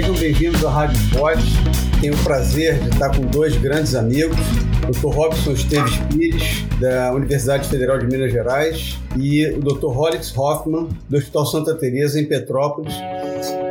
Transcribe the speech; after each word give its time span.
sejam 0.00 0.14
bem-vindos 0.14 0.64
à 0.64 0.70
Rádio 0.70 0.96
Spot. 0.96 1.36
Tenho 2.00 2.14
o 2.14 2.24
prazer 2.24 2.78
de 2.80 2.88
estar 2.88 3.14
com 3.14 3.20
dois 3.26 3.54
grandes 3.58 3.94
amigos, 3.94 4.38
o 4.88 4.92
Dr. 4.92 5.14
Robson 5.14 5.52
Esteves 5.52 5.98
Pires, 6.08 6.64
da 6.80 7.12
Universidade 7.12 7.68
Federal 7.68 7.98
de 7.98 8.06
Minas 8.06 8.32
Gerais, 8.32 8.98
e 9.14 9.44
o 9.48 9.60
Dr. 9.60 9.88
Rolix 9.88 10.34
Hoffman, 10.34 10.88
do 11.06 11.18
Hospital 11.18 11.44
Santa 11.44 11.74
Teresa 11.74 12.18
em 12.18 12.24
Petrópolis, 12.24 12.94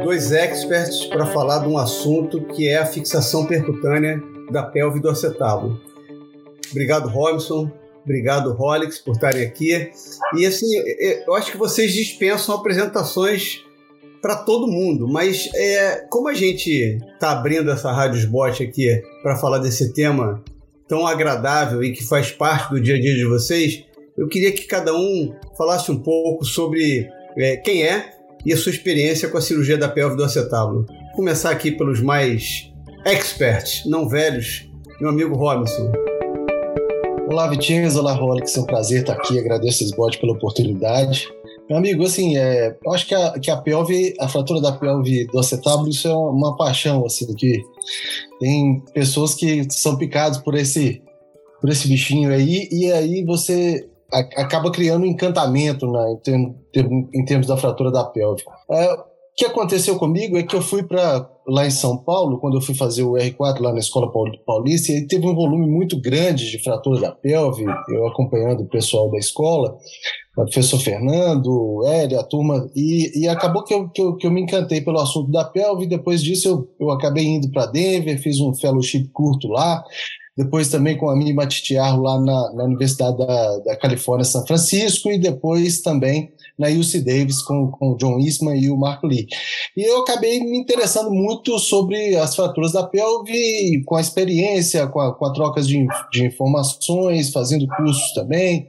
dois 0.04 0.32
experts 0.32 1.04
para 1.06 1.26
falar 1.26 1.64
de 1.64 1.68
um 1.68 1.80
assunto 1.80 2.42
que 2.42 2.68
é 2.68 2.78
a 2.78 2.86
fixação 2.86 3.48
percutânea 3.48 4.22
da 4.52 4.62
pelve 4.62 5.00
do 5.00 5.10
acetábulo. 5.10 5.82
Obrigado, 6.70 7.10
Robson. 7.10 7.72
Obrigado, 8.04 8.54
Rolix, 8.54 9.00
por 9.00 9.14
estarem 9.14 9.44
aqui. 9.44 9.90
E 10.36 10.46
assim, 10.46 10.68
eu 11.26 11.34
acho 11.34 11.52
que 11.52 11.58
vocês 11.58 11.92
dispensam 11.92 12.54
apresentações 12.54 13.64
para 14.22 14.36
todo 14.36 14.68
mundo, 14.68 15.08
mas 15.08 15.50
é, 15.56 16.06
como 16.10 16.28
a 16.28 16.34
gente 16.34 16.98
está 17.14 17.32
abrindo 17.32 17.72
essa 17.72 17.92
Rádio 17.92 18.20
Sbot 18.20 18.62
aqui 18.64 19.02
para 19.24 19.36
falar 19.38 19.60
desse 19.60 19.94
tema 19.94 20.44
tão 20.88 21.06
agradável 21.08 21.84
e 21.84 21.94
que 21.94 22.04
faz 22.04 22.32
parte 22.32 22.72
do 22.72 22.82
dia 22.82 22.96
a 22.96 23.00
dia 23.00 23.16
de 23.16 23.26
vocês, 23.26 23.84
eu 24.18 24.28
queria 24.28 24.52
que 24.52 24.64
cada 24.64 24.94
um 24.94 25.34
falasse 25.58 25.92
um 25.92 26.00
pouco 26.00 26.44
sobre 26.44 27.08
é, 27.38 27.58
quem 27.58 27.84
é 27.84 28.12
e 28.46 28.52
a 28.52 28.58
sua 28.58 28.72
experiência 28.72 29.30
com 29.30 29.38
a 29.38 29.42
cirurgia 29.42 29.78
da 29.78 29.88
pelve 29.88 30.18
do 30.18 30.24
acetábulo. 30.24 30.86
Vou 30.86 31.16
começar 31.16 31.52
aqui 31.52 31.72
pelos 31.72 32.02
mais 32.02 32.72
experts, 33.06 33.84
não 33.86 34.10
velhos, 34.10 34.70
meu 35.00 35.10
amigo 35.10 35.36
Robinson. 35.36 35.92
Olá, 37.30 37.48
Vitinhos. 37.48 37.96
Olá, 37.96 38.12
Rolex. 38.14 38.58
É 38.58 38.60
um 38.60 38.66
prazer 38.66 39.02
estar 39.02 39.14
aqui. 39.14 39.38
Agradeço 39.38 39.84
esse 39.84 39.96
bode 39.96 40.18
pela 40.18 40.34
oportunidade. 40.34 41.30
Meu 41.70 41.78
amigo, 41.78 42.04
assim, 42.04 42.36
é, 42.36 42.76
eu 42.84 42.94
acho 42.94 43.06
que 43.06 43.14
a, 43.14 43.40
que 43.40 43.52
a 43.52 43.58
pelve, 43.58 44.16
a 44.20 44.28
fratura 44.28 44.60
da 44.60 44.72
pelve 44.72 45.28
do 45.28 45.38
acetábulo, 45.38 45.90
isso 45.90 46.08
é 46.08 46.14
uma 46.14 46.58
paixão, 46.58 47.06
assim, 47.06 47.32
que 47.36 47.62
tem 48.40 48.84
pessoas 48.92 49.36
que 49.36 49.68
são 49.72 49.96
picadas 49.96 50.40
por 50.40 50.56
esse, 50.56 51.00
por 51.62 51.70
esse 51.70 51.88
bichinho 51.88 52.32
aí, 52.32 52.68
e 52.72 52.92
aí 52.92 53.24
você 53.24 53.88
acaba 54.12 54.72
criando 54.72 55.06
encantamento 55.06 55.86
né, 55.86 56.12
em, 56.12 56.18
term, 56.18 57.08
em, 57.14 57.26
termos 57.26 57.46
da 57.46 57.56
fratura 57.56 57.92
da 57.92 58.04
pelve. 58.04 58.44
É, 58.72 58.98
que 59.40 59.46
aconteceu 59.46 59.98
comigo 59.98 60.38
é 60.38 60.44
que 60.44 60.54
eu 60.54 60.62
fui 60.62 60.84
para 60.84 61.26
lá 61.48 61.66
em 61.66 61.72
São 61.72 61.96
Paulo, 61.96 62.40
quando 62.40 62.58
eu 62.58 62.62
fui 62.62 62.76
fazer 62.76 63.04
o 63.04 63.14
R4 63.14 63.62
lá 63.62 63.72
na 63.72 63.80
Escola 63.80 64.12
Paulista, 64.46 64.92
e 64.92 65.08
teve 65.08 65.26
um 65.26 65.34
volume 65.34 65.66
muito 65.66 65.98
grande 66.00 66.52
de 66.52 66.62
fratura 66.62 67.00
da 67.00 67.12
pelve, 67.14 67.64
eu 67.88 68.06
acompanhando 68.06 68.64
o 68.64 68.70
pessoal 68.70 69.10
da 69.10 69.18
escola, 69.18 69.78
o 70.38 70.44
professor 70.44 70.78
Fernando, 70.78 71.86
Hélio, 71.86 72.20
a 72.20 72.24
turma, 72.24 72.70
e, 72.76 73.18
e 73.18 73.30
acabou 73.30 73.64
que 73.64 73.74
eu, 73.74 73.88
que 73.88 74.02
eu, 74.02 74.18
que, 74.18 74.28
eu, 74.28 74.32
me 74.32 74.42
encantei 74.42 74.82
pelo 74.82 75.00
assunto 75.00 75.32
da 75.32 75.46
pelve, 75.46 75.88
depois 75.88 76.22
disso 76.22 76.50
eu, 76.50 76.70
eu 76.78 76.92
acabei 76.92 77.26
indo 77.26 77.50
para 77.50 77.66
Denver, 77.66 78.22
fiz 78.22 78.42
um 78.42 78.54
fellowship 78.54 79.10
curto 79.14 79.48
lá, 79.48 79.82
depois 80.36 80.68
também 80.68 80.98
com 80.98 81.10
a 81.10 81.16
Mini 81.16 81.32
Matitiarro 81.32 82.04
lá 82.04 82.20
na, 82.20 82.54
na 82.56 82.64
Universidade 82.66 83.18
da, 83.18 83.58
da 83.60 83.78
Califórnia, 83.78 84.26
São 84.26 84.46
Francisco, 84.46 85.10
e 85.10 85.18
depois 85.18 85.82
também 85.82 86.30
na 86.60 86.68
UC 86.68 87.00
Davis 87.00 87.42
com, 87.42 87.72
com 87.72 87.92
o 87.94 87.98
John 87.98 88.20
Eastman 88.20 88.60
e 88.60 88.70
o 88.70 88.78
Marco 88.78 89.08
Lee. 89.08 89.26
E 89.78 89.90
eu 89.90 90.02
acabei 90.02 90.40
me 90.42 90.58
interessando 90.58 91.10
muito 91.10 91.58
sobre 91.58 92.18
as 92.18 92.36
fraturas 92.36 92.74
da 92.74 92.86
pelve, 92.86 93.82
com 93.86 93.96
a 93.96 94.02
experiência, 94.02 94.86
com 94.88 95.00
a, 95.00 95.16
com 95.16 95.26
a 95.26 95.34
troca 95.34 95.62
de, 95.62 95.88
de 96.12 96.26
informações, 96.26 97.32
fazendo 97.32 97.66
cursos 97.68 98.14
também, 98.14 98.68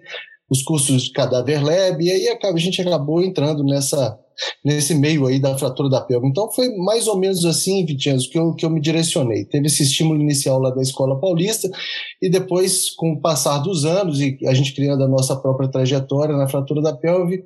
os 0.48 0.62
cursos 0.62 1.04
de 1.04 1.12
Cadáver 1.12 1.62
Lab, 1.64 2.02
e 2.02 2.10
aí 2.10 2.28
a 2.28 2.56
gente 2.56 2.80
acabou 2.80 3.22
entrando 3.22 3.64
nessa, 3.64 4.18
nesse 4.64 4.94
meio 4.94 5.26
aí 5.26 5.38
da 5.38 5.56
fratura 5.56 5.88
da 5.88 6.00
pelve. 6.00 6.26
Então 6.26 6.50
foi 6.52 6.68
mais 6.76 7.06
ou 7.06 7.18
menos 7.18 7.44
assim, 7.44 7.84
Vitinho, 7.84 8.18
que 8.30 8.38
eu, 8.38 8.54
que 8.54 8.64
eu 8.64 8.70
me 8.70 8.80
direcionei. 8.80 9.44
Teve 9.44 9.66
esse 9.66 9.82
estímulo 9.82 10.20
inicial 10.20 10.60
lá 10.60 10.70
da 10.70 10.82
Escola 10.82 11.20
Paulista, 11.20 11.68
e 12.20 12.30
depois, 12.30 12.90
com 12.90 13.12
o 13.12 13.20
passar 13.20 13.58
dos 13.58 13.84
anos, 13.84 14.20
e 14.20 14.36
a 14.46 14.54
gente 14.54 14.74
criando 14.74 15.04
a 15.04 15.08
nossa 15.08 15.36
própria 15.36 15.70
trajetória 15.70 16.36
na 16.36 16.48
fratura 16.48 16.82
da 16.82 16.94
pelve, 16.94 17.42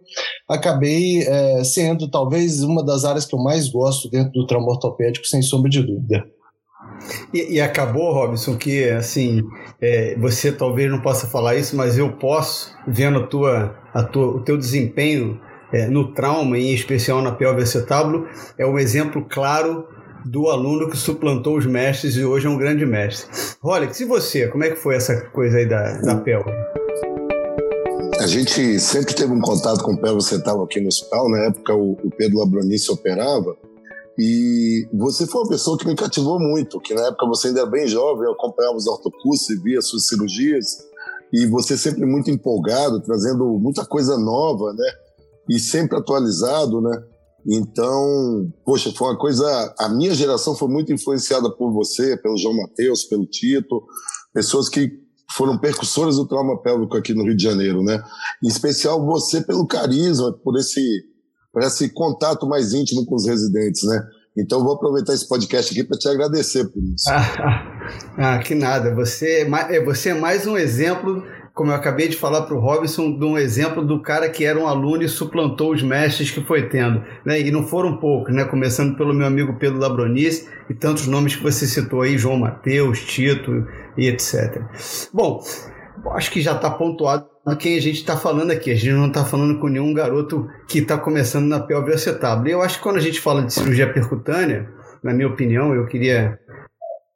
acabei 0.48 1.22
é, 1.22 1.64
sendo 1.64 2.10
talvez 2.10 2.62
uma 2.62 2.84
das 2.84 3.04
áreas 3.04 3.24
que 3.24 3.34
eu 3.34 3.40
mais 3.40 3.68
gosto 3.68 4.10
dentro 4.10 4.32
do 4.32 4.46
trauma 4.46 4.68
ortopédico, 4.68 5.26
sem 5.26 5.42
sombra 5.42 5.70
de 5.70 5.82
dúvida. 5.82 6.24
E, 7.32 7.54
e, 7.54 7.60
acabou, 7.60 8.12
Robson, 8.12 8.56
que 8.56 8.88
assim, 8.90 9.42
é, 9.80 10.16
você 10.18 10.52
talvez 10.52 10.90
não 10.90 11.00
possa 11.00 11.26
falar 11.26 11.56
isso, 11.56 11.76
mas 11.76 11.98
eu 11.98 12.12
posso, 12.16 12.74
vendo 12.86 13.18
a 13.18 13.26
tua, 13.26 13.76
a 13.92 14.02
tua, 14.02 14.26
o 14.26 14.40
teu 14.40 14.56
desempenho 14.56 15.40
é, 15.72 15.86
no 15.86 16.12
trauma, 16.12 16.58
em 16.58 16.74
especial 16.74 17.22
na 17.22 17.32
pelve 17.32 17.62
acetábulo, 17.62 18.26
é 18.58 18.66
um 18.66 18.78
exemplo 18.78 19.26
claro 19.28 19.86
do 20.24 20.48
aluno 20.48 20.88
que 20.88 20.96
suplantou 20.96 21.58
os 21.58 21.66
mestres 21.66 22.16
e 22.16 22.24
hoje 22.24 22.46
é 22.46 22.50
um 22.50 22.56
grande 22.56 22.86
mestre. 22.86 23.28
Rolex, 23.60 24.00
e 24.00 24.04
você, 24.04 24.48
como 24.48 24.64
é 24.64 24.70
que 24.70 24.76
foi 24.76 24.96
essa 24.96 25.20
coisa 25.30 25.58
aí 25.58 25.66
da, 25.66 26.00
da 26.00 26.16
pelve? 26.16 26.50
A 28.18 28.26
gente 28.26 28.80
sempre 28.80 29.14
teve 29.14 29.32
um 29.32 29.40
contato 29.40 29.82
com 29.82 29.92
o 29.92 30.00
pelve 30.00 30.18
acetábulo 30.18 30.64
aqui 30.64 30.80
no 30.80 30.88
hospital, 30.88 31.28
na 31.28 31.38
época 31.46 31.74
o, 31.74 31.92
o 31.92 32.10
Pedro 32.16 32.38
Labronice 32.38 32.90
operava, 32.90 33.54
e 34.18 34.88
você 34.94 35.26
foi 35.26 35.42
uma 35.42 35.50
pessoa 35.50 35.76
que 35.76 35.86
me 35.86 35.94
cativou 35.94 36.38
muito, 36.38 36.80
que 36.80 36.94
na 36.94 37.08
época 37.08 37.26
você 37.26 37.48
ainda 37.48 37.60
era 37.60 37.70
bem 37.70 37.86
jovem, 37.86 38.24
eu 38.24 38.32
acompanhava 38.32 38.76
os 38.76 38.86
ortocursos 38.86 39.50
e 39.50 39.60
via 39.60 39.82
suas 39.82 40.06
cirurgias, 40.06 40.86
e 41.32 41.46
você 41.46 41.76
sempre 41.76 42.06
muito 42.06 42.30
empolgado, 42.30 43.00
trazendo 43.00 43.44
muita 43.58 43.84
coisa 43.84 44.16
nova, 44.16 44.72
né? 44.72 44.86
E 45.48 45.58
sempre 45.58 45.98
atualizado, 45.98 46.80
né? 46.80 47.02
Então, 47.46 48.50
poxa, 48.64 48.90
foi 48.92 49.08
uma 49.08 49.18
coisa. 49.18 49.74
A 49.78 49.88
minha 49.88 50.14
geração 50.14 50.54
foi 50.54 50.68
muito 50.68 50.92
influenciada 50.92 51.50
por 51.50 51.72
você, 51.72 52.16
pelo 52.16 52.38
João 52.38 52.56
Mateus, 52.56 53.04
pelo 53.04 53.26
Tito, 53.26 53.82
pessoas 54.32 54.68
que 54.68 54.90
foram 55.36 55.58
percussores 55.58 56.16
do 56.16 56.26
trauma 56.26 56.60
pélvico 56.62 56.96
aqui 56.96 57.12
no 57.12 57.24
Rio 57.24 57.36
de 57.36 57.42
Janeiro, 57.42 57.82
né? 57.82 58.02
Em 58.42 58.48
especial 58.48 59.04
você 59.04 59.42
pelo 59.42 59.66
carisma, 59.66 60.32
por 60.32 60.56
esse 60.58 60.80
para 61.52 61.68
esse 61.68 61.88
contato 61.94 62.48
mais 62.48 62.72
íntimo 62.72 63.06
com 63.06 63.14
os 63.14 63.26
residentes, 63.26 63.84
né? 63.84 64.02
Então 64.36 64.64
vou 64.64 64.74
aproveitar 64.74 65.14
esse 65.14 65.28
podcast 65.28 65.72
aqui 65.72 65.84
para 65.84 65.96
te 65.96 66.08
agradecer 66.08 66.64
por 66.64 66.82
isso. 66.82 67.08
Ah, 67.08 67.78
ah, 68.18 68.38
que 68.40 68.54
nada. 68.54 68.92
Você, 68.96 69.48
é, 69.48 69.76
é, 69.76 69.84
você 69.84 70.08
é 70.08 70.14
mais 70.14 70.46
um 70.46 70.56
exemplo, 70.56 71.22
como 71.54 71.70
eu 71.70 71.76
acabei 71.76 72.08
de 72.08 72.16
falar 72.16 72.42
para 72.42 72.56
o 72.56 72.58
Robinson, 72.58 73.16
de 73.16 73.24
um 73.24 73.38
exemplo 73.38 73.86
do 73.86 74.02
cara 74.02 74.28
que 74.28 74.44
era 74.44 74.58
um 74.58 74.66
aluno 74.66 75.04
e 75.04 75.08
suplantou 75.08 75.72
os 75.72 75.82
mestres 75.84 76.32
que 76.32 76.44
foi 76.44 76.68
tendo. 76.68 77.04
Né? 77.24 77.40
E 77.40 77.50
não 77.52 77.64
foram 77.64 77.96
poucos, 77.96 78.34
né? 78.34 78.44
começando 78.44 78.96
pelo 78.96 79.14
meu 79.14 79.24
amigo 79.24 79.54
Pedro 79.54 79.78
Labronice 79.78 80.48
e 80.68 80.74
tantos 80.74 81.06
nomes 81.06 81.36
que 81.36 81.42
você 81.44 81.64
citou 81.64 82.02
aí, 82.02 82.18
João 82.18 82.38
Mateus, 82.38 83.04
Tito 83.04 83.64
e 83.96 84.08
etc. 84.08 84.62
Bom, 85.12 85.40
acho 86.10 86.32
que 86.32 86.40
já 86.40 86.56
está 86.56 86.68
pontuado 86.68 87.28
do 87.46 87.56
quem 87.56 87.76
a 87.76 87.80
gente 87.80 87.98
está 87.98 88.16
falando 88.16 88.50
aqui. 88.50 88.72
A 88.72 88.74
gente 88.74 88.92
não 88.92 89.06
está 89.06 89.24
falando 89.24 89.60
com 89.60 89.68
nenhum 89.68 89.94
garoto 89.94 90.48
que 90.66 90.80
está 90.80 90.98
começando 90.98 91.46
na 91.46 91.60
pelve 91.60 91.92
acetábulo. 91.92 92.48
E 92.48 92.50
eu 92.50 92.62
acho 92.62 92.78
que 92.78 92.82
quando 92.82 92.96
a 92.96 93.00
gente 93.00 93.20
fala 93.20 93.42
de 93.42 93.54
cirurgia 93.54 93.92
percutânea, 93.92 94.68
na 95.04 95.14
minha 95.14 95.28
opinião, 95.28 95.72
eu 95.72 95.86
queria 95.86 96.36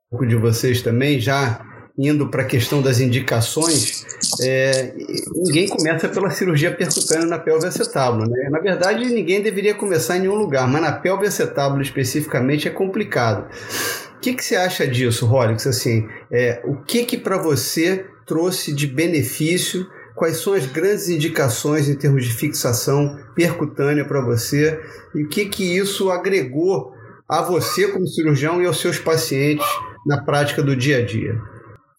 um 0.07 0.11
pouco 0.11 0.27
de 0.27 0.37
vocês 0.37 0.81
também, 0.81 1.19
já 1.19 1.61
indo 1.99 2.29
para 2.29 2.43
a 2.43 2.47
questão 2.47 2.81
das 2.81 3.01
indicações, 3.01 4.07
é, 4.41 4.95
ninguém 5.35 5.67
começa 5.67 6.09
pela 6.09 6.31
cirurgia 6.31 6.73
percutânea 6.73 7.27
na 7.27 7.39
pelve 7.39 7.67
acetábulo. 7.67 8.29
Né? 8.31 8.49
Na 8.51 8.61
verdade, 8.61 9.05
ninguém 9.07 9.43
deveria 9.43 9.75
começar 9.75 10.17
em 10.17 10.21
nenhum 10.21 10.37
lugar, 10.37 10.69
mas 10.69 10.81
na 10.81 10.93
pelve 10.93 11.27
acetábulo 11.27 11.83
especificamente 11.83 12.69
é 12.69 12.71
complicado. 12.71 13.49
O 14.17 14.21
que, 14.21 14.33
que 14.35 14.45
você 14.45 14.55
acha 14.55 14.87
disso, 14.87 15.27
Rolix? 15.27 15.67
Assim, 15.67 16.07
é, 16.31 16.61
o 16.65 16.77
que, 16.77 17.05
que 17.05 17.17
para 17.17 17.37
você 17.37 18.07
trouxe 18.25 18.73
de 18.73 18.87
benefício 18.87 19.87
quais 20.15 20.39
são 20.39 20.53
as 20.53 20.67
grandes 20.67 21.09
indicações 21.09 21.89
em 21.89 21.95
termos 21.95 22.25
de 22.25 22.35
fixação 22.35 23.17
percutânea 23.35 24.05
para 24.05 24.21
você 24.21 24.81
e 25.15 25.23
o 25.23 25.29
que, 25.29 25.47
que 25.47 25.77
isso 25.77 26.11
agregou 26.11 26.93
a 27.29 27.43
você 27.43 27.89
como 27.89 28.07
cirurgião 28.07 28.61
e 28.61 28.67
aos 28.67 28.81
seus 28.81 28.99
pacientes 28.99 29.67
na 30.05 30.23
prática 30.25 30.63
do 30.63 30.75
dia 30.75 30.99
a 30.99 31.05
dia. 31.05 31.41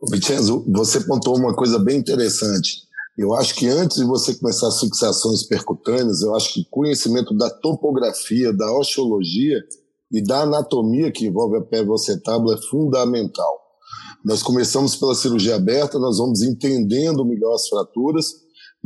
Vicenzo, 0.07 0.63
você 0.67 1.01
pontuou 1.01 1.37
uma 1.37 1.53
coisa 1.53 1.77
bem 1.77 1.97
interessante. 1.97 2.87
Eu 3.17 3.33
acho 3.33 3.53
que 3.55 3.67
antes 3.67 3.97
de 3.97 4.05
você 4.05 4.33
começar 4.33 4.69
as 4.69 4.79
fixações 4.79 5.43
percutâneas, 5.43 6.21
eu 6.21 6.33
acho 6.35 6.53
que 6.53 6.65
conhecimento 6.71 7.35
da 7.35 7.49
topografia, 7.49 8.53
da 8.53 8.71
osteologia 8.77 9.61
e 10.09 10.23
da 10.23 10.43
anatomia 10.43 11.11
que 11.11 11.25
envolve 11.25 11.57
a 11.57 11.61
pele 11.61 11.91
acetábulo 11.93 12.53
é 12.53 12.61
fundamental. 12.69 13.59
Nós 14.23 14.41
começamos 14.41 14.95
pela 14.95 15.13
cirurgia 15.13 15.55
aberta, 15.55 15.99
nós 15.99 16.17
vamos 16.17 16.41
entendendo 16.41 17.25
melhor 17.25 17.55
as 17.55 17.67
fraturas 17.67 18.35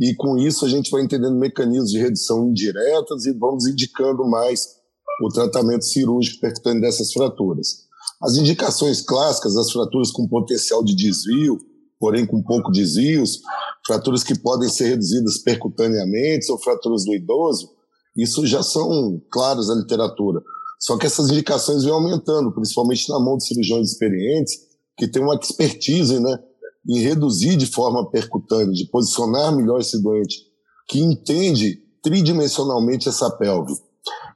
e 0.00 0.16
com 0.16 0.36
isso 0.36 0.64
a 0.64 0.68
gente 0.68 0.90
vai 0.90 1.02
entendendo 1.02 1.38
mecanismos 1.38 1.92
de 1.92 1.98
redução 1.98 2.48
indiretas 2.48 3.24
e 3.26 3.32
vamos 3.32 3.66
indicando 3.68 4.28
mais 4.28 4.66
o 5.22 5.28
tratamento 5.28 5.84
cirúrgico 5.84 6.40
percutâneo 6.40 6.80
dessas 6.80 7.12
fraturas. 7.12 7.84
As 8.24 8.36
indicações 8.36 9.02
clássicas, 9.02 9.54
as 9.56 9.70
fraturas 9.70 10.10
com 10.10 10.26
potencial 10.26 10.82
de 10.82 10.96
desvio, 10.96 11.58
porém 12.00 12.26
com 12.26 12.42
pouco 12.42 12.72
desvios, 12.72 13.40
fraturas 13.86 14.24
que 14.24 14.38
podem 14.38 14.68
ser 14.68 14.88
reduzidas 14.88 15.38
percutaneamente 15.38 16.50
ou 16.50 16.58
fraturas 16.58 17.04
do 17.04 17.14
idoso, 17.14 17.68
isso 18.16 18.46
já 18.46 18.62
são 18.62 19.20
claras 19.30 19.68
na 19.68 19.74
literatura. 19.74 20.40
Só 20.80 20.96
que 20.96 21.06
essas 21.06 21.30
indicações 21.30 21.84
vêm 21.84 21.92
aumentando, 21.92 22.52
principalmente 22.54 23.08
na 23.10 23.20
mão 23.20 23.36
de 23.36 23.46
cirurgiões 23.46 23.90
experientes, 23.90 24.54
que 24.96 25.06
têm 25.06 25.22
uma 25.22 25.34
expertise 25.34 26.18
né, 26.18 26.38
em 26.88 27.00
reduzir 27.00 27.56
de 27.56 27.66
forma 27.66 28.10
percutânea, 28.10 28.72
de 28.72 28.88
posicionar 28.88 29.54
melhor 29.54 29.80
esse 29.80 30.02
doente, 30.02 30.36
que 30.88 31.00
entende 31.00 31.78
tridimensionalmente 32.02 33.08
essa 33.08 33.30
pelve. 33.30 33.74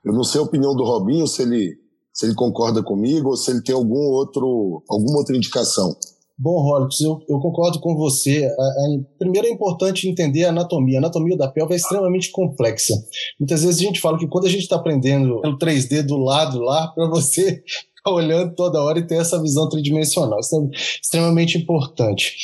Eu 0.05 0.13
não 0.13 0.25
sei 0.25 0.41
a 0.41 0.45
opinião 0.45 0.75
do 0.75 0.85
Robinho, 0.85 1.27
se 1.27 1.43
ele, 1.43 1.77
se 2.19 2.27
ele 2.27 2.35
concorda 2.35 2.83
comigo 2.83 3.29
ou 3.29 3.37
se 3.37 3.49
ele 3.49 3.63
tem 3.63 3.73
algum 3.73 4.11
outro, 4.11 4.83
alguma 4.91 5.19
outra 5.19 5.37
indicação. 5.37 5.97
Bom, 6.37 6.61
Rolix, 6.63 7.01
eu, 7.01 7.21
eu, 7.29 7.39
concordo 7.39 7.79
com 7.79 7.95
você. 7.95 8.45
A, 8.45 8.63
a, 8.63 8.99
primeiro 9.21 9.47
é 9.47 9.51
importante 9.51 10.09
entender 10.09 10.45
a 10.45 10.49
anatomia. 10.49 10.99
A 10.99 11.01
anatomia 11.01 11.37
da 11.37 11.47
pelve 11.47 11.75
é 11.75 11.77
extremamente 11.77 12.33
complexa. 12.33 12.95
Muitas 13.39 13.63
vezes 13.63 13.81
a 13.81 13.85
gente 13.85 14.01
fala 14.01 14.19
que 14.19 14.27
quando 14.27 14.47
a 14.47 14.51
gente 14.51 14.63
está 14.63 14.75
aprendendo 14.75 15.37
o 15.37 15.59
3D 15.59 16.03
do 16.03 16.17
lado 16.17 16.59
lá, 16.61 16.89
para 16.89 17.09
você 17.09 17.63
olhando 18.05 18.53
toda 18.57 18.83
hora 18.83 18.99
e 18.99 19.07
ter 19.07 19.21
essa 19.21 19.41
visão 19.41 19.69
tridimensional. 19.69 20.41
Isso 20.41 20.57
é 20.57 20.77
extremamente 21.01 21.57
importante. 21.57 22.35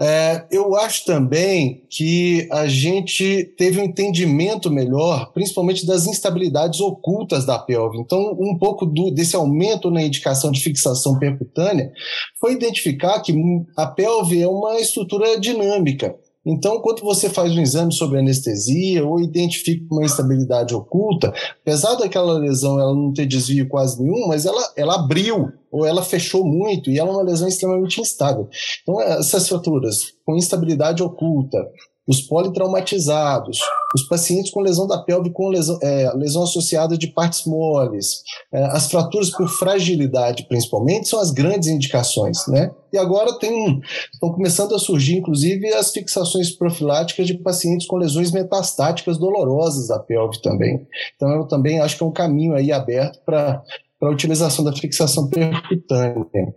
É, 0.00 0.46
eu 0.50 0.74
acho 0.74 1.04
também 1.04 1.84
que 1.88 2.48
a 2.50 2.66
gente 2.66 3.44
teve 3.56 3.78
um 3.78 3.84
entendimento 3.84 4.70
melhor, 4.70 5.30
principalmente 5.32 5.86
das 5.86 6.06
instabilidades 6.06 6.80
ocultas 6.80 7.44
da 7.44 7.58
pelve. 7.58 7.98
Então, 7.98 8.36
um 8.40 8.56
pouco 8.58 8.84
do, 8.84 9.10
desse 9.10 9.36
aumento 9.36 9.90
na 9.90 10.02
indicação 10.02 10.50
de 10.50 10.60
fixação 10.60 11.18
percutânea 11.18 11.92
foi 12.40 12.52
identificar 12.52 13.20
que 13.20 13.32
a 13.76 13.86
pelve 13.86 14.42
é 14.42 14.48
uma 14.48 14.80
estrutura 14.80 15.38
dinâmica. 15.38 16.16
Então, 16.44 16.80
quando 16.80 17.02
você 17.02 17.30
faz 17.30 17.52
um 17.52 17.60
exame 17.60 17.92
sobre 17.92 18.18
anestesia 18.18 19.06
ou 19.06 19.20
identifica 19.20 19.86
uma 19.90 20.04
instabilidade 20.04 20.74
oculta, 20.74 21.32
apesar 21.60 21.94
daquela 21.94 22.38
lesão 22.38 22.80
ela 22.80 22.94
não 22.94 23.12
ter 23.12 23.26
desvio 23.26 23.68
quase 23.68 24.02
nenhum, 24.02 24.26
mas 24.26 24.44
ela, 24.44 24.62
ela 24.76 24.96
abriu 24.96 25.52
ou 25.70 25.86
ela 25.86 26.02
fechou 26.02 26.44
muito 26.44 26.90
e 26.90 26.98
ela 26.98 27.10
é 27.10 27.12
uma 27.12 27.22
lesão 27.22 27.46
extremamente 27.46 28.00
instável. 28.00 28.48
Então, 28.82 29.00
essas 29.00 29.48
fraturas 29.48 30.12
com 30.24 30.36
instabilidade 30.36 31.02
oculta, 31.02 31.58
os 32.06 32.20
politraumatizados, 32.20 33.60
os 33.94 34.02
pacientes 34.08 34.50
com 34.50 34.60
lesão 34.60 34.86
da 34.86 34.98
pelve 34.98 35.30
com 35.30 35.48
lesão, 35.48 35.78
é, 35.82 36.12
lesão 36.14 36.42
associada 36.42 36.98
de 36.98 37.06
partes 37.06 37.44
moles, 37.46 38.22
é, 38.52 38.64
as 38.64 38.90
fraturas 38.90 39.30
por 39.30 39.48
fragilidade, 39.48 40.46
principalmente, 40.48 41.08
são 41.08 41.20
as 41.20 41.30
grandes 41.30 41.68
indicações, 41.68 42.46
né? 42.48 42.72
E 42.92 42.98
agora 42.98 43.38
tem, 43.38 43.80
estão 44.12 44.32
começando 44.32 44.74
a 44.74 44.78
surgir, 44.78 45.18
inclusive, 45.18 45.72
as 45.72 45.92
fixações 45.92 46.50
profiláticas 46.50 47.26
de 47.26 47.34
pacientes 47.34 47.86
com 47.86 47.96
lesões 47.96 48.32
metastáticas 48.32 49.16
dolorosas 49.16 49.88
da 49.88 49.98
pelve 49.98 50.42
também. 50.42 50.86
Então, 51.14 51.30
eu 51.30 51.46
também 51.46 51.80
acho 51.80 51.96
que 51.96 52.02
é 52.02 52.06
um 52.06 52.12
caminho 52.12 52.54
aí 52.54 52.72
aberto 52.72 53.20
para 53.24 53.62
a 54.02 54.10
utilização 54.10 54.64
da 54.64 54.72
fixação 54.72 55.28
percutânea. 55.28 56.54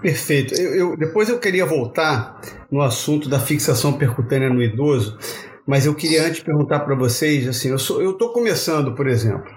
Perfeito. 0.00 0.54
Eu, 0.54 0.74
eu, 0.74 0.96
depois 0.96 1.28
eu 1.28 1.38
queria 1.38 1.66
voltar 1.66 2.40
no 2.70 2.80
assunto 2.80 3.28
da 3.28 3.38
fixação 3.38 3.92
percutânea 3.92 4.48
no 4.48 4.62
idoso, 4.62 5.18
mas 5.66 5.86
eu 5.86 5.94
queria 5.94 6.26
antes 6.26 6.40
perguntar 6.40 6.80
para 6.80 6.94
vocês, 6.94 7.46
assim, 7.46 7.68
eu 7.68 7.76
estou 7.76 8.32
começando, 8.32 8.94
por 8.94 9.06
exemplo, 9.06 9.50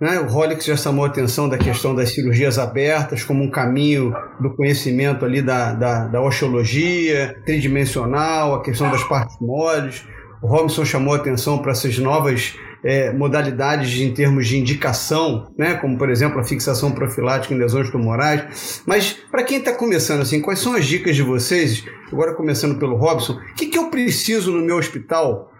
né? 0.00 0.18
o 0.18 0.26
Rolex 0.26 0.64
já 0.64 0.76
chamou 0.76 1.04
a 1.04 1.08
atenção 1.08 1.48
da 1.48 1.58
questão 1.58 1.94
das 1.94 2.14
cirurgias 2.14 2.58
abertas 2.58 3.22
como 3.22 3.44
um 3.44 3.50
caminho 3.50 4.14
do 4.40 4.54
conhecimento 4.56 5.24
ali 5.24 5.42
da, 5.42 5.74
da, 5.74 6.06
da 6.06 6.20
osteologia 6.22 7.38
tridimensional, 7.44 8.54
a 8.54 8.62
questão 8.62 8.90
das 8.90 9.04
partes 9.04 9.36
moles, 9.40 10.04
o 10.42 10.46
Robinson 10.46 10.86
chamou 10.86 11.12
a 11.12 11.18
atenção 11.18 11.58
para 11.58 11.72
essas 11.72 11.98
novas 11.98 12.54
é, 12.82 13.12
modalidades 13.12 14.00
em 14.00 14.12
termos 14.12 14.46
de 14.46 14.58
indicação, 14.58 15.52
né, 15.56 15.74
como 15.74 15.98
por 15.98 16.10
exemplo 16.10 16.40
a 16.40 16.44
fixação 16.44 16.92
profilática 16.92 17.54
em 17.54 17.58
lesões 17.58 17.90
tumorais. 17.90 18.82
Mas 18.86 19.12
para 19.30 19.44
quem 19.44 19.58
está 19.58 19.72
começando 19.72 20.22
assim, 20.22 20.40
quais 20.40 20.58
são 20.58 20.74
as 20.74 20.86
dicas 20.86 21.14
de 21.14 21.22
vocês? 21.22 21.84
Agora 22.12 22.34
começando 22.34 22.78
pelo 22.78 22.96
Robson, 22.96 23.34
o 23.34 23.54
que, 23.54 23.66
que 23.66 23.78
eu 23.78 23.90
preciso 23.90 24.52
no 24.52 24.64
meu 24.64 24.76
hospital 24.76 25.50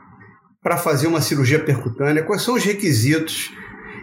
para 0.63 0.77
fazer 0.77 1.07
uma 1.07 1.21
cirurgia 1.21 1.59
percutânea? 1.59 2.23
Quais 2.23 2.43
são 2.43 2.55
os 2.55 2.65
requisitos? 2.65 3.53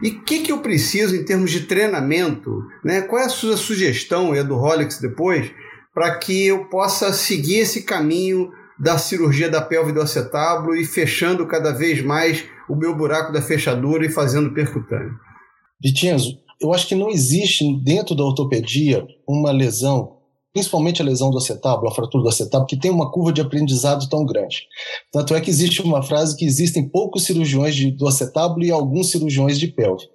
E 0.01 0.09
o 0.09 0.21
que, 0.21 0.39
que 0.39 0.51
eu 0.51 0.59
preciso 0.59 1.15
em 1.15 1.23
termos 1.23 1.51
de 1.51 1.61
treinamento? 1.61 2.63
Né? 2.83 3.01
Qual 3.01 3.21
é 3.21 3.25
a 3.25 3.29
sua 3.29 3.57
sugestão, 3.57 4.35
e 4.35 4.39
a 4.39 4.43
do 4.43 4.55
Rolex 4.55 4.99
depois, 4.99 5.51
para 5.93 6.15
que 6.17 6.45
eu 6.45 6.65
possa 6.65 7.11
seguir 7.11 7.59
esse 7.59 7.81
caminho 7.81 8.51
da 8.79 8.97
cirurgia 8.97 9.49
da 9.49 9.61
pelve 9.61 9.91
do 9.91 10.01
acetábulo 10.01 10.75
e 10.75 10.85
fechando 10.85 11.47
cada 11.47 11.71
vez 11.71 12.01
mais 12.03 12.45
o 12.69 12.75
meu 12.75 12.95
buraco 12.95 13.31
da 13.31 13.41
fechadura 13.41 14.05
e 14.05 14.11
fazendo 14.11 14.53
percutâneo. 14.53 15.13
Vitinho, 15.81 16.17
eu 16.61 16.73
acho 16.73 16.87
que 16.87 16.95
não 16.95 17.09
existe 17.09 17.63
dentro 17.83 18.15
da 18.15 18.23
ortopedia 18.23 19.05
uma 19.27 19.51
lesão, 19.51 20.17
principalmente 20.51 21.01
a 21.01 21.05
lesão 21.05 21.29
do 21.29 21.37
acetábulo, 21.37 21.87
a 21.87 21.93
fratura 21.93 22.23
do 22.23 22.29
acetábulo, 22.29 22.67
que 22.67 22.79
tem 22.79 22.89
uma 22.89 23.11
curva 23.11 23.31
de 23.31 23.41
aprendizado 23.41 24.09
tão 24.09 24.25
grande. 24.25 24.63
Tanto 25.11 25.35
é 25.35 25.41
que 25.41 25.51
existe 25.51 25.81
uma 25.81 26.01
frase 26.01 26.35
que 26.35 26.45
existem 26.45 26.89
poucos 26.89 27.25
cirurgiões 27.25 27.75
de, 27.75 27.91
do 27.91 28.07
acetábulo 28.07 28.65
e 28.65 28.71
alguns 28.71 29.11
cirurgiões 29.11 29.59
de 29.59 29.67
pelve. 29.67 30.05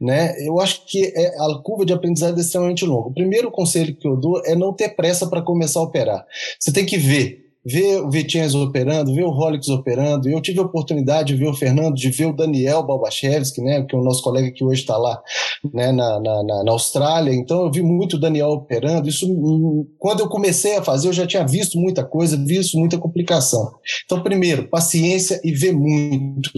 Né? 0.00 0.36
Eu 0.46 0.60
acho 0.60 0.86
que 0.86 1.12
é, 1.16 1.34
a 1.36 1.58
curva 1.64 1.84
de 1.84 1.92
aprendizado 1.92 2.38
é 2.38 2.40
extremamente 2.40 2.84
longa. 2.84 3.08
O 3.08 3.14
primeiro 3.14 3.50
conselho 3.50 3.96
que 3.96 4.06
eu 4.06 4.16
dou 4.16 4.40
é 4.44 4.54
não 4.54 4.72
ter 4.72 4.90
pressa 4.90 5.26
para 5.26 5.42
começar 5.42 5.80
a 5.80 5.84
operar. 5.84 6.24
Você 6.60 6.72
tem 6.72 6.86
que 6.86 6.96
ver 6.96 7.47
ver 7.64 8.00
o 8.00 8.10
Vitinhas 8.10 8.54
operando, 8.54 9.14
ver 9.14 9.24
o 9.24 9.30
Rolex 9.30 9.68
operando. 9.68 10.28
Eu 10.28 10.40
tive 10.40 10.58
a 10.60 10.62
oportunidade 10.62 11.34
de 11.34 11.38
ver 11.38 11.48
o 11.48 11.54
Fernando, 11.54 11.94
de 11.94 12.10
ver 12.10 12.26
o 12.26 12.32
Daniel 12.32 12.82
Balbachevski, 12.82 13.60
né, 13.60 13.82
que 13.82 13.94
é 13.94 13.98
o 13.98 14.02
nosso 14.02 14.22
colega 14.22 14.50
que 14.50 14.64
hoje 14.64 14.80
está 14.80 14.96
lá 14.96 15.20
né, 15.72 15.92
na, 15.92 16.20
na, 16.20 16.64
na, 16.64 16.72
Austrália. 16.72 17.32
Então 17.32 17.64
eu 17.64 17.70
vi 17.70 17.82
muito 17.82 18.16
o 18.16 18.20
Daniel 18.20 18.48
operando. 18.48 19.08
Isso, 19.08 19.26
quando 19.98 20.20
eu 20.20 20.28
comecei 20.28 20.76
a 20.76 20.82
fazer, 20.82 21.08
eu 21.08 21.12
já 21.12 21.26
tinha 21.26 21.46
visto 21.46 21.78
muita 21.78 22.04
coisa, 22.04 22.36
visto 22.36 22.78
muita 22.78 22.98
complicação. 22.98 23.72
Então, 24.04 24.22
primeiro, 24.22 24.68
paciência 24.68 25.40
e 25.44 25.52
ver 25.52 25.72
muito. 25.72 26.50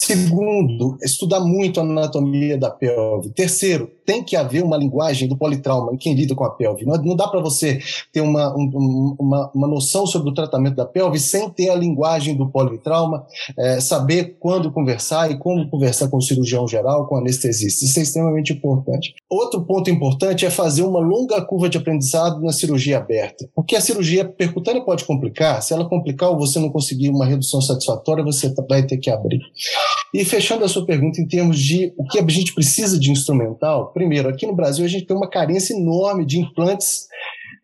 Segundo, 0.00 0.96
estudar 1.02 1.40
muito 1.40 1.78
a 1.78 1.82
anatomia 1.82 2.56
da 2.56 2.70
pelve. 2.70 3.28
Terceiro, 3.30 3.90
tem 4.06 4.24
que 4.24 4.34
haver 4.34 4.64
uma 4.64 4.76
linguagem 4.76 5.28
do 5.28 5.36
politrauma 5.36 5.92
em 5.92 5.96
quem 5.98 6.14
lida 6.14 6.34
com 6.34 6.42
a 6.42 6.50
pelve. 6.50 6.86
Não, 6.86 6.96
não 6.96 7.14
dá 7.14 7.28
para 7.28 7.38
você 7.38 7.78
ter 8.10 8.22
uma, 8.22 8.52
um, 8.56 9.14
uma, 9.20 9.50
uma, 9.54 9.68
noção 9.68 10.06
sobre 10.06 10.30
o 10.30 10.34
tratamento 10.34 10.74
da 10.74 10.86
pelve 10.86 11.20
sem 11.20 11.48
ter 11.50 11.68
a 11.68 11.76
linguagem 11.76 12.34
do 12.34 12.50
politrauma, 12.50 13.24
é, 13.58 13.78
saber 13.78 14.36
quando 14.40 14.72
conversar 14.72 15.30
e 15.30 15.38
como 15.38 15.68
conversar 15.68 16.08
com 16.08 16.16
o 16.16 16.22
cirurgião 16.22 16.66
geral, 16.66 17.06
com 17.06 17.16
o 17.16 17.18
anestesista. 17.18 17.84
Isso 17.84 17.98
é 18.00 18.02
extremamente 18.02 18.54
importante. 18.54 19.14
Outro 19.28 19.64
ponto 19.64 19.90
importante 19.90 20.46
é 20.46 20.50
fazer 20.50 20.82
uma 20.82 20.98
longa 20.98 21.40
curva 21.42 21.68
de 21.68 21.76
aprendizado 21.76 22.40
na 22.40 22.52
cirurgia 22.52 22.96
aberta, 22.98 23.48
porque 23.54 23.76
a 23.76 23.80
cirurgia 23.80 24.24
percutânea 24.24 24.82
pode 24.82 25.04
complicar. 25.04 25.62
Se 25.62 25.74
ela 25.74 25.88
complicar 25.88 26.30
ou 26.30 26.38
você 26.38 26.58
não 26.58 26.70
conseguir 26.70 27.10
uma 27.10 27.26
redução 27.26 27.60
satisfatória, 27.60 28.24
você 28.24 28.52
vai 28.68 28.82
ter 28.82 28.96
que 28.96 29.10
abrir. 29.10 29.40
E 30.12 30.24
fechando 30.24 30.64
a 30.64 30.68
sua 30.68 30.84
pergunta 30.84 31.20
em 31.20 31.26
termos 31.26 31.58
de 31.58 31.92
o 31.96 32.04
que 32.04 32.18
a 32.18 32.28
gente 32.28 32.52
precisa 32.54 32.98
de 32.98 33.10
instrumental, 33.10 33.92
primeiro, 33.92 34.28
aqui 34.28 34.46
no 34.46 34.54
Brasil 34.54 34.84
a 34.84 34.88
gente 34.88 35.06
tem 35.06 35.16
uma 35.16 35.28
carência 35.28 35.72
enorme 35.74 36.24
de 36.26 36.38
implantes 36.38 37.06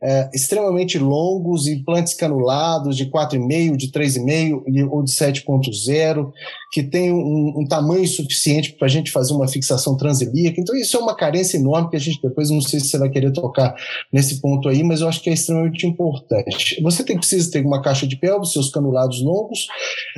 é, 0.02 0.28
extremamente 0.34 0.98
longos, 0.98 1.66
implantes 1.66 2.14
canulados 2.14 2.96
de 2.96 3.06
4,5, 3.06 3.76
de 3.76 3.90
3,5 3.90 4.88
ou 4.90 5.02
de 5.02 5.10
7,0, 5.10 6.30
que 6.72 6.82
tem 6.82 7.12
um, 7.12 7.60
um 7.60 7.66
tamanho 7.66 8.06
suficiente 8.06 8.72
para 8.74 8.86
a 8.86 8.90
gente 8.90 9.10
fazer 9.10 9.32
uma 9.32 9.48
fixação 9.48 9.96
transilíaca. 9.96 10.60
Então, 10.60 10.76
isso 10.76 10.96
é 10.96 11.00
uma 11.00 11.16
carência 11.16 11.56
enorme 11.56 11.90
que 11.90 11.96
a 11.96 12.00
gente 12.00 12.20
depois, 12.22 12.50
não 12.50 12.60
sei 12.60 12.80
se 12.80 12.88
você 12.88 12.98
vai 12.98 13.08
querer 13.08 13.32
tocar 13.32 13.74
nesse 14.12 14.40
ponto 14.40 14.68
aí, 14.68 14.82
mas 14.82 15.00
eu 15.00 15.08
acho 15.08 15.22
que 15.22 15.30
é 15.30 15.32
extremamente 15.32 15.86
importante. 15.86 16.80
Você 16.82 17.02
tem, 17.02 17.16
precisa 17.16 17.50
ter 17.50 17.64
uma 17.64 17.80
caixa 17.80 18.06
de 18.06 18.16
pelve, 18.16 18.46
seus 18.46 18.70
canulados 18.70 19.22
longos 19.22 19.66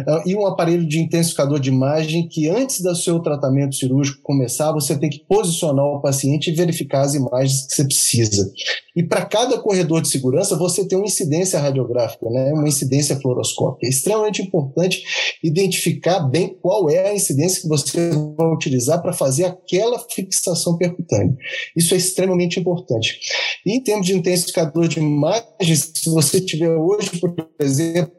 uh, 0.01 0.29
e 0.29 0.35
um 0.35 0.47
aparelho 0.47 0.87
de 0.87 0.99
intensificador 0.99 1.61
de 1.61 1.69
imagem 1.69 2.29
que 2.29 2.49
antes 2.49 2.83
do 2.83 2.95
seu 2.95 3.21
tratamento 3.21 3.77
cirúrgico 3.77 4.21
começar, 4.23 4.73
você 4.73 4.99
tem 4.99 5.09
que 5.09 5.25
posicionar 5.29 5.85
o 5.85 6.01
paciente 6.01 6.51
e 6.51 6.55
verificar 6.55 7.03
as 7.03 7.15
imagens 7.15 7.67
que 7.67 7.75
você 7.75 7.85
precisa. 7.85 8.51
E 8.97 9.03
para 9.05 9.25
cada 9.25 9.59
corredor 9.69 10.01
de 10.01 10.09
segurança, 10.09 10.57
você 10.57 10.89
tem 10.89 10.97
uma 10.97 11.07
incidência 11.07 11.61
radiográfica, 11.61 12.25
né? 12.31 12.55
uma 12.55 12.67
incidência 12.67 13.21
fluoroscópica. 13.21 13.87
É 13.87 13.91
extremamente 13.91 14.41
importante 14.41 15.03
identificar 15.45 16.21
bem 16.21 16.57
qual 16.63 16.89
é 16.89 17.11
a 17.11 17.15
incidência 17.15 17.61
que 17.61 17.69
você 17.69 18.09
vai 18.35 18.51
utilizar 18.51 19.03
para 19.03 19.13
fazer 19.13 19.45
aquela 19.45 19.99
fixação 19.99 20.79
percutânea. 20.79 21.37
Isso 21.77 21.93
é 21.93 21.99
extremamente 21.99 22.59
importante. 22.59 23.21
E 23.67 23.73
em 23.73 23.83
termos 23.83 24.07
de 24.07 24.17
intensificador 24.17 24.89
de 24.89 25.01
imagens, 25.01 25.93
se 25.95 26.09
você 26.09 26.41
tiver 26.41 26.75
hoje, 26.75 27.11
por 27.21 27.35
exemplo, 27.61 28.17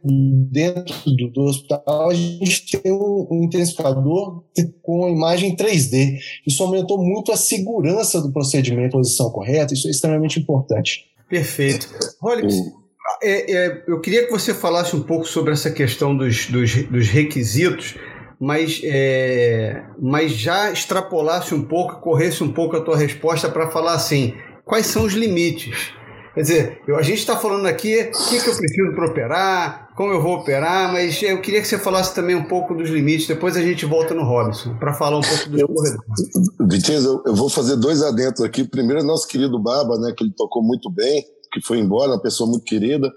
dentro 0.51 0.93
do, 1.05 1.31
do 1.31 1.41
hospital, 1.41 2.11
a 2.11 2.13
gente 2.13 2.77
tem 2.77 2.91
um, 2.91 3.27
um 3.31 3.43
intensificador 3.45 4.43
com 4.83 5.09
imagem 5.09 5.55
3D. 5.55 6.19
Isso 6.45 6.61
aumentou 6.61 7.03
muito 7.03 7.31
a 7.31 7.37
segurança 7.37 8.21
do 8.21 8.31
procedimento, 8.31 8.97
posição 8.97 9.31
correta, 9.31 9.73
isso 9.73 9.87
é 9.87 9.91
extremamente 9.91 10.39
importante. 10.39 11.08
Perfeito. 11.29 11.87
Rolex, 12.21 12.55
é, 13.21 13.51
é, 13.51 13.83
eu 13.87 13.99
queria 14.01 14.25
que 14.25 14.31
você 14.31 14.53
falasse 14.53 14.95
um 14.95 15.03
pouco 15.03 15.25
sobre 15.25 15.53
essa 15.53 15.69
questão 15.69 16.15
dos, 16.15 16.47
dos, 16.47 16.83
dos 16.83 17.07
requisitos 17.07 17.95
mas, 18.39 18.79
é, 18.85 19.83
mas 19.99 20.31
já 20.31 20.71
extrapolasse 20.71 21.53
um 21.53 21.61
pouco, 21.61 21.99
corresse 21.99 22.41
um 22.41 22.51
pouco 22.51 22.77
a 22.77 22.81
tua 22.81 22.95
resposta 22.95 23.49
para 23.49 23.69
falar 23.69 23.93
assim, 23.93 24.33
quais 24.63 24.85
são 24.85 25.03
os 25.03 25.13
limites? 25.13 25.91
Quer 26.39 26.43
dizer, 26.43 26.81
eu, 26.87 26.95
a 26.95 27.01
gente 27.01 27.17
está 27.17 27.35
falando 27.35 27.65
aqui 27.65 27.99
o 27.99 28.29
que, 28.29 28.41
que 28.41 28.49
eu 28.49 28.55
preciso 28.55 28.93
para 28.95 29.07
operar, 29.07 29.89
como 29.93 30.13
eu 30.13 30.21
vou 30.21 30.35
operar, 30.35 30.89
mas 30.89 31.21
eu 31.21 31.41
queria 31.41 31.59
que 31.59 31.67
você 31.67 31.77
falasse 31.77 32.15
também 32.15 32.33
um 32.33 32.45
pouco 32.45 32.73
dos 32.73 32.89
limites. 32.89 33.27
Depois 33.27 33.57
a 33.57 33.61
gente 33.61 33.85
volta 33.85 34.13
no 34.13 34.23
Robson 34.23 34.73
para 34.77 34.93
falar 34.93 35.17
um 35.17 35.21
pouco 35.21 35.49
dos 35.49 35.63
corredores. 35.63 36.01
Vitinho, 36.71 36.99
eu, 36.99 37.23
eu, 37.25 37.35
vou 37.35 37.49
fazer 37.49 37.75
dois 37.75 38.01
adentros 38.01 38.39
aqui. 38.39 38.63
Primeiro, 38.63 39.03
nosso 39.03 39.27
querido 39.27 39.61
Baba, 39.61 39.99
né, 39.99 40.13
que 40.15 40.23
ele 40.23 40.31
tocou 40.31 40.63
muito 40.63 40.89
bem, 40.89 41.25
que 41.51 41.59
foi 41.61 41.77
embora, 41.77 42.11
uma 42.11 42.21
pessoa 42.21 42.49
muito 42.49 42.63
querida. 42.63 43.11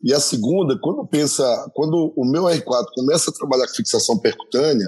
E 0.00 0.14
a 0.14 0.20
segunda, 0.20 0.78
quando 0.80 1.04
pensa, 1.08 1.42
quando 1.74 2.12
o 2.16 2.24
meu 2.24 2.44
R4 2.44 2.84
começa 2.94 3.32
a 3.32 3.34
trabalhar 3.34 3.66
com 3.66 3.74
fixação 3.74 4.16
percutânea, 4.16 4.86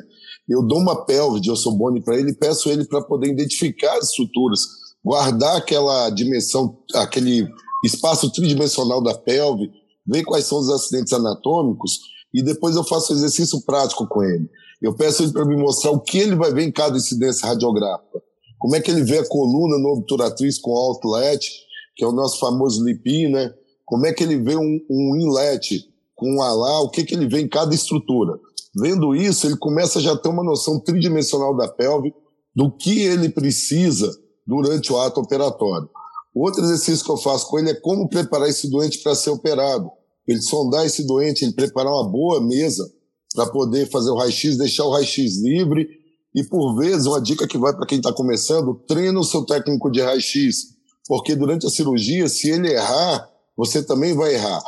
eu 0.48 0.62
dou 0.62 0.78
uma 0.78 1.04
pelve 1.04 1.40
de 1.40 1.50
ossobone 1.50 2.00
para 2.00 2.16
ele 2.16 2.30
e 2.30 2.36
peço 2.36 2.70
ele 2.70 2.84
para 2.84 3.02
poder 3.02 3.26
identificar 3.26 3.98
as 3.98 4.10
estruturas, 4.10 4.60
guardar 5.04 5.56
aquela 5.56 6.08
dimensão, 6.10 6.78
aquele 6.94 7.50
espaço 7.84 8.30
tridimensional 8.30 9.02
da 9.02 9.14
pelve, 9.14 9.70
ver 10.06 10.24
quais 10.24 10.46
são 10.46 10.58
os 10.58 10.70
acidentes 10.70 11.12
anatômicos 11.12 12.00
e 12.34 12.42
depois 12.42 12.76
eu 12.76 12.84
faço 12.84 13.12
exercício 13.12 13.60
prático 13.62 14.06
com 14.06 14.22
ele. 14.22 14.48
Eu 14.80 14.94
peço 14.94 15.22
ele 15.22 15.32
para 15.32 15.44
me 15.44 15.56
mostrar 15.56 15.90
o 15.90 16.00
que 16.00 16.18
ele 16.18 16.34
vai 16.34 16.52
ver 16.52 16.64
em 16.64 16.72
cada 16.72 16.96
incidência 16.96 17.46
radiográfica. 17.46 18.20
Como 18.58 18.74
é 18.74 18.80
que 18.80 18.90
ele 18.90 19.02
vê 19.02 19.18
a 19.18 19.28
coluna 19.28 19.78
no 19.78 19.90
obturatriz 19.90 20.58
com 20.58 20.72
outlet, 20.72 21.48
que 21.94 22.04
é 22.04 22.06
o 22.06 22.12
nosso 22.12 22.38
famoso 22.38 22.84
lipin, 22.84 23.28
né? 23.28 23.52
Como 23.84 24.06
é 24.06 24.12
que 24.12 24.22
ele 24.22 24.38
vê 24.38 24.56
um, 24.56 24.80
um 24.90 25.16
inlet 25.16 25.84
com 26.14 26.36
um 26.36 26.42
alá, 26.42 26.80
o 26.80 26.88
que, 26.88 27.04
que 27.04 27.14
ele 27.14 27.26
vê 27.26 27.40
em 27.40 27.48
cada 27.48 27.74
estrutura. 27.74 28.38
Vendo 28.74 29.14
isso, 29.14 29.46
ele 29.46 29.56
começa 29.56 29.98
a 29.98 30.02
já 30.02 30.16
ter 30.16 30.28
uma 30.28 30.44
noção 30.44 30.80
tridimensional 30.80 31.56
da 31.56 31.68
pelve, 31.68 32.14
do 32.54 32.70
que 32.70 33.02
ele 33.02 33.28
precisa 33.28 34.10
durante 34.46 34.92
o 34.92 34.98
ato 34.98 35.20
operatório. 35.20 35.88
O 36.34 36.44
outro 36.44 36.62
exercício 36.62 37.04
que 37.04 37.10
eu 37.10 37.16
faço 37.18 37.48
com 37.48 37.58
ele 37.58 37.70
é 37.70 37.74
como 37.74 38.08
preparar 38.08 38.48
esse 38.48 38.68
doente 38.70 38.98
para 38.98 39.14
ser 39.14 39.30
operado. 39.30 39.90
Ele 40.26 40.40
sondar 40.40 40.86
esse 40.86 41.06
doente, 41.06 41.44
ele 41.44 41.52
preparar 41.52 41.92
uma 41.92 42.08
boa 42.08 42.40
mesa 42.40 42.90
para 43.34 43.46
poder 43.50 43.90
fazer 43.90 44.10
o 44.10 44.16
raio-x, 44.16 44.56
deixar 44.56 44.84
o 44.84 44.90
raio-x 44.90 45.42
livre. 45.42 45.86
E, 46.34 46.42
por 46.44 46.76
vezes, 46.76 47.06
uma 47.06 47.20
dica 47.20 47.46
que 47.46 47.58
vai 47.58 47.74
para 47.74 47.86
quem 47.86 47.98
está 47.98 48.12
começando, 48.12 48.74
treina 48.86 49.18
o 49.18 49.24
seu 49.24 49.44
técnico 49.44 49.90
de 49.90 50.00
raio-x. 50.00 50.68
Porque 51.06 51.34
durante 51.34 51.66
a 51.66 51.70
cirurgia, 51.70 52.28
se 52.28 52.48
ele 52.48 52.72
errar, 52.72 53.28
você 53.56 53.82
também 53.82 54.14
vai 54.14 54.34
errar. 54.34 54.62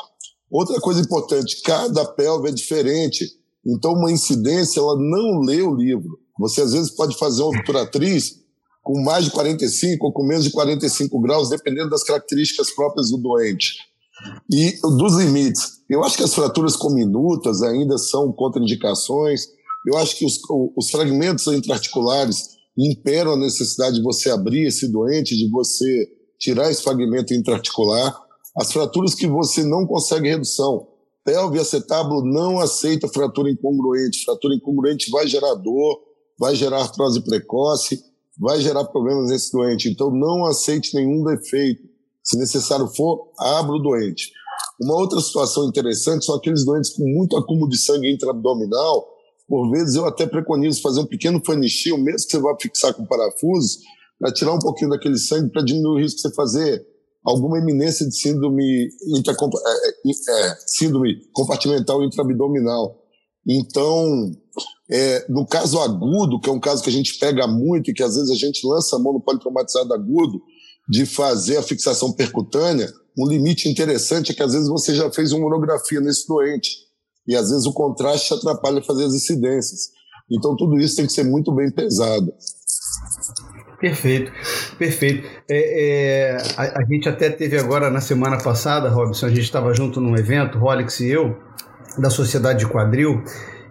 Outra 0.50 0.78
coisa 0.80 1.00
importante, 1.00 1.62
cada 1.62 2.04
pelve 2.04 2.49
é 2.49 2.52
diferente. 2.52 3.26
Então, 3.64 3.92
uma 3.92 4.12
incidência, 4.12 4.80
ela 4.80 4.97
não 4.97 5.40
lê 5.40 5.62
o 5.62 5.75
livro. 5.75 6.18
Você, 6.38 6.61
às 6.61 6.73
vezes, 6.73 6.90
pode 6.90 7.16
fazer 7.16 7.42
uma 7.42 7.56
obturatriz 7.56 8.43
com 8.84 9.02
mais 9.02 9.24
de 9.24 9.30
45 9.30 10.06
ou 10.06 10.12
com 10.12 10.22
menos 10.22 10.44
de 10.44 10.50
45 10.50 11.18
graus, 11.20 11.48
dependendo 11.48 11.88
das 11.88 12.04
características 12.04 12.70
próprias 12.70 13.10
do 13.10 13.16
doente. 13.16 13.78
E 14.52 14.78
dos 14.98 15.16
limites, 15.16 15.80
eu 15.88 16.04
acho 16.04 16.18
que 16.18 16.22
as 16.22 16.34
fraturas 16.34 16.76
cominutas 16.76 17.62
ainda 17.62 17.96
são 17.96 18.30
contraindicações. 18.30 19.46
Eu 19.86 19.96
acho 19.96 20.16
que 20.16 20.26
os, 20.26 20.38
os 20.76 20.90
fragmentos 20.90 21.46
intraarticulares 21.46 22.50
imperam 22.76 23.32
a 23.32 23.36
necessidade 23.38 23.96
de 23.96 24.02
você 24.02 24.30
abrir 24.30 24.66
esse 24.66 24.86
doente, 24.86 25.36
de 25.36 25.50
você 25.50 26.08
tirar 26.38 26.70
esse 26.70 26.82
fragmento 26.82 27.32
intraarticular. 27.32 28.14
As 28.56 28.70
fraturas 28.70 29.14
que 29.14 29.26
você 29.26 29.64
não 29.64 29.86
consegue 29.86 30.28
redução. 30.28 30.88
Pelve 31.24 31.58
acetábulo 31.58 32.22
não 32.22 32.60
aceita 32.60 33.08
fratura 33.08 33.50
incongruente. 33.50 34.24
Fratura 34.24 34.54
incongruente 34.54 35.10
vai 35.10 35.26
gerar 35.26 35.54
dor, 35.54 36.00
vai 36.38 36.54
gerar 36.54 36.82
artrose 36.82 37.24
precoce 37.24 38.13
vai 38.38 38.60
gerar 38.60 38.84
problemas 38.84 39.28
nesse 39.30 39.52
doente. 39.52 39.88
Então, 39.88 40.10
não 40.10 40.44
aceite 40.44 40.94
nenhum 40.94 41.22
defeito. 41.24 41.82
Se 42.22 42.38
necessário 42.38 42.86
for, 42.88 43.30
abra 43.38 43.72
o 43.72 43.78
doente. 43.78 44.32
Uma 44.80 44.96
outra 44.96 45.20
situação 45.20 45.68
interessante 45.68 46.24
são 46.24 46.34
aqueles 46.34 46.64
doentes 46.64 46.90
com 46.90 47.04
muito 47.04 47.36
acúmulo 47.36 47.68
de 47.68 47.78
sangue 47.78 48.12
intraabdominal. 48.12 49.06
Por 49.46 49.70
vezes, 49.70 49.94
eu 49.94 50.06
até 50.06 50.26
preconizo 50.26 50.80
fazer 50.80 51.00
um 51.00 51.06
pequeno 51.06 51.40
fanicil, 51.44 51.98
mesmo 51.98 52.26
que 52.26 52.32
você 52.32 52.38
vá 52.38 52.56
fixar 52.60 52.94
com 52.94 53.06
parafusos, 53.06 53.78
para 54.18 54.32
tirar 54.32 54.54
um 54.54 54.58
pouquinho 54.58 54.90
daquele 54.90 55.18
sangue, 55.18 55.50
para 55.50 55.62
diminuir 55.62 56.00
o 56.00 56.02
risco 56.02 56.16
de 56.16 56.22
você 56.22 56.34
fazer 56.34 56.86
alguma 57.24 57.58
eminência 57.58 58.06
de 58.06 58.16
síndrome, 58.16 58.86
é, 58.86 60.08
é, 60.08 60.50
é, 60.50 60.56
síndrome 60.66 61.16
compartimental 61.32 62.02
intraabdominal. 62.02 63.00
Então, 63.46 64.32
é, 64.90 65.26
no 65.28 65.46
caso 65.46 65.80
agudo, 65.80 66.40
que 66.40 66.49
é 66.49 66.52
um 66.52 66.61
caso 66.61 66.82
que 66.82 66.90
a 66.90 66.92
gente 66.92 67.18
pega 67.18 67.46
muito 67.46 67.90
e 67.90 67.94
que 67.94 68.02
às 68.02 68.14
vezes 68.16 68.30
a 68.30 68.37
gente 68.37 68.66
lança 68.66 68.96
a 68.96 68.99
mão 68.99 69.12
no 69.12 69.20
politraumatizado 69.20 69.92
agudo, 69.94 70.40
de 70.88 71.06
fazer 71.06 71.56
a 71.56 71.62
fixação 71.62 72.12
percutânea, 72.12 72.92
um 73.18 73.26
limite 73.28 73.68
interessante 73.68 74.32
é 74.32 74.34
que 74.34 74.42
às 74.42 74.52
vezes 74.52 74.68
você 74.68 74.94
já 74.94 75.11
fez 75.11 75.32
uma 75.32 75.44
monografia 75.44 76.00
nesse 76.00 76.26
doente 76.26 76.70
e 77.26 77.34
às 77.34 77.49
vezes 77.50 77.64
o 77.64 77.73
contraste 77.73 78.34
atrapalha 78.34 78.82
fazer 78.82 79.04
as 79.04 79.14
incidências. 79.14 79.90
Então 80.30 80.56
tudo 80.56 80.78
isso 80.78 80.96
tem 80.96 81.06
que 81.06 81.12
ser 81.12 81.25
muito 81.25 81.54
bem 81.54 81.70
pesado. 81.70 82.32
Perfeito, 83.80 84.32
perfeito. 84.78 85.28
É, 85.49 86.32
é, 86.32 86.37
a, 86.56 86.80
a, 86.80 86.84
gente 86.84 87.08
até 87.08 87.28
teve 87.30 87.58
agora 87.58 87.90
na 87.90 88.00
semana 88.00 88.38
passada, 88.38 88.88
Robson, 88.88 89.26
a 89.26 89.30
gente 89.30 89.42
estava 89.42 89.75
junto 89.75 90.00
num 90.00 90.16
evento, 90.16 90.58
Rolex 90.58 91.00
e 91.00 91.11
eu, 91.11 91.37
da 91.99 92.08
Sociedade 92.08 92.61
de 92.61 92.70
Quadril, 92.70 93.23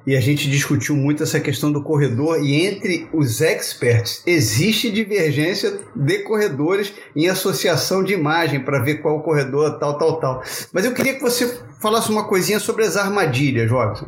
e 0.05 0.15
a 0.15 0.19
gente 0.19 0.49
discutiu 0.49 0.95
muito 0.95 1.23
essa 1.23 1.39
questão 1.39 1.71
do 1.71 1.81
corredor 1.81 2.43
e 2.43 2.65
entre 2.65 3.07
os 3.13 3.41
experts 3.41 4.21
existe 4.25 4.91
divergência 4.91 5.79
de 5.95 6.19
corredores 6.19 6.93
em 7.15 7.29
associação 7.29 8.03
de 8.03 8.13
imagem 8.13 8.59
para 8.59 8.79
ver 8.79 9.01
qual 9.01 9.21
corredor 9.21 9.79
tal, 9.79 9.97
tal, 9.97 10.19
tal. 10.19 10.43
Mas 10.73 10.85
eu 10.85 10.93
queria 10.93 11.15
que 11.15 11.21
você 11.21 11.59
falasse 11.79 12.09
uma 12.09 12.27
coisinha 12.27 12.59
sobre 12.59 12.85
as 12.85 12.97
armadilhas, 12.97 13.71
Robson. 13.71 14.05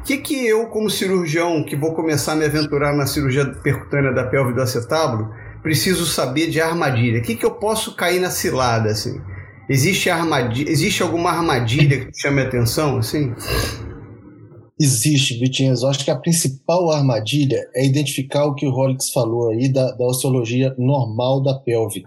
O 0.00 0.02
que, 0.06 0.18
que 0.18 0.46
eu, 0.46 0.66
como 0.66 0.90
cirurgião, 0.90 1.64
que 1.64 1.74
vou 1.74 1.94
começar 1.94 2.32
a 2.32 2.36
me 2.36 2.44
aventurar 2.44 2.94
na 2.94 3.06
cirurgia 3.06 3.46
percutânea 3.46 4.12
da 4.12 4.24
pelve 4.24 4.52
do 4.52 4.60
acetábulo, 4.60 5.30
preciso 5.62 6.04
saber 6.04 6.50
de 6.50 6.60
armadilha? 6.60 7.20
O 7.20 7.22
que, 7.22 7.34
que 7.34 7.44
eu 7.44 7.52
posso 7.52 7.96
cair 7.96 8.20
na 8.20 8.30
cilada, 8.30 8.90
assim? 8.90 9.18
Existe, 9.66 10.10
armadilha, 10.10 10.70
existe 10.70 11.02
alguma 11.02 11.30
armadilha 11.30 12.04
que 12.04 12.20
chame 12.20 12.42
a 12.42 12.44
atenção, 12.44 12.98
assim? 12.98 13.32
Existe, 14.78 15.38
Vitinho. 15.38 15.72
Eu 15.72 15.88
acho 15.88 16.04
que 16.04 16.10
a 16.10 16.18
principal 16.18 16.90
armadilha 16.90 17.64
é 17.76 17.84
identificar 17.84 18.44
o 18.44 18.54
que 18.56 18.66
o 18.66 18.72
Rolex 18.72 19.10
falou 19.10 19.50
aí 19.50 19.68
da, 19.68 19.92
da 19.92 20.04
osteologia 20.04 20.74
normal 20.76 21.40
da 21.40 21.54
pelve. 21.54 22.02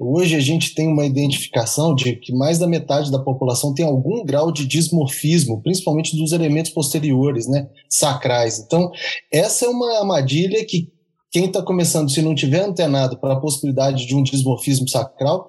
Hoje 0.00 0.34
a 0.34 0.40
gente 0.40 0.74
tem 0.74 0.88
uma 0.88 1.04
identificação 1.04 1.94
de 1.94 2.16
que 2.16 2.32
mais 2.32 2.58
da 2.58 2.66
metade 2.66 3.10
da 3.10 3.18
população 3.18 3.74
tem 3.74 3.84
algum 3.84 4.24
grau 4.24 4.50
de 4.50 4.66
dismorfismo, 4.66 5.60
principalmente 5.60 6.16
dos 6.16 6.32
elementos 6.32 6.70
posteriores, 6.70 7.46
né, 7.46 7.68
sacrais. 7.86 8.60
Então, 8.60 8.90
essa 9.30 9.66
é 9.66 9.68
uma 9.68 9.98
armadilha 9.98 10.64
que 10.64 10.90
quem 11.30 11.46
está 11.46 11.60
começando, 11.60 12.10
se 12.10 12.22
não 12.22 12.34
tiver 12.34 12.60
antenado 12.60 13.18
para 13.18 13.34
a 13.34 13.40
possibilidade 13.40 14.06
de 14.06 14.14
um 14.14 14.22
dismorfismo 14.22 14.88
sacral, 14.88 15.48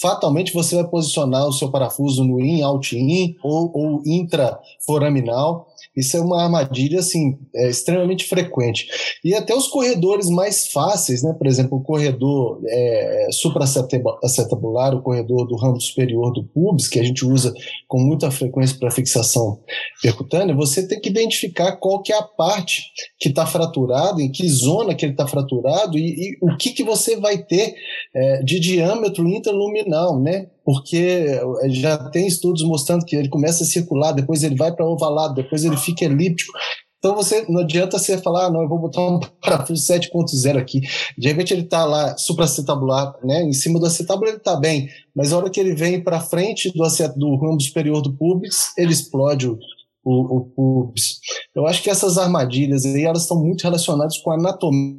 fatalmente 0.00 0.52
você 0.52 0.76
vai 0.76 0.88
posicionar 0.88 1.46
o 1.46 1.52
seu 1.52 1.70
parafuso 1.70 2.24
no 2.24 2.40
in, 2.40 2.62
out-in 2.62 3.36
ou, 3.42 3.70
ou 3.74 4.02
intraforaminal 4.06 5.66
isso 5.96 6.16
é 6.16 6.20
uma 6.20 6.42
armadilha 6.42 7.00
assim 7.00 7.38
é 7.54 7.68
extremamente 7.68 8.24
frequente. 8.24 8.86
E 9.24 9.34
até 9.34 9.54
os 9.54 9.68
corredores 9.68 10.28
mais 10.28 10.68
fáceis, 10.68 11.22
né? 11.22 11.32
Por 11.32 11.46
exemplo, 11.46 11.78
o 11.78 11.82
corredor 11.82 12.60
é, 12.66 13.28
supraacetabular, 13.30 14.94
o 14.94 15.02
corredor 15.02 15.46
do 15.46 15.56
ramo 15.56 15.80
superior 15.80 16.32
do 16.32 16.44
pubis, 16.44 16.88
que 16.88 17.00
a 17.00 17.02
gente 17.02 17.24
usa 17.24 17.52
com 17.88 17.98
muita 17.98 18.30
frequência 18.30 18.76
para 18.78 18.90
fixação 18.90 19.60
percutânea, 20.02 20.54
você 20.54 20.86
tem 20.86 21.00
que 21.00 21.08
identificar 21.08 21.76
qual 21.76 22.02
que 22.02 22.12
é 22.12 22.18
a 22.18 22.22
parte 22.22 22.82
que 23.18 23.28
está 23.28 23.46
fraturada, 23.46 24.20
em 24.20 24.30
que 24.30 24.48
zona 24.48 24.94
que 24.94 25.04
ele 25.04 25.12
está 25.12 25.26
fraturado 25.26 25.98
e, 25.98 26.32
e, 26.32 26.38
o 26.42 26.56
que, 26.56 26.70
que 26.70 26.84
você 26.84 27.16
vai 27.16 27.38
ter 27.38 27.74
é, 28.14 28.42
de 28.42 28.60
diâmetro 28.60 29.26
interluminal, 29.26 30.20
né? 30.20 30.48
Porque 30.66 30.96
eh, 30.96 31.68
já 31.68 31.96
tem 32.10 32.26
estudos 32.26 32.64
mostrando 32.64 33.04
que 33.04 33.14
ele 33.14 33.28
começa 33.28 33.62
a 33.62 33.66
circular, 33.66 34.10
depois 34.10 34.42
ele 34.42 34.56
vai 34.56 34.74
para 34.74 34.84
ovalado, 34.84 35.34
depois 35.34 35.64
ele 35.64 35.76
fica 35.76 36.04
elíptico. 36.04 36.52
Então 36.98 37.14
você 37.14 37.46
não 37.48 37.60
adianta 37.60 38.00
você 38.00 38.18
falar, 38.18 38.46
ah, 38.46 38.50
não, 38.50 38.62
eu 38.62 38.68
vou 38.68 38.80
botar 38.80 39.00
um 39.00 39.20
parafuso 39.40 39.80
7.0 39.80 40.58
aqui. 40.58 40.80
De 41.16 41.28
repente 41.28 41.54
ele 41.54 41.62
está 41.62 41.84
lá 41.84 42.16
supracetabular, 42.16 43.14
né? 43.22 43.44
Em 43.44 43.52
cima 43.52 43.78
do 43.78 43.86
acetábulo 43.86 44.28
ele 44.28 44.38
está 44.38 44.56
bem, 44.56 44.88
mas 45.14 45.32
a 45.32 45.36
hora 45.38 45.48
que 45.48 45.60
ele 45.60 45.72
vem 45.72 46.02
para 46.02 46.18
frente 46.18 46.72
do, 46.72 46.82
do 47.16 47.36
ramo 47.36 47.60
superior 47.60 48.02
do 48.02 48.12
pubis, 48.12 48.72
ele 48.76 48.92
explode 48.92 49.46
o, 49.48 49.56
o, 50.04 50.36
o 50.36 50.44
pubis. 50.46 51.20
Eu 51.54 51.64
acho 51.64 51.80
que 51.80 51.90
essas 51.90 52.18
armadilhas 52.18 52.84
aí 52.84 53.04
elas 53.04 53.22
estão 53.22 53.40
muito 53.40 53.62
relacionadas 53.62 54.18
com 54.18 54.32
a 54.32 54.34
anatomia 54.34 54.96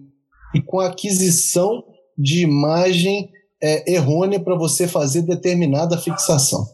e 0.56 0.62
com 0.62 0.80
a 0.80 0.88
aquisição 0.88 1.84
de 2.18 2.44
imagem 2.44 3.30
é, 3.62 3.92
errônea 3.92 4.40
para 4.40 4.56
você 4.56 4.88
fazer 4.88 5.24
determinada 5.24 5.98
fixação. 5.98 6.66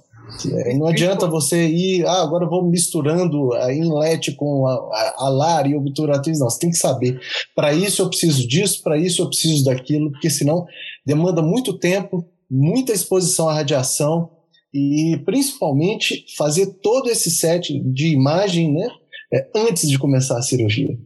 É, 0.52 0.75
não 0.75 0.88
adianta 0.88 1.28
você 1.28 1.68
ir, 1.68 2.06
ah, 2.06 2.24
agora 2.24 2.48
vou 2.48 2.68
misturando 2.68 3.54
a 3.54 3.74
inlet 3.74 4.32
com 4.32 4.66
a, 4.66 4.74
a, 4.74 5.16
a 5.25 5.30
LAR 5.30 5.70
e 5.70 5.75
obturatriz. 5.75 6.40
Não, 6.40 6.50
você 6.50 6.60
tem 6.60 6.72
que 6.72 6.78
saber. 6.78 7.20
Para 7.56 7.74
isso 7.74 8.02
eu 8.02 8.10
preciso 8.10 8.48
disso, 8.48 8.82
para 8.82 8.98
isso 8.98 9.22
eu 9.22 9.28
preciso 9.28 9.63
daquilo, 9.66 10.12
porque 10.12 10.30
senão 10.30 10.66
demanda 11.06 11.42
muito 11.42 11.78
tempo, 11.78 12.25
muita 12.50 12.94
exposição 12.94 13.48
à 13.48 13.54
radiação 13.54 14.30
e 14.74 15.22
principalmente 15.24 16.25
fazer 16.36 16.66
todo 16.82 17.10
esse 17.10 17.30
set 17.30 17.80
de 17.80 18.08
imagem 18.08 18.74
né, 18.74 18.88
é, 19.32 19.48
antes 19.56 19.88
de 19.90 20.00
começar 20.00 20.38
a 20.38 20.42
cirurgia. 20.42 20.98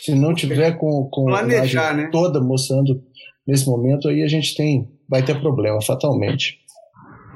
Se 0.00 0.14
não 0.14 0.34
tiver 0.34 0.78
com, 0.78 1.08
com 1.10 1.26
Planejar, 1.26 1.88
a 1.88 1.90
imagem 1.90 2.04
né? 2.04 2.10
toda 2.10 2.40
mostrando 2.40 3.02
nesse 3.46 3.66
momento, 3.66 4.08
aí 4.08 4.22
a 4.22 4.28
gente 4.28 4.54
tem, 4.54 4.88
vai 5.12 5.22
ter 5.22 5.38
problema 5.38 5.78
fatalmente. 5.82 6.58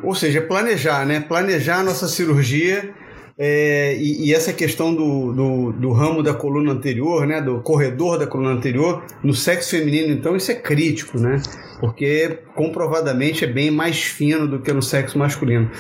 Ou 0.03 0.15
seja, 0.15 0.41
planejar, 0.41 1.05
né? 1.05 1.21
Planejar 1.21 1.81
a 1.81 1.83
nossa 1.83 2.09
cirurgia 2.09 2.95
é, 3.39 3.95
e, 3.99 4.29
e, 4.29 4.35
essa 4.35 4.51
questão 4.51 4.95
do, 4.95 5.33
do, 5.35 5.73
do, 5.73 5.93
ramo 5.93 6.23
da 6.23 6.33
coluna 6.33 6.73
anterior, 6.73 7.27
né, 7.27 7.39
do 7.39 7.61
corredor 7.61 8.19
da 8.19 8.27
coluna 8.27 8.53
anterior, 8.53 9.05
no 9.23 9.35
sexo 9.35 9.73
feminino, 9.73 10.11
então, 10.11 10.35
isso 10.35 10.51
é 10.51 10.55
crítico, 10.55 11.19
né? 11.19 11.43
Porque 11.81 12.39
comprovadamente 12.55 13.45
é 13.45 13.47
bem 13.47 13.71
mais 13.71 14.03
fino 14.03 14.47
do 14.49 14.61
que 14.61 14.73
no 14.73 14.83
sexo 14.83 15.19
masculino. 15.19 15.71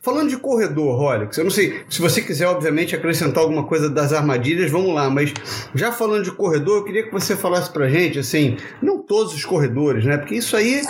Falando 0.00 0.30
de 0.30 0.36
corredor, 0.36 0.96
Rolex, 0.96 1.36
eu 1.36 1.44
não 1.44 1.50
sei 1.50 1.80
se 1.88 2.00
você 2.00 2.22
quiser, 2.22 2.46
obviamente, 2.46 2.94
acrescentar 2.94 3.42
alguma 3.42 3.64
coisa 3.64 3.90
das 3.90 4.12
armadilhas, 4.12 4.70
vamos 4.70 4.94
lá, 4.94 5.10
mas 5.10 5.32
já 5.74 5.90
falando 5.92 6.24
de 6.24 6.32
corredor, 6.32 6.78
eu 6.78 6.84
queria 6.84 7.02
que 7.02 7.12
você 7.12 7.36
falasse 7.36 7.70
pra 7.72 7.88
gente, 7.88 8.18
assim, 8.18 8.56
não 8.82 9.02
todos 9.02 9.34
os 9.34 9.44
corredores, 9.44 10.04
né? 10.04 10.18
Porque 10.18 10.36
isso 10.36 10.56
aí, 10.56 10.82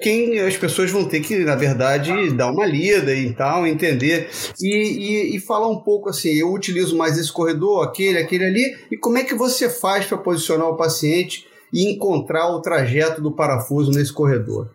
quem 0.00 0.38
as 0.38 0.56
pessoas 0.56 0.90
vão 0.90 1.04
ter 1.04 1.20
que, 1.20 1.38
na 1.38 1.56
verdade, 1.56 2.30
dar 2.30 2.52
uma 2.52 2.64
lida 2.64 3.12
e 3.12 3.32
tal, 3.32 3.66
entender 3.66 4.30
e, 4.60 5.32
e, 5.32 5.36
e 5.36 5.40
falar 5.40 5.68
um 5.68 5.80
pouco 5.80 6.08
assim, 6.08 6.34
eu 6.34 6.52
utilizo 6.52 6.96
mais 6.96 7.18
esse 7.18 7.32
corredor, 7.32 7.84
aquele, 7.84 8.18
aquele 8.18 8.44
ali, 8.44 8.76
e 8.90 8.96
como 8.96 9.18
é 9.18 9.24
que 9.24 9.34
você 9.34 9.68
faz 9.68 10.06
para 10.06 10.18
posicionar 10.18 10.68
o 10.68 10.76
paciente 10.76 11.48
e 11.72 11.92
encontrar 11.92 12.50
o 12.54 12.60
trajeto 12.60 13.20
do 13.20 13.32
parafuso 13.32 13.90
nesse 13.90 14.12
corredor? 14.12 14.70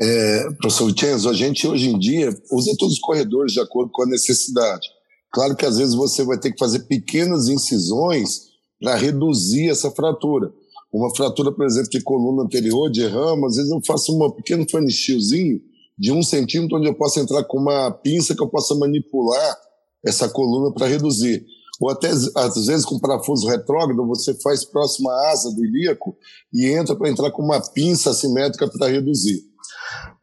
É, 0.00 0.50
professor 0.60 0.86
Vincenzo, 0.86 1.28
a 1.28 1.32
gente 1.32 1.66
hoje 1.66 1.88
em 1.90 1.98
dia 1.98 2.30
usa 2.52 2.74
todos 2.78 2.94
os 2.94 3.00
corredores 3.00 3.52
de 3.52 3.60
acordo 3.60 3.90
com 3.92 4.02
a 4.02 4.06
necessidade. 4.06 4.86
Claro 5.32 5.56
que 5.56 5.66
às 5.66 5.76
vezes 5.76 5.94
você 5.94 6.24
vai 6.24 6.38
ter 6.38 6.52
que 6.52 6.58
fazer 6.58 6.80
pequenas 6.80 7.48
incisões 7.48 8.48
para 8.80 8.94
reduzir 8.94 9.68
essa 9.68 9.90
fratura. 9.90 10.52
Uma 10.92 11.14
fratura, 11.14 11.52
por 11.52 11.66
exemplo, 11.66 11.90
de 11.90 12.00
coluna 12.00 12.44
anterior, 12.44 12.90
de 12.90 13.04
rama, 13.06 13.48
às 13.48 13.56
vezes 13.56 13.70
eu 13.70 13.80
faço 13.84 14.16
um 14.16 14.30
pequeno 14.30 14.64
fanichiozinho 14.70 15.60
de 15.98 16.12
um 16.12 16.22
centímetro, 16.22 16.78
onde 16.78 16.88
eu 16.88 16.94
posso 16.94 17.18
entrar 17.18 17.42
com 17.44 17.58
uma 17.58 17.90
pinça 17.90 18.34
que 18.34 18.42
eu 18.42 18.48
possa 18.48 18.74
manipular 18.76 19.58
essa 20.04 20.28
coluna 20.28 20.72
para 20.72 20.86
reduzir. 20.86 21.44
Ou 21.80 21.90
até, 21.90 22.08
às 22.08 22.66
vezes, 22.66 22.84
com 22.84 22.98
parafuso 22.98 23.46
retrógrado, 23.46 24.06
você 24.06 24.34
faz 24.40 24.64
próxima 24.64 25.12
asa 25.30 25.50
do 25.54 25.64
ilíaco 25.64 26.16
e 26.52 26.66
entra 26.66 26.96
para 26.96 27.08
entrar 27.08 27.30
com 27.30 27.42
uma 27.42 27.60
pinça 27.60 28.10
assimétrica 28.10 28.68
para 28.68 28.88
reduzir. 28.88 29.42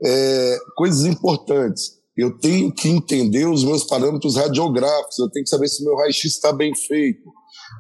É, 0.04 0.58
coisas 0.76 1.06
importantes. 1.06 1.96
Eu 2.18 2.38
tenho 2.38 2.72
que 2.74 2.90
entender 2.90 3.46
os 3.46 3.64
meus 3.64 3.84
parâmetros 3.84 4.36
radiográficos, 4.36 5.20
eu 5.20 5.30
tenho 5.30 5.44
que 5.44 5.50
saber 5.50 5.68
se 5.68 5.84
meu 5.84 5.96
raio-x 5.96 6.26
está 6.26 6.52
bem 6.52 6.74
feito. 6.76 7.30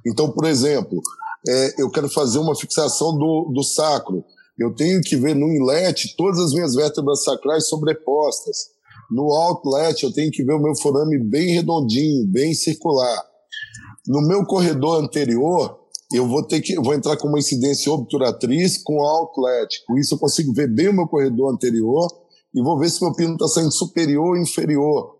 Então, 0.05 0.29
por 0.31 0.45
exemplo, 0.45 1.01
é, 1.47 1.81
eu 1.81 1.89
quero 1.89 2.09
fazer 2.09 2.39
uma 2.39 2.55
fixação 2.55 3.17
do, 3.17 3.51
do 3.53 3.63
sacro. 3.63 4.23
Eu 4.57 4.73
tenho 4.73 5.01
que 5.01 5.15
ver 5.15 5.35
no 5.35 5.47
inlet 5.47 6.15
todas 6.17 6.39
as 6.39 6.53
minhas 6.53 6.75
vértebras 6.75 7.23
sacrais 7.23 7.67
sobrepostas. 7.67 8.73
No 9.11 9.31
outlet, 9.33 10.03
eu 10.03 10.11
tenho 10.11 10.31
que 10.31 10.43
ver 10.43 10.53
o 10.53 10.61
meu 10.61 10.75
forame 10.75 11.17
bem 11.19 11.53
redondinho, 11.53 12.25
bem 12.27 12.53
circular. 12.53 13.34
No 14.07 14.21
meu 14.27 14.45
corredor 14.45 15.03
anterior, 15.03 15.79
eu 16.13 16.27
vou 16.27 16.43
ter 16.43 16.61
que 16.61 16.75
vou 16.75 16.93
entrar 16.93 17.17
com 17.17 17.27
uma 17.27 17.39
incidência 17.39 17.91
obturatriz 17.91 18.81
com 18.83 19.01
outlet. 19.01 19.83
Com 19.87 19.97
isso, 19.97 20.15
eu 20.15 20.19
consigo 20.19 20.53
ver 20.53 20.67
bem 20.67 20.89
o 20.89 20.93
meu 20.93 21.07
corredor 21.07 21.53
anterior 21.53 22.07
e 22.53 22.61
vou 22.61 22.77
ver 22.79 22.89
se 22.89 23.01
meu 23.01 23.13
pino 23.13 23.33
está 23.33 23.47
saindo 23.47 23.71
superior 23.71 24.35
ou 24.35 24.37
inferior. 24.37 25.15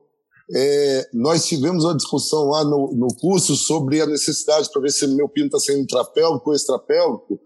É, 0.53 1.09
nós 1.12 1.45
tivemos 1.47 1.83
uma 1.83 1.95
discussão 1.95 2.49
lá 2.49 2.63
no, 2.63 2.93
no 2.93 3.07
curso 3.19 3.55
sobre 3.55 3.99
a 3.99 4.05
necessidade 4.05 4.69
para 4.71 4.81
ver 4.81 4.91
se 4.91 5.07
meu 5.07 5.27
pino 5.27 5.47
está 5.47 5.59
sendo 5.59 5.79
intrapélvico 5.79 6.49
ou 6.49 6.55
extrapélvico, 6.55 7.39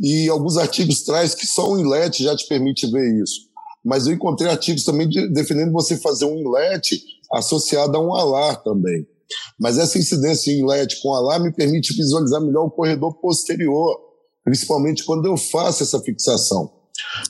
e 0.00 0.28
alguns 0.28 0.56
artigos 0.56 1.02
traz 1.02 1.32
que 1.32 1.46
só 1.46 1.70
um 1.70 1.78
inlet 1.78 2.22
já 2.22 2.34
te 2.34 2.48
permite 2.48 2.90
ver 2.90 3.22
isso. 3.22 3.48
Mas 3.84 4.06
eu 4.06 4.14
encontrei 4.14 4.50
artigos 4.50 4.82
também 4.82 5.08
de, 5.08 5.28
defendendo 5.32 5.70
você 5.70 5.96
fazer 5.96 6.24
um 6.24 6.36
inlet 6.36 7.00
associado 7.32 7.96
a 7.96 8.00
um 8.00 8.14
alar 8.14 8.60
também. 8.62 9.06
Mas 9.58 9.78
essa 9.78 9.98
incidência 9.98 10.50
em 10.50 10.60
inlet 10.60 11.00
com 11.02 11.14
alar 11.14 11.40
me 11.40 11.52
permite 11.52 11.94
visualizar 11.94 12.40
melhor 12.40 12.66
o 12.66 12.70
corredor 12.70 13.14
posterior, 13.20 13.98
principalmente 14.44 15.04
quando 15.04 15.26
eu 15.26 15.36
faço 15.36 15.82
essa 15.82 16.00
fixação. 16.00 16.70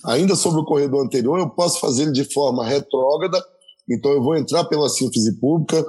Ainda 0.04 0.34
sobre 0.34 0.60
o 0.60 0.64
corredor 0.64 1.04
anterior, 1.04 1.38
eu 1.38 1.50
posso 1.50 1.80
fazer 1.80 2.10
de 2.12 2.24
forma 2.24 2.66
retrógrada 2.66 3.40
então, 3.90 4.12
eu 4.12 4.22
vou 4.22 4.36
entrar 4.36 4.64
pela 4.64 4.88
síntese 4.88 5.38
pública. 5.40 5.84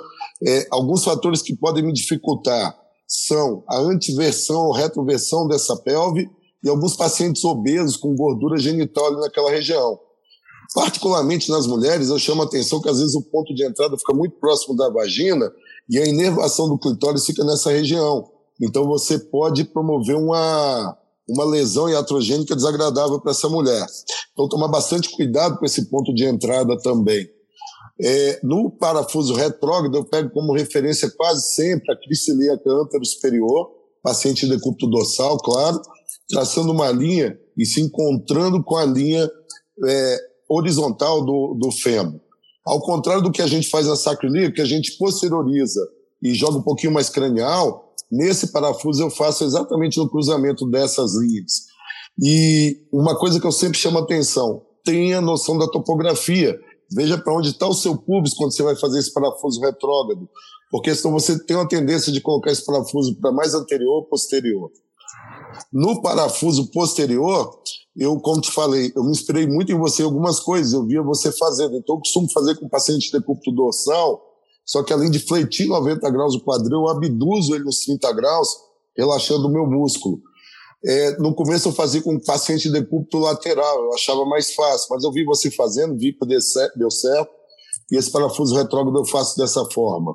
É, 0.48 0.68
alguns 0.72 1.04
fatores 1.04 1.42
que 1.42 1.56
podem 1.56 1.86
me 1.86 1.94
dificultar 1.94 2.76
são 3.08 3.64
a 3.70 3.78
antiversão 3.78 4.66
ou 4.66 4.74
retroversão 4.74 5.48
dessa 5.48 5.76
pelve 5.78 6.28
e 6.64 6.70
alguns 6.70 6.96
pacientes 6.96 7.44
obesos 7.44 7.98
com 7.98 8.16
gordura 8.16 8.58
genital 8.58 9.12
naquela 9.20 9.52
região. 9.52 10.00
Particularmente 10.74 11.50
nas 11.52 11.68
mulheres, 11.68 12.10
eu 12.10 12.18
chamo 12.18 12.42
a 12.42 12.46
atenção 12.46 12.82
que 12.82 12.90
às 12.90 13.00
vezes 13.00 13.14
o 13.14 13.22
ponto 13.22 13.54
de 13.54 13.64
entrada 13.64 13.98
fica 13.98 14.14
muito 14.14 14.40
próximo 14.40 14.76
da 14.76 14.90
vagina 14.90 15.52
e 15.90 16.00
a 16.00 16.06
inervação 16.06 16.70
do 16.70 16.78
clitóris 16.78 17.26
fica 17.26 17.44
nessa 17.44 17.72
região. 17.72 18.30
Então 18.62 18.86
você 18.86 19.18
pode 19.18 19.64
promover 19.66 20.16
uma, 20.16 20.98
uma 21.28 21.46
lesão 21.46 21.90
iatrogênica 21.90 22.56
desagradável 22.56 23.20
para 23.20 23.32
essa 23.32 23.50
mulher. 23.50 23.86
Então 24.32 24.48
tomar 24.48 24.68
bastante 24.68 25.10
cuidado 25.12 25.58
com 25.58 25.66
esse 25.66 25.90
ponto 25.90 26.14
de 26.14 26.26
entrada 26.26 26.78
também. 26.82 27.28
É, 28.04 28.40
no 28.44 28.72
parafuso 28.72 29.34
retrógrado, 29.34 29.96
eu 29.96 30.04
pego 30.04 30.32
como 30.32 30.54
referência 30.54 31.12
quase 31.16 31.54
sempre 31.54 31.92
a 31.92 31.98
cristilia 31.98 32.58
cântaro 32.58 33.06
superior, 33.06 33.70
paciente 34.02 34.48
de 34.48 34.56
decúbito 34.56 34.88
dorsal, 34.88 35.38
claro, 35.38 35.80
traçando 36.28 36.72
uma 36.72 36.92
linha 36.92 37.38
e 37.58 37.66
se 37.66 37.82
encontrando 37.82 38.64
com 38.64 38.76
a 38.76 38.86
linha 38.86 39.30
é, 39.88 40.18
horizontal 40.50 41.24
do, 41.24 41.58
do 41.60 41.72
fêmur. 41.72 42.20
Ao 42.66 42.80
contrário 42.80 43.24
do 43.24 43.32
que 43.32 43.42
a 43.42 43.48
gente 43.48 43.70
faz 43.70 43.88
na 43.88 43.96
sacrilia, 43.96 44.52
que 44.52 44.62
a 44.62 44.66
gente 44.66 44.98
posterioriza 44.98 45.82
e 46.22 46.34
joga 46.34 46.58
um 46.58 46.62
pouquinho 46.62 46.94
mais 46.94 47.10
cranial, 47.10 47.94
nesse 48.12 48.52
parafuso 48.52 49.02
eu 49.02 49.10
faço 49.10 49.44
exatamente 49.44 49.98
no 49.98 50.10
cruzamento 50.10 50.70
dessas 50.70 51.16
linhas. 51.16 51.66
E 52.22 52.86
uma 52.92 53.18
coisa 53.18 53.40
que 53.40 53.48
eu 53.48 53.52
sempre 53.52 53.78
chamo 53.78 53.98
atenção, 53.98 54.62
tenha 54.84 55.22
noção 55.22 55.58
da 55.58 55.68
topografia. 55.68 56.60
Veja 56.94 57.18
para 57.18 57.34
onde 57.34 57.50
está 57.50 57.68
o 57.68 57.74
seu 57.74 57.98
pubis 57.98 58.34
quando 58.34 58.54
você 58.54 58.62
vai 58.62 58.76
fazer 58.76 59.00
esse 59.00 59.14
parafuso 59.14 59.62
retrógrado, 59.62 60.30
porque 60.70 60.94
senão 60.94 61.14
você 61.14 61.42
tem 61.46 61.56
uma 61.56 61.68
tendência 61.68 62.12
de 62.12 62.22
colocar 62.22 62.52
esse 62.52 62.66
parafuso 62.66 63.16
para 63.20 63.32
mais 63.32 63.54
anterior 63.54 63.94
ou 63.96 64.06
posterior. 64.06 64.70
No 65.72 66.02
parafuso 66.02 66.70
posterior, 66.70 67.62
eu, 67.96 68.20
como 68.20 68.40
te 68.40 68.52
falei, 68.52 68.92
eu 68.96 69.04
me 69.04 69.12
inspirei 69.12 69.46
muito 69.46 69.72
em 69.72 69.78
você 69.78 70.02
em 70.02 70.06
algumas 70.06 70.40
coisas, 70.40 70.74
eu 70.74 70.86
via 70.86 71.02
você 71.02 71.32
fazendo. 71.32 71.76
Então, 71.76 71.96
eu 71.96 72.00
costumo 72.00 72.32
fazer 72.32 72.56
com 72.56 72.70
paciente 72.70 73.12
de 73.12 73.20
decúbito 73.20 73.52
dorsal, 73.52 74.22
só 74.66 74.82
que 74.84 74.94
além 74.94 75.12
de 75.12 75.20
fletir 75.20 75.68
90 75.68 76.10
graus 76.10 76.36
o 76.36 76.42
quadril, 76.42 76.80
eu 76.80 76.88
abduzo 76.88 77.54
ele 77.54 77.66
nos 77.66 77.80
30 77.80 78.14
graus, 78.14 78.48
relaxando 78.96 79.48
o 79.48 79.52
meu 79.52 79.66
músculo. 79.66 80.22
É, 80.84 81.18
no 81.20 81.36
começo 81.36 81.68
eu 81.68 81.74
fazia 81.74 82.02
com 82.02 82.18
paciente 82.20 82.64
de 82.64 82.72
decúbito 82.72 83.18
lateral, 83.18 83.84
eu 83.84 83.94
achava 83.94 84.26
mais 84.26 84.54
fácil, 84.54 84.88
mas 84.90 85.04
eu 85.04 85.12
vi 85.12 85.24
você 85.26 85.52
fazendo, 85.52 85.98
vi 85.98 86.14
que 86.14 86.26
deu 86.26 86.90
certo, 86.90 87.30
e 87.92 87.98
esse 87.98 88.10
parafuso 88.10 88.56
retrógrado 88.56 88.98
eu 88.98 89.06
faço 89.06 89.38
dessa 89.38 89.64
forma. 89.66 90.14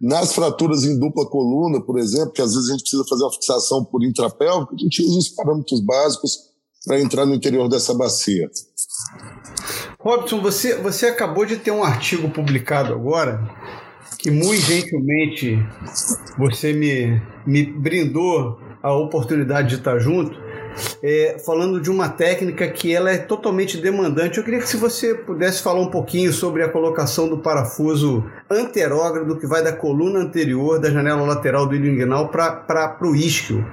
Nas 0.00 0.32
fraturas 0.32 0.84
em 0.84 0.98
dupla 0.98 1.26
coluna, 1.26 1.80
por 1.80 1.98
exemplo, 1.98 2.32
que 2.32 2.42
às 2.42 2.54
vezes 2.54 2.70
a 2.70 2.72
gente 2.72 2.82
precisa 2.82 3.04
fazer 3.08 3.22
uma 3.24 3.32
fixação 3.32 3.84
por 3.84 4.02
intrapélvico, 4.02 4.74
a 4.74 4.78
gente 4.78 5.02
usa 5.02 5.18
os 5.18 5.28
parâmetros 5.28 5.80
básicos 5.80 6.53
para 6.86 7.00
entrar 7.00 7.26
no 7.26 7.34
interior 7.34 7.68
dessa 7.68 7.94
bacia. 7.94 8.50
Robson, 9.98 10.40
você, 10.40 10.76
você 10.76 11.06
acabou 11.06 11.46
de 11.46 11.56
ter 11.56 11.70
um 11.70 11.82
artigo 11.82 12.28
publicado 12.28 12.92
agora 12.92 13.42
que 14.18 14.30
muito 14.30 14.62
gentilmente 14.62 15.58
você 16.38 16.72
me, 16.72 17.20
me 17.46 17.62
brindou 17.62 18.58
a 18.82 18.92
oportunidade 18.92 19.68
de 19.68 19.74
estar 19.76 19.98
junto, 19.98 20.38
é, 21.02 21.36
falando 21.44 21.80
de 21.80 21.90
uma 21.90 22.08
técnica 22.08 22.66
que 22.68 22.94
ela 22.94 23.10
é 23.10 23.18
totalmente 23.18 23.76
demandante. 23.76 24.38
Eu 24.38 24.44
queria 24.44 24.60
que 24.60 24.68
se 24.68 24.76
você 24.76 25.14
pudesse 25.14 25.62
falar 25.62 25.80
um 25.80 25.90
pouquinho 25.90 26.32
sobre 26.32 26.62
a 26.62 26.68
colocação 26.68 27.28
do 27.28 27.38
parafuso 27.38 28.24
anterógrado 28.50 29.38
que 29.38 29.46
vai 29.46 29.62
da 29.62 29.72
coluna 29.72 30.18
anterior 30.18 30.78
da 30.78 30.90
janela 30.90 31.22
lateral 31.22 31.66
do 31.66 31.74
ilho 31.74 31.90
inguinal 31.92 32.28
para 32.28 32.96
o 33.02 33.14
isquio. 33.14 33.64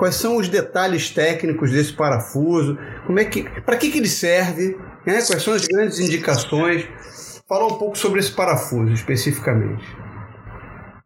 Quais 0.00 0.14
são 0.14 0.38
os 0.38 0.48
detalhes 0.48 1.10
técnicos 1.10 1.72
desse 1.72 1.92
parafuso? 1.92 2.78
Como 3.06 3.20
é 3.20 3.24
que, 3.26 3.42
para 3.60 3.76
que, 3.76 3.90
que 3.90 3.98
ele 3.98 4.08
serve? 4.08 4.78
Né? 5.06 5.20
Quais 5.20 5.42
são 5.42 5.52
as 5.52 5.66
grandes 5.66 5.98
indicações? 5.98 6.88
falar 7.46 7.66
um 7.66 7.76
pouco 7.76 7.98
sobre 7.98 8.20
esse 8.20 8.30
parafuso 8.30 8.94
especificamente. 8.94 9.84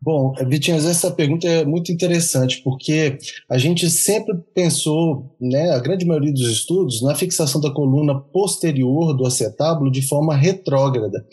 Bom, 0.04 0.34
Vitinho, 0.46 0.76
essa 0.76 1.10
pergunta 1.10 1.48
é 1.48 1.64
muito 1.64 1.90
interessante, 1.90 2.60
porque 2.62 3.16
a 3.48 3.56
gente 3.56 3.88
sempre 3.88 4.36
pensou, 4.54 5.34
né, 5.40 5.70
a 5.70 5.78
grande 5.78 6.04
maioria 6.04 6.30
dos 6.30 6.46
estudos, 6.46 7.00
na 7.00 7.14
fixação 7.14 7.58
da 7.58 7.70
coluna 7.70 8.20
posterior 8.20 9.14
do 9.14 9.26
acetábulo 9.26 9.90
de 9.90 10.02
forma 10.02 10.36
retrógrada. 10.36 11.24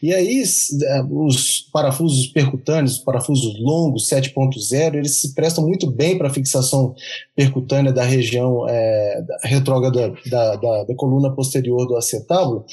E 0.00 0.14
aí, 0.14 0.40
é, 0.40 1.02
os 1.10 1.68
parafusos 1.72 2.28
percutâneos, 2.28 2.98
os 2.98 2.98
parafusos 2.98 3.58
longos 3.58 4.08
7.0, 4.08 4.94
eles 4.94 5.20
se 5.20 5.34
prestam 5.34 5.66
muito 5.66 5.90
bem 5.90 6.16
para 6.16 6.28
a 6.28 6.32
fixação 6.32 6.94
percutânea 7.34 7.92
da 7.92 8.04
região 8.04 8.68
é, 8.68 9.24
retrógrada 9.42 10.14
da, 10.30 10.54
da, 10.56 10.84
da, 10.84 10.94
coluna 10.94 11.34
posterior 11.34 11.88
do 11.88 11.96
acetábulo, 11.96 12.64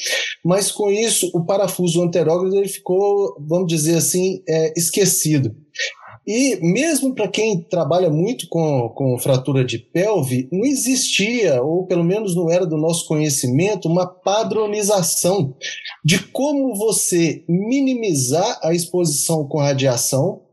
mas 0.45 0.71
com 0.71 0.91
isso, 0.91 1.31
o 1.33 1.43
parafuso 1.43 2.03
anterógrado 2.03 2.55
ele 2.55 2.67
ficou, 2.67 3.35
vamos 3.39 3.67
dizer 3.67 3.97
assim, 3.97 4.43
é, 4.47 4.73
esquecido 4.77 5.38
e 6.32 6.60
mesmo 6.62 7.15
para 7.15 7.28
quem 7.28 7.60
trabalha 7.60 8.10
muito 8.10 8.47
com, 8.49 8.89
com 8.89 9.17
fratura 9.17 9.65
de 9.65 9.80
pelve, 9.80 10.47
não 10.52 10.63
existia, 10.63 11.60
ou 11.63 11.88
pelo 11.88 12.04
menos 12.04 12.36
não 12.36 12.52
era 12.52 12.67
do 12.67 12.78
nosso 12.78 13.08
conhecimento, 13.08 13.88
uma 13.88 14.06
padronização 14.06 15.56
de 16.06 16.19
como 16.28 16.75
você 16.75 17.43
minimizar 17.49 18.60
a 18.62 18.73
exposição 18.73 19.47
com 19.47 19.58
radiação 19.58 20.43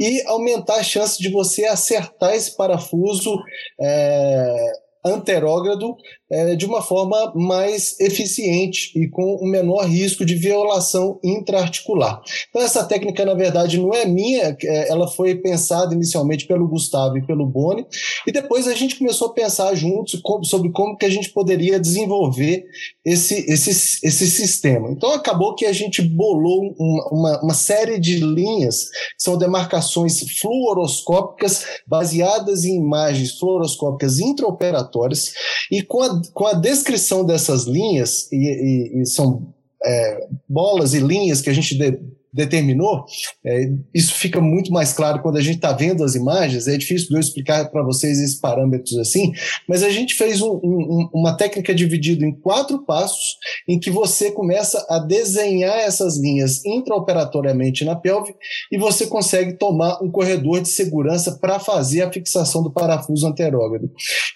e 0.00 0.22
aumentar 0.26 0.76
a 0.76 0.84
chance 0.84 1.20
de 1.20 1.28
você 1.28 1.64
acertar 1.64 2.34
esse 2.34 2.56
parafuso 2.56 3.36
é, 3.80 4.72
anterógrado 5.04 5.96
é, 6.30 6.56
de 6.56 6.64
uma 6.64 6.80
forma 6.80 7.32
mais 7.34 7.98
eficiente 8.00 8.90
e 8.98 9.08
com 9.08 9.38
um 9.42 9.48
menor 9.48 9.84
risco 9.84 10.24
de 10.24 10.34
violação 10.34 11.18
intraarticular. 11.22 12.20
Então, 12.48 12.62
essa 12.62 12.84
técnica, 12.84 13.24
na 13.24 13.34
verdade, 13.34 13.78
não 13.78 13.92
é 13.92 14.06
minha, 14.06 14.56
é, 14.62 14.90
ela 14.90 15.06
foi 15.06 15.34
pensada 15.36 15.94
inicialmente 15.94 16.46
pelo 16.46 16.68
Gustavo 16.68 17.18
e 17.18 17.26
pelo 17.26 17.46
Boni, 17.46 17.86
e 18.26 18.32
depois 18.32 18.66
a 18.66 18.74
gente 18.74 18.96
começou 18.96 19.28
a 19.28 19.32
pensar 19.32 19.74
juntos 19.74 20.20
sobre 20.44 20.70
como 20.70 20.96
que 20.96 21.06
a 21.06 21.10
gente 21.10 21.30
poderia 21.30 21.78
desenvolver 21.78 22.64
esse, 23.04 23.44
esse, 23.50 23.70
esse 24.06 24.30
sistema. 24.30 24.90
Então, 24.90 25.12
acabou 25.12 25.54
que 25.54 25.66
a 25.66 25.72
gente 25.72 26.00
bolou 26.00 26.74
uma, 26.78 27.08
uma, 27.10 27.42
uma 27.42 27.54
série 27.54 27.98
de 27.98 28.16
linhas, 28.16 28.84
que 28.84 29.22
são 29.22 29.36
demarcações 29.36 30.20
fluoroscópicas 30.40 31.66
baseadas 31.86 32.64
em 32.64 32.76
imagens 32.76 33.38
fluoroscópicas 33.38 34.18
intraoperatórias, 34.18 35.32
e 35.70 35.82
com 35.82 36.00
a 36.00 36.13
com 36.32 36.46
a 36.46 36.54
descrição 36.54 37.24
dessas 37.24 37.64
linhas, 37.64 38.30
e, 38.32 38.36
e, 38.36 39.02
e 39.02 39.06
são 39.06 39.54
é, 39.84 40.26
bolas 40.48 40.94
e 40.94 41.00
linhas 41.00 41.40
que 41.40 41.50
a 41.50 41.52
gente 41.52 41.76
de, 41.76 41.98
determinou, 42.34 43.04
é, 43.46 43.70
isso 43.94 44.14
fica 44.14 44.40
muito 44.40 44.72
mais 44.72 44.92
claro 44.92 45.22
quando 45.22 45.38
a 45.38 45.40
gente 45.40 45.56
está 45.56 45.72
vendo 45.72 46.02
as 46.02 46.16
imagens. 46.16 46.66
É 46.66 46.76
difícil 46.76 47.08
de 47.08 47.14
eu 47.14 47.20
explicar 47.20 47.70
para 47.70 47.84
vocês 47.84 48.18
esses 48.18 48.40
parâmetros 48.40 48.98
assim, 48.98 49.32
mas 49.68 49.84
a 49.84 49.88
gente 49.88 50.14
fez 50.14 50.42
um, 50.42 50.60
um, 50.64 51.08
uma 51.14 51.36
técnica 51.36 51.72
dividida 51.72 52.26
em 52.26 52.32
quatro 52.32 52.84
passos, 52.84 53.36
em 53.68 53.78
que 53.78 53.90
você 53.90 54.32
começa 54.32 54.84
a 54.90 54.98
desenhar 54.98 55.78
essas 55.78 56.18
linhas 56.18 56.64
intraoperatoriamente 56.64 57.84
na 57.84 57.94
pelve 57.94 58.34
e 58.72 58.76
você 58.76 59.06
consegue 59.06 59.56
tomar 59.56 60.02
um 60.02 60.10
corredor 60.10 60.60
de 60.60 60.68
segurança 60.68 61.38
para 61.40 61.60
fazer 61.60 62.02
a 62.02 62.12
fixação 62.12 62.64
do 62.64 62.72
parafuso 62.72 63.26
anterógrado. 63.26 63.88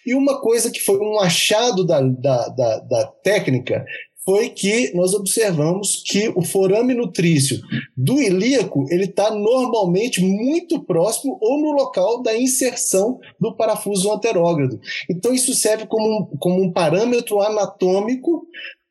E 0.07 0.15
uma 0.15 0.41
coisa 0.41 0.71
que 0.71 0.81
foi 0.81 0.99
um 0.99 1.19
achado 1.19 1.85
da, 1.85 2.01
da, 2.01 2.49
da, 2.49 2.79
da 2.79 3.07
técnica 3.25 3.85
foi 4.29 4.51
que 4.51 4.95
nós 4.95 5.15
observamos 5.15 6.03
que 6.05 6.29
o 6.37 6.43
forame 6.45 6.93
nutrício 6.93 7.63
do 7.97 8.21
ilíaco 8.21 8.85
ele 8.91 9.05
está 9.05 9.31
normalmente 9.31 10.21
muito 10.21 10.85
próximo 10.85 11.39
ou 11.41 11.59
no 11.59 11.73
local 11.73 12.23
da 12.23 12.37
inserção 12.37 13.19
do 13.41 13.57
parafuso 13.57 14.13
anterógrado. 14.13 14.79
Então 15.09 15.33
isso 15.33 15.55
serve 15.55 15.87
como 15.87 16.07
um, 16.07 16.37
como 16.37 16.63
um 16.63 16.71
parâmetro 16.71 17.41
anatômico 17.41 18.47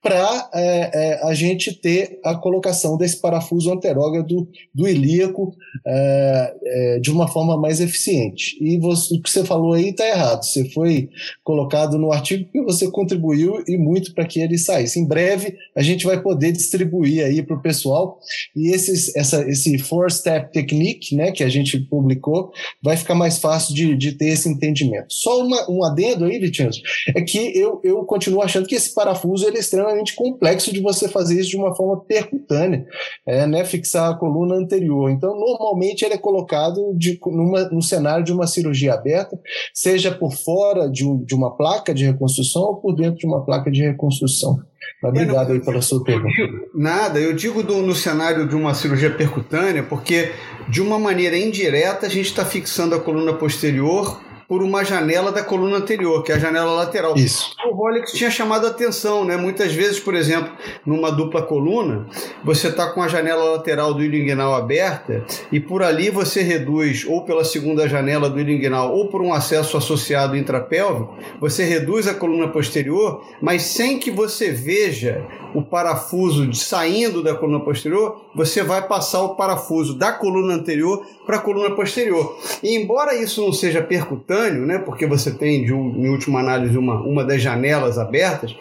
para 0.08 0.50
é, 0.54 0.92
é, 0.94 1.28
a 1.28 1.34
gente 1.34 1.74
ter 1.74 2.20
a 2.24 2.34
colocação 2.34 2.98
desse 2.98 3.20
parafuso 3.20 3.72
anterógrado 3.72 4.48
do 4.74 4.88
ilíaco 4.88 5.54
é, 5.86 6.56
é, 6.64 7.00
de 7.00 7.12
uma 7.12 7.28
forma 7.28 7.60
mais 7.60 7.82
eficiente. 7.82 8.58
E 8.62 8.80
você, 8.80 9.16
o 9.16 9.22
que 9.22 9.30
você 9.30 9.44
falou 9.44 9.74
aí 9.74 9.90
está 9.90 10.08
errado. 10.08 10.44
Você 10.44 10.70
foi 10.70 11.10
colocado 11.44 11.98
no 11.98 12.12
artigo 12.14 12.46
porque 12.46 12.62
você 12.62 12.90
contribuiu 12.90 13.62
e 13.68 13.78
muito 13.78 14.14
para 14.14 14.26
que 14.26 14.40
ele 14.40 14.58
saísse. 14.58 14.98
Em 14.98 15.06
breve 15.06 15.58
a 15.76 15.82
gente 15.82 16.06
vai 16.06 16.22
poder 16.22 16.54
distribuir 16.54 17.26
aí 17.26 17.44
para 17.44 17.58
o 17.58 17.62
pessoal 17.62 18.18
e 18.56 18.74
esses, 18.74 19.14
essa, 19.16 19.42
esse 19.50 19.78
four 19.78 20.10
step 20.10 20.54
technique, 20.54 21.16
né, 21.16 21.32
que 21.32 21.44
a 21.44 21.50
gente 21.50 21.78
publicou, 21.80 22.50
vai 22.82 22.96
ficar 22.96 23.16
mais 23.16 23.40
fácil 23.40 23.76
de, 23.76 23.96
de 23.98 24.14
ter 24.14 24.30
esse 24.30 24.48
entendimento. 24.48 25.08
Só 25.10 25.44
uma, 25.44 25.70
um 25.70 25.84
adendo 25.84 26.24
aí, 26.24 26.40
Vitinho, 26.40 26.70
é 27.14 27.22
que 27.22 27.38
eu, 27.58 27.82
eu 27.84 28.06
continuo 28.06 28.42
achando 28.42 28.68
que 28.68 28.76
esse 28.76 28.94
parafuso 28.94 29.46
ele 29.46 29.58
é 29.58 29.60
extremamente 29.60 29.97
extremamente 29.98 30.16
complexo 30.16 30.74
de 30.74 30.82
você 30.82 31.08
fazer 31.08 31.40
isso 31.40 31.50
de 31.50 31.58
uma 31.58 31.76
forma 31.76 32.00
percutânea, 32.02 32.86
é, 33.26 33.46
né, 33.48 33.66
fixar 33.66 34.12
a 34.12 34.16
coluna 34.16 34.56
anterior. 34.56 35.10
Então, 35.10 35.38
normalmente 35.38 36.04
ele 36.04 36.14
é 36.14 36.18
colocado 36.18 36.94
de, 36.96 37.20
numa, 37.26 37.64
no 37.70 37.82
cenário 37.82 38.24
de 38.24 38.32
uma 38.32 38.48
cirurgia 38.48 38.94
aberta, 38.94 39.40
seja 39.74 40.12
por 40.12 40.34
fora 40.34 40.90
de, 40.90 41.06
um, 41.06 41.24
de 41.24 41.36
uma 41.36 41.56
placa 41.56 41.94
de 41.94 42.06
reconstrução 42.06 42.64
ou 42.64 42.76
por 42.78 42.96
dentro 42.96 43.18
de 43.18 43.26
uma 43.26 43.44
placa 43.44 43.72
de 43.72 43.82
reconstrução. 43.82 44.60
Obrigado 45.04 45.52
aí 45.52 45.60
pela 45.60 45.82
sua 45.82 46.04
pergunta. 46.04 46.34
Nada, 46.74 47.20
eu 47.20 47.34
digo 47.34 47.62
do, 47.62 47.82
no 47.82 47.94
cenário 47.94 48.48
de 48.48 48.56
uma 48.56 48.74
cirurgia 48.74 49.12
percutânea, 49.12 49.84
porque 49.84 50.32
de 50.70 50.82
uma 50.82 50.98
maneira 50.98 51.38
indireta 51.38 52.06
a 52.06 52.10
gente 52.10 52.28
está 52.28 52.46
fixando 52.46 52.96
a 52.96 53.00
coluna 53.00 53.34
posterior 53.34 54.20
por 54.48 54.64
uma 54.64 54.84
janela 54.84 55.32
da 55.32 55.44
coluna 55.44 55.78
anterior, 55.78 56.24
que 56.24 56.32
é 56.32 56.36
a 56.36 56.40
janela 56.40 56.72
lateral. 56.72 57.16
Isso. 57.18 57.54
O 57.70 57.76
Rolex 57.76 58.14
tinha 58.14 58.32
chamado 58.32 58.66
a 58.66 58.70
atenção, 58.70 59.26
né? 59.26 59.36
Muitas 59.36 59.74
vezes, 59.74 60.00
por 60.00 60.16
exemplo, 60.16 60.52
numa 60.86 61.12
dupla 61.12 61.42
coluna, 61.42 62.08
você 62.44 62.70
está 62.70 62.90
com 62.92 63.02
a 63.02 63.10
janela 63.10 63.44
lateral 63.56 63.94
do 63.94 64.04
ilinguinal 64.04 64.56
aberta 64.56 65.26
e 65.52 65.60
por 65.60 65.84
ali 65.84 66.10
você 66.10 66.42
reduz, 66.42 67.06
ou 67.06 67.24
pela 67.26 67.44
segunda 67.44 67.90
janela 67.90 68.30
do 68.30 68.40
ilinguinal, 68.40 68.96
ou 68.96 69.10
por 69.10 69.22
um 69.22 69.34
acesso 69.34 69.76
associado 69.76 70.38
intrapélvico, 70.38 71.18
você 71.42 71.66
reduz 71.66 72.08
a 72.08 72.14
coluna 72.14 72.48
posterior, 72.48 73.26
mas 73.42 73.64
sem 73.64 74.00
que 74.00 74.10
você 74.10 74.52
veja 74.52 75.26
o 75.54 75.62
parafuso 75.62 76.54
saindo 76.54 77.24
da 77.24 77.36
coluna 77.36 77.64
posterior, 77.64 78.26
você 78.36 78.64
vai 78.64 78.88
passar 78.88 79.22
o 79.24 79.36
parafuso 79.36 79.94
da 79.94 80.12
coluna 80.12 80.54
anterior 80.54 81.06
para 81.26 81.38
a 81.38 81.42
coluna 81.42 81.76
posterior. 81.76 82.38
E 82.62 82.76
embora 82.76 83.16
isso 83.16 83.42
não 83.42 83.52
seja 83.52 83.82
percutâneo, 83.82 84.66
né, 84.66 84.80
porque 84.80 85.06
você 85.06 85.32
tem, 85.32 85.64
de 85.66 85.74
um, 85.74 85.96
em 85.98 86.10
última 86.10 86.40
análise, 86.40 86.78
uma, 86.78 87.02
uma 87.02 87.24
das 87.24 87.42
janelas 87.42 87.98
abertas, 87.98 88.56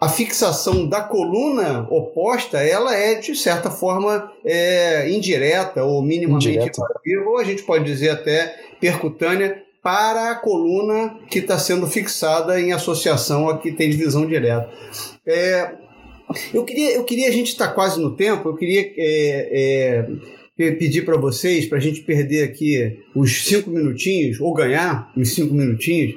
a 0.00 0.08
fixação 0.08 0.86
da 0.86 1.00
coluna 1.00 1.86
oposta, 1.88 2.58
ela 2.58 2.92
é, 2.92 3.14
de 3.14 3.36
certa 3.36 3.70
forma, 3.70 4.32
é, 4.44 5.08
indireta 5.08 5.84
ou 5.84 6.02
minimamente 6.02 6.48
invasiva, 6.48 7.30
ou 7.30 7.38
a 7.38 7.44
gente 7.44 7.62
pode 7.62 7.84
dizer 7.84 8.10
até 8.10 8.52
percutânea, 8.80 9.62
para 9.82 10.30
a 10.30 10.34
coluna 10.36 11.18
que 11.28 11.40
está 11.40 11.58
sendo 11.58 11.86
fixada 11.88 12.60
em 12.60 12.72
associação 12.72 13.48
a 13.48 13.58
que 13.58 13.72
tem 13.72 13.90
divisão 13.90 14.24
direta. 14.24 14.68
É, 15.26 15.74
eu 16.52 16.64
queria, 16.64 16.94
eu 16.94 17.04
queria, 17.04 17.28
a 17.28 17.32
gente 17.32 17.48
está 17.48 17.68
quase 17.68 18.00
no 18.00 18.16
tempo, 18.16 18.48
eu 18.48 18.56
queria 18.56 18.80
é, 18.96 20.06
é, 20.58 20.70
pedir 20.72 21.04
para 21.04 21.16
vocês, 21.16 21.66
para 21.66 21.78
a 21.78 21.80
gente 21.80 22.02
perder 22.02 22.44
aqui 22.44 22.98
os 23.14 23.44
cinco 23.44 23.70
minutinhos, 23.70 24.40
ou 24.40 24.52
ganhar 24.52 25.10
uns 25.16 25.34
cinco 25.34 25.54
minutinhos, 25.54 26.14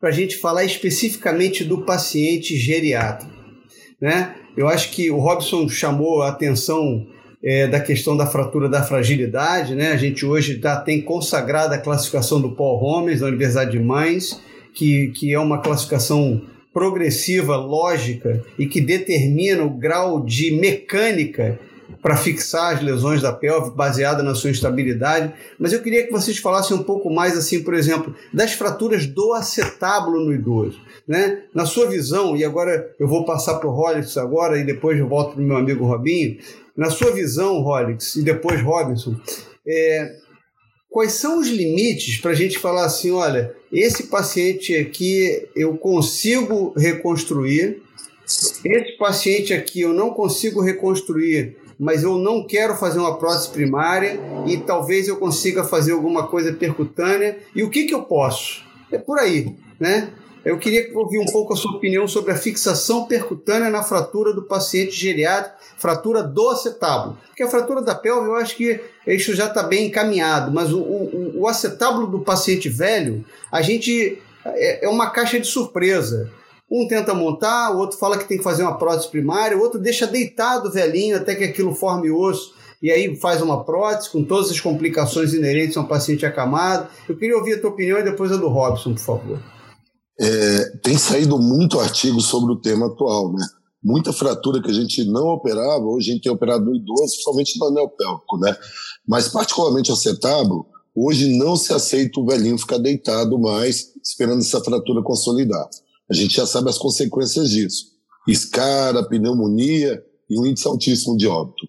para 0.00 0.10
a 0.10 0.12
gente 0.12 0.36
falar 0.36 0.64
especificamente 0.64 1.64
do 1.64 1.82
paciente 1.82 2.56
geriatra. 2.56 3.28
Né? 4.00 4.34
Eu 4.56 4.68
acho 4.68 4.90
que 4.92 5.10
o 5.10 5.18
Robson 5.18 5.68
chamou 5.68 6.22
a 6.22 6.28
atenção 6.28 7.06
é, 7.42 7.66
da 7.66 7.80
questão 7.80 8.16
da 8.16 8.26
fratura 8.26 8.68
da 8.68 8.82
fragilidade. 8.82 9.74
Né? 9.74 9.92
A 9.92 9.96
gente 9.96 10.24
hoje 10.24 10.58
já 10.60 10.76
tem 10.76 11.02
consagrada 11.02 11.74
a 11.74 11.80
classificação 11.80 12.40
do 12.40 12.52
Paul 12.52 12.78
Holmes 12.78 13.20
da 13.20 13.26
Universidade 13.26 13.72
de 13.72 13.80
Mainz, 13.80 14.40
que, 14.74 15.08
que 15.08 15.32
é 15.32 15.38
uma 15.38 15.60
classificação 15.60 16.42
progressiva, 16.72 17.56
lógica 17.56 18.44
e 18.58 18.66
que 18.66 18.80
determina 18.80 19.64
o 19.64 19.70
grau 19.70 20.24
de 20.24 20.50
mecânica 20.52 21.58
para 22.02 22.16
fixar 22.16 22.74
as 22.74 22.82
lesões 22.82 23.22
da 23.22 23.32
pelve 23.32 23.70
baseada 23.74 24.22
na 24.22 24.34
sua 24.34 24.50
estabilidade. 24.50 25.32
Mas 25.58 25.72
eu 25.72 25.82
queria 25.82 26.06
que 26.06 26.12
vocês 26.12 26.38
falassem 26.38 26.76
um 26.76 26.82
pouco 26.82 27.10
mais, 27.10 27.36
assim, 27.36 27.62
por 27.62 27.74
exemplo, 27.74 28.14
das 28.32 28.52
fraturas 28.52 29.06
do 29.06 29.32
acetábulo 29.32 30.24
no 30.24 30.32
idoso. 30.32 30.80
Né? 31.06 31.42
Na 31.54 31.64
sua 31.64 31.88
visão, 31.88 32.36
e 32.36 32.44
agora 32.44 32.94
eu 33.00 33.08
vou 33.08 33.24
passar 33.24 33.54
para 33.54 33.68
o 33.68 33.72
Rollins 33.72 34.16
agora 34.16 34.58
e 34.58 34.64
depois 34.64 34.98
eu 34.98 35.08
volto 35.08 35.32
para 35.32 35.42
o 35.42 35.44
meu 35.44 35.56
amigo 35.56 35.86
Robinho. 35.86 36.38
Na 36.76 36.90
sua 36.90 37.10
visão, 37.12 37.60
Rollins, 37.62 38.14
e 38.14 38.22
depois 38.22 38.62
Robinson, 38.62 39.16
é, 39.66 40.12
quais 40.88 41.12
são 41.12 41.40
os 41.40 41.48
limites 41.48 42.18
para 42.18 42.32
a 42.32 42.34
gente 42.34 42.58
falar 42.58 42.84
assim, 42.84 43.10
olha, 43.10 43.54
esse 43.72 44.04
paciente 44.04 44.74
aqui 44.76 45.48
eu 45.54 45.76
consigo 45.76 46.72
reconstruir, 46.76 47.82
esse 48.24 48.92
paciente 48.98 49.52
aqui 49.54 49.80
eu 49.80 49.92
não 49.92 50.10
consigo 50.10 50.60
reconstruir 50.60 51.56
mas 51.78 52.02
eu 52.02 52.18
não 52.18 52.44
quero 52.44 52.74
fazer 52.74 52.98
uma 52.98 53.16
prótese 53.16 53.50
primária 53.50 54.18
e 54.46 54.56
talvez 54.56 55.06
eu 55.06 55.16
consiga 55.16 55.62
fazer 55.62 55.92
alguma 55.92 56.26
coisa 56.26 56.52
percutânea. 56.52 57.38
E 57.54 57.62
o 57.62 57.70
que, 57.70 57.84
que 57.84 57.94
eu 57.94 58.02
posso? 58.02 58.64
É 58.90 58.98
por 58.98 59.18
aí, 59.18 59.54
né? 59.78 60.10
Eu 60.44 60.58
queria 60.58 60.90
ouvir 60.96 61.18
um 61.18 61.26
pouco 61.26 61.52
a 61.52 61.56
sua 61.56 61.76
opinião 61.76 62.08
sobre 62.08 62.32
a 62.32 62.36
fixação 62.36 63.04
percutânea 63.04 63.68
na 63.70 63.82
fratura 63.82 64.32
do 64.32 64.42
paciente 64.42 64.92
geriátrico, 64.92 65.58
fratura 65.76 66.22
do 66.22 66.48
acetábulo. 66.48 67.18
Porque 67.26 67.42
a 67.42 67.48
fratura 67.48 67.82
da 67.82 67.94
pelve, 67.94 68.28
eu 68.28 68.34
acho 68.36 68.56
que 68.56 68.80
isso 69.06 69.34
já 69.34 69.46
está 69.46 69.62
bem 69.62 69.86
encaminhado, 69.86 70.50
mas 70.50 70.72
o, 70.72 70.80
o, 70.80 71.27
o 71.38 71.46
acetábulo 71.46 72.06
do 72.06 72.20
paciente 72.20 72.68
velho, 72.68 73.24
a 73.50 73.62
gente 73.62 74.20
é, 74.44 74.84
é 74.84 74.88
uma 74.88 75.10
caixa 75.10 75.38
de 75.38 75.46
surpresa. 75.46 76.30
Um 76.70 76.86
tenta 76.86 77.14
montar, 77.14 77.72
o 77.72 77.78
outro 77.78 77.98
fala 77.98 78.18
que 78.18 78.28
tem 78.28 78.36
que 78.36 78.44
fazer 78.44 78.62
uma 78.62 78.76
prótese 78.76 79.08
primária, 79.08 79.56
o 79.56 79.60
outro 79.60 79.78
deixa 79.78 80.06
deitado 80.06 80.68
o 80.68 80.72
velhinho 80.72 81.16
até 81.16 81.34
que 81.34 81.44
aquilo 81.44 81.74
forme 81.74 82.10
osso 82.10 82.52
e 82.82 82.90
aí 82.90 83.16
faz 83.16 83.42
uma 83.42 83.64
prótese 83.64 84.10
com 84.10 84.22
todas 84.22 84.50
as 84.50 84.60
complicações 84.60 85.32
inerentes 85.32 85.76
a 85.76 85.80
um 85.80 85.86
paciente 85.86 86.24
acamado. 86.24 86.88
Eu 87.08 87.16
queria 87.16 87.36
ouvir 87.36 87.54
a 87.54 87.60
tua 87.60 87.70
opinião 87.70 87.98
e 87.98 88.04
depois 88.04 88.30
a 88.30 88.36
do 88.36 88.48
Robson, 88.48 88.94
por 88.94 89.02
favor. 89.02 89.42
É, 90.20 90.64
tem 90.82 90.96
saído 90.96 91.38
muito 91.38 91.80
artigo 91.80 92.20
sobre 92.20 92.52
o 92.52 92.60
tema 92.60 92.86
atual, 92.86 93.32
né? 93.32 93.44
Muita 93.82 94.12
fratura 94.12 94.60
que 94.60 94.70
a 94.70 94.74
gente 94.74 95.04
não 95.04 95.28
operava, 95.28 95.84
hoje 95.84 96.10
a 96.10 96.14
gente 96.14 96.24
tem 96.24 96.32
operado 96.32 96.64
no 96.64 96.74
idoso, 96.74 97.12
principalmente 97.12 97.58
no 97.58 97.66
anel 97.66 97.88
pélvico, 97.88 98.38
né? 98.38 98.56
Mas 99.06 99.28
particularmente 99.28 99.90
o 99.90 99.94
acetábulo, 99.94 100.66
hoje 101.06 101.36
não 101.36 101.56
se 101.56 101.72
aceita 101.72 102.20
o 102.20 102.26
velhinho 102.26 102.58
ficar 102.58 102.78
deitado 102.78 103.38
mais, 103.38 103.92
esperando 104.02 104.40
essa 104.40 104.60
fratura 104.60 105.02
consolidar. 105.02 105.68
A 106.10 106.14
gente 106.14 106.34
já 106.34 106.46
sabe 106.46 106.70
as 106.70 106.78
consequências 106.78 107.50
disso. 107.50 107.92
Escara, 108.26 109.06
pneumonia 109.06 110.02
e 110.28 110.38
um 110.38 110.46
índice 110.46 110.66
altíssimo 110.66 111.16
de 111.16 111.26
óbito. 111.26 111.68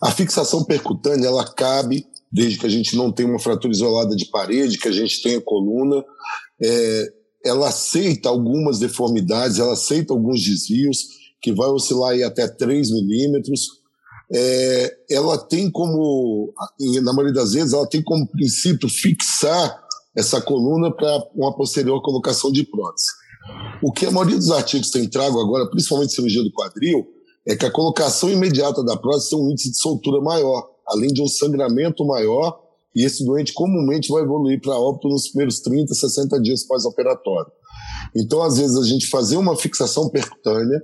A 0.00 0.10
fixação 0.10 0.64
percutânea, 0.64 1.26
ela 1.26 1.44
cabe 1.44 2.06
desde 2.30 2.58
que 2.58 2.66
a 2.66 2.70
gente 2.70 2.96
não 2.96 3.12
tenha 3.12 3.28
uma 3.28 3.38
fratura 3.38 3.72
isolada 3.72 4.16
de 4.16 4.26
parede, 4.26 4.78
que 4.78 4.88
a 4.88 4.92
gente 4.92 5.22
tenha 5.22 5.40
coluna. 5.40 6.04
É, 6.60 7.12
ela 7.44 7.68
aceita 7.68 8.28
algumas 8.28 8.78
deformidades, 8.78 9.58
ela 9.58 9.74
aceita 9.74 10.12
alguns 10.12 10.42
desvios, 10.42 11.06
que 11.40 11.52
vai 11.52 11.68
oscilar 11.68 12.12
aí 12.12 12.22
até 12.22 12.48
3 12.48 12.90
milímetros. 12.90 13.83
É, 14.32 14.96
ela 15.10 15.38
tem 15.38 15.70
como, 15.70 16.52
na 17.02 17.12
maioria 17.12 17.34
das 17.34 17.52
vezes, 17.52 17.72
ela 17.72 17.86
tem 17.86 18.02
como 18.02 18.26
princípio 18.26 18.88
fixar 18.88 19.82
essa 20.16 20.40
coluna 20.40 20.94
para 20.94 21.28
uma 21.34 21.54
posterior 21.54 22.00
colocação 22.02 22.50
de 22.50 22.64
prótese. 22.64 23.08
O 23.82 23.92
que 23.92 24.06
a 24.06 24.10
maioria 24.10 24.36
dos 24.36 24.50
artigos 24.50 24.90
tem 24.90 25.08
trago 25.08 25.40
agora, 25.40 25.68
principalmente 25.68 26.14
cirurgia 26.14 26.42
do 26.42 26.52
quadril, 26.52 27.06
é 27.46 27.54
que 27.54 27.66
a 27.66 27.70
colocação 27.70 28.30
imediata 28.30 28.82
da 28.82 28.96
prótese 28.96 29.30
tem 29.30 29.38
um 29.38 29.50
índice 29.50 29.70
de 29.70 29.78
soltura 29.78 30.20
maior, 30.20 30.66
além 30.88 31.12
de 31.12 31.20
um 31.20 31.28
sangramento 31.28 32.04
maior, 32.06 32.58
e 32.96 33.04
esse 33.04 33.24
doente 33.24 33.52
comumente 33.52 34.10
vai 34.10 34.22
evoluir 34.22 34.60
para 34.60 34.78
óbito 34.78 35.08
nos 35.08 35.28
primeiros 35.28 35.60
30, 35.60 35.92
60 35.92 36.40
dias 36.40 36.62
pós-operatório. 36.62 37.50
Então, 38.16 38.40
às 38.42 38.56
vezes, 38.56 38.76
a 38.76 38.84
gente 38.84 39.08
fazer 39.08 39.36
uma 39.36 39.56
fixação 39.56 40.08
percutânea, 40.08 40.80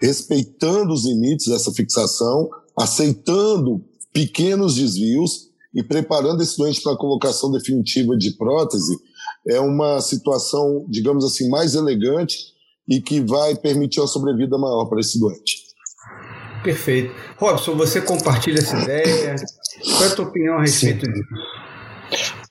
respeitando 0.00 0.92
os 0.92 1.06
limites 1.06 1.46
dessa 1.46 1.72
fixação, 1.72 2.48
aceitando 2.78 3.84
pequenos 4.12 4.74
desvios 4.74 5.48
e 5.74 5.82
preparando 5.82 6.42
esse 6.42 6.56
doente 6.56 6.80
para 6.82 6.92
a 6.92 6.96
colocação 6.96 7.50
definitiva 7.50 8.16
de 8.16 8.32
prótese, 8.32 8.96
é 9.46 9.60
uma 9.60 10.00
situação, 10.00 10.86
digamos 10.88 11.24
assim, 11.24 11.48
mais 11.48 11.74
elegante 11.74 12.36
e 12.88 13.00
que 13.00 13.20
vai 13.20 13.54
permitir 13.54 14.00
uma 14.00 14.06
sobrevida 14.06 14.56
maior 14.56 14.86
para 14.86 15.00
esse 15.00 15.18
doente. 15.18 15.66
Perfeito. 16.62 17.14
Robson, 17.36 17.76
você 17.76 18.00
compartilha 18.00 18.58
essa 18.58 18.76
ideia? 18.82 19.36
Qual 19.84 20.02
é 20.02 20.06
a 20.06 20.14
tua 20.14 20.24
opinião 20.24 20.56
a 20.56 20.62
respeito 20.62 21.06
Sim. 21.06 21.12
disso? 21.12 21.28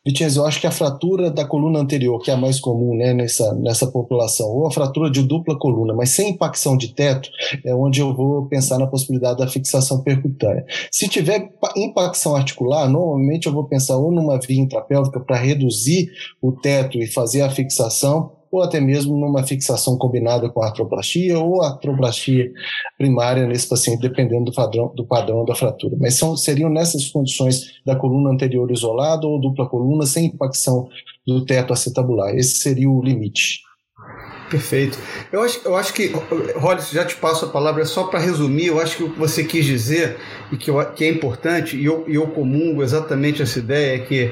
Vitinhas, 0.06 0.36
eu 0.36 0.46
acho 0.46 0.62
que 0.62 0.68
a 0.68 0.72
fratura 0.72 1.32
da 1.32 1.44
coluna 1.44 1.80
anterior, 1.80 2.22
que 2.22 2.30
é 2.30 2.36
a 2.36 2.38
mais 2.38 2.60
comum 2.60 2.96
né, 2.96 3.12
nessa, 3.14 3.56
nessa 3.56 3.88
população, 3.88 4.48
ou 4.48 4.68
a 4.68 4.72
fratura 4.72 5.10
de 5.10 5.24
dupla 5.24 5.58
coluna, 5.58 5.96
mas 5.96 6.12
sem 6.12 6.30
impacção 6.30 6.78
de 6.78 6.94
teto, 6.94 7.30
é 7.66 7.74
onde 7.74 8.02
eu 8.02 8.14
vou 8.14 8.46
pensar 8.46 8.78
na 8.78 8.86
possibilidade 8.86 9.40
da 9.40 9.48
fixação 9.48 10.04
percutânea. 10.04 10.64
Se 10.92 11.08
tiver 11.08 11.50
impacção 11.76 12.36
articular, 12.36 12.88
normalmente 12.88 13.48
eu 13.48 13.54
vou 13.54 13.64
pensar 13.64 13.98
ou 13.98 14.12
numa 14.12 14.40
via 14.40 14.62
intrapélvica 14.62 15.20
para 15.20 15.38
reduzir 15.38 16.12
o 16.40 16.52
teto 16.52 17.00
e 17.00 17.08
fazer 17.08 17.42
a 17.42 17.50
fixação, 17.50 18.32
ou 18.56 18.64
até 18.64 18.80
mesmo 18.80 19.16
numa 19.18 19.44
fixação 19.44 19.98
combinada 19.98 20.50
com 20.50 20.62
artroplastia 20.62 21.38
ou 21.40 21.62
artroplastia 21.62 22.52
primária 22.98 23.46
nesse 23.46 23.68
paciente, 23.68 24.02
dependendo 24.02 24.46
do 24.46 24.54
padrão, 24.54 24.94
do 24.96 25.06
padrão 25.06 25.46
da 25.46 25.56
fratura. 25.56 25.96
Mas 26.00 26.16
são, 26.16 26.36
seriam 26.36 26.70
nessas 26.70 27.10
condições 27.10 27.82
da 27.86 27.96
coluna 27.96 28.32
anterior 28.32 28.72
isolada 28.72 29.28
ou 29.28 29.40
dupla 29.40 29.68
coluna 29.68 30.06
sem 30.06 30.26
impacção 30.26 30.88
do 31.26 31.46
teto 31.46 31.74
acetabular. 31.74 32.36
Esse 32.36 32.60
seria 32.60 32.90
o 32.90 33.02
limite. 33.02 33.66
Perfeito. 34.50 34.98
Eu 35.32 35.42
acho, 35.42 35.62
eu 35.66 35.76
acho 35.76 35.94
que, 35.94 36.14
Rolis, 36.56 36.92
já 36.92 37.04
te 37.04 37.16
passo 37.16 37.46
a 37.46 37.50
palavra 37.50 37.84
só 37.86 38.06
para 38.06 38.20
resumir. 38.20 38.68
Eu 38.68 38.80
acho 38.80 38.98
que 38.98 39.04
o 39.04 39.12
que 39.12 39.20
você 39.20 39.44
quis 39.44 39.66
dizer 39.66 40.18
e 40.52 40.58
que, 40.58 40.70
eu, 40.70 40.84
que 40.94 41.04
é 41.04 41.10
importante, 41.10 41.76
e 41.76 41.86
eu, 41.86 42.06
e 42.08 42.16
eu 42.16 42.28
comungo 42.28 42.84
exatamente 42.84 43.42
essa 43.42 43.58
ideia, 43.58 43.96
é 43.96 44.00
que 44.00 44.32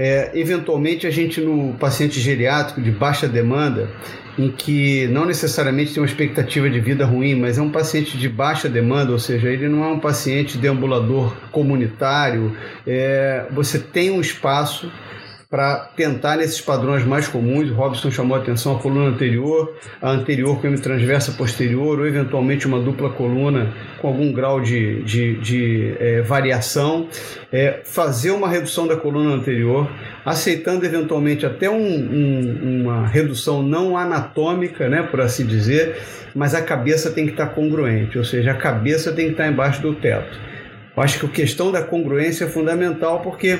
é, 0.00 0.30
eventualmente, 0.32 1.08
a 1.08 1.10
gente 1.10 1.40
no 1.40 1.74
paciente 1.74 2.20
geriátrico 2.20 2.80
de 2.80 2.92
baixa 2.92 3.26
demanda, 3.26 3.90
em 4.38 4.48
que 4.48 5.08
não 5.08 5.24
necessariamente 5.24 5.92
tem 5.92 6.00
uma 6.00 6.06
expectativa 6.06 6.70
de 6.70 6.78
vida 6.78 7.04
ruim, 7.04 7.34
mas 7.34 7.58
é 7.58 7.62
um 7.62 7.70
paciente 7.70 8.16
de 8.16 8.28
baixa 8.28 8.68
demanda, 8.68 9.10
ou 9.10 9.18
seja, 9.18 9.48
ele 9.48 9.68
não 9.68 9.82
é 9.82 9.88
um 9.88 9.98
paciente 9.98 10.56
deambulador 10.56 11.34
comunitário, 11.50 12.56
é, 12.86 13.46
você 13.50 13.76
tem 13.76 14.12
um 14.12 14.20
espaço 14.20 14.88
para 15.50 15.90
tentar 15.96 16.36
nesses 16.36 16.60
padrões 16.60 17.04
mais 17.06 17.26
comuns. 17.26 17.70
O 17.70 17.74
Robson 17.74 18.10
chamou 18.10 18.36
a 18.36 18.40
atenção 18.40 18.76
a 18.76 18.78
coluna 18.78 19.08
anterior, 19.08 19.74
a 20.00 20.10
anterior 20.10 20.60
com 20.60 20.74
transversa 20.74 21.32
posterior, 21.32 21.98
ou 21.98 22.06
eventualmente 22.06 22.66
uma 22.66 22.78
dupla 22.78 23.08
coluna 23.08 23.72
com 23.98 24.08
algum 24.08 24.30
grau 24.30 24.60
de, 24.60 25.02
de, 25.04 25.40
de 25.40 25.96
é, 25.98 26.20
variação. 26.20 27.08
É, 27.50 27.80
fazer 27.82 28.30
uma 28.30 28.46
redução 28.46 28.86
da 28.86 28.94
coluna 28.94 29.34
anterior, 29.34 29.90
aceitando 30.22 30.84
eventualmente 30.84 31.46
até 31.46 31.70
um, 31.70 31.76
um, 31.82 32.82
uma 32.82 33.06
redução 33.06 33.62
não 33.62 33.96
anatômica, 33.96 34.86
né, 34.86 35.02
por 35.02 35.22
assim 35.22 35.46
dizer, 35.46 35.96
mas 36.34 36.54
a 36.54 36.60
cabeça 36.60 37.10
tem 37.10 37.24
que 37.24 37.32
estar 37.32 37.46
congruente, 37.46 38.18
ou 38.18 38.24
seja, 38.24 38.52
a 38.52 38.54
cabeça 38.54 39.12
tem 39.12 39.26
que 39.26 39.32
estar 39.32 39.48
embaixo 39.48 39.80
do 39.80 39.94
teto. 39.94 40.38
Eu 40.94 41.02
acho 41.02 41.20
que 41.20 41.26
a 41.26 41.28
questão 41.30 41.72
da 41.72 41.80
congruência 41.80 42.44
é 42.44 42.48
fundamental 42.48 43.20
porque 43.20 43.58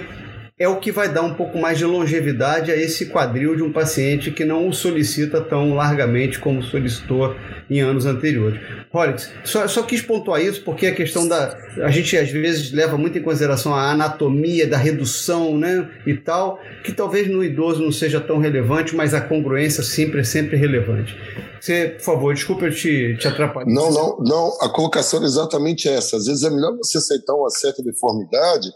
é 0.58 0.66
o 0.68 0.80
que 0.80 0.90
vai 0.90 1.08
dar 1.08 1.22
um 1.22 1.34
pouco 1.34 1.56
mais 1.56 1.78
de 1.78 1.84
longevidade 1.84 2.72
a 2.72 2.76
esse 2.76 3.06
quadril 3.06 3.54
de 3.54 3.62
um 3.62 3.72
paciente 3.72 4.32
que 4.32 4.44
não 4.44 4.68
o 4.68 4.72
solicita 4.72 5.40
tão 5.40 5.74
largamente 5.74 6.40
como 6.40 6.62
solicitou 6.62 7.36
em 7.70 7.80
anos 7.80 8.06
anteriores. 8.06 8.60
Rolix, 8.90 9.30
só, 9.44 9.68
só 9.68 9.82
quis 9.84 10.02
pontuar 10.02 10.42
isso 10.42 10.62
porque 10.64 10.88
a 10.88 10.94
questão 10.94 11.28
da. 11.28 11.56
A 11.82 11.90
gente 11.90 12.16
às 12.16 12.30
vezes 12.30 12.72
leva 12.72 12.98
muito 12.98 13.16
em 13.16 13.22
consideração 13.22 13.72
a 13.72 13.92
anatomia 13.92 14.66
da 14.66 14.76
redução 14.76 15.56
né, 15.56 15.88
e 16.04 16.14
tal, 16.14 16.58
que 16.82 16.92
talvez 16.92 17.28
no 17.28 17.44
idoso 17.44 17.82
não 17.82 17.92
seja 17.92 18.20
tão 18.20 18.38
relevante, 18.38 18.96
mas 18.96 19.14
a 19.14 19.20
congruência 19.20 19.82
sempre 19.82 20.20
é 20.20 20.24
sempre 20.24 20.56
relevante. 20.56 21.16
Você, 21.60 21.88
por 21.98 22.04
favor, 22.04 22.34
desculpa 22.34 22.66
eu 22.66 22.74
te, 22.74 23.16
te 23.16 23.28
atrapalhar. 23.28 23.66
Não, 23.68 23.92
não, 23.92 24.18
não. 24.20 24.58
A 24.60 24.68
colocação 24.68 25.22
é 25.22 25.24
exatamente 25.24 25.88
essa. 25.88 26.16
Às 26.16 26.26
vezes 26.26 26.42
é 26.42 26.50
melhor 26.50 26.76
você 26.76 26.98
aceitar 26.98 27.34
uma 27.34 27.50
certa 27.50 27.82
deformidade 27.82 28.68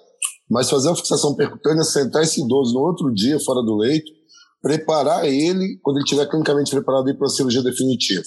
mas 0.50 0.68
fazer 0.68 0.88
uma 0.88 0.96
fixação 0.96 1.35
percutânea, 1.35 1.83
sentar 1.85 2.22
esse 2.22 2.42
idoso 2.42 2.74
no 2.74 2.81
outro 2.81 3.12
dia 3.12 3.38
fora 3.40 3.62
do 3.62 3.76
leito, 3.76 4.11
preparar 4.61 5.24
ele 5.26 5.78
quando 5.83 5.96
ele 5.96 6.05
estiver 6.05 6.26
clinicamente 6.26 6.70
preparado 6.70 7.16
para 7.16 7.26
a 7.26 7.31
cirurgia 7.31 7.62
definitiva. 7.62 8.22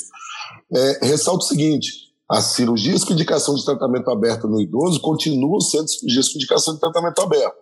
É, 0.74 1.08
ressalto 1.08 1.46
o 1.46 1.48
seguinte: 1.48 1.92
as 2.30 2.46
cirurgias 2.56 3.04
com 3.04 3.14
indicação 3.14 3.56
de 3.56 3.64
tratamento 3.64 4.10
aberto 4.10 4.48
no 4.48 4.60
idoso 4.60 5.00
continuam 5.00 5.60
sendo 5.62 5.88
cirurgias 5.88 6.30
com 6.30 6.38
indicação 6.38 6.74
de 6.74 6.80
tratamento 6.80 7.22
aberto, 7.22 7.56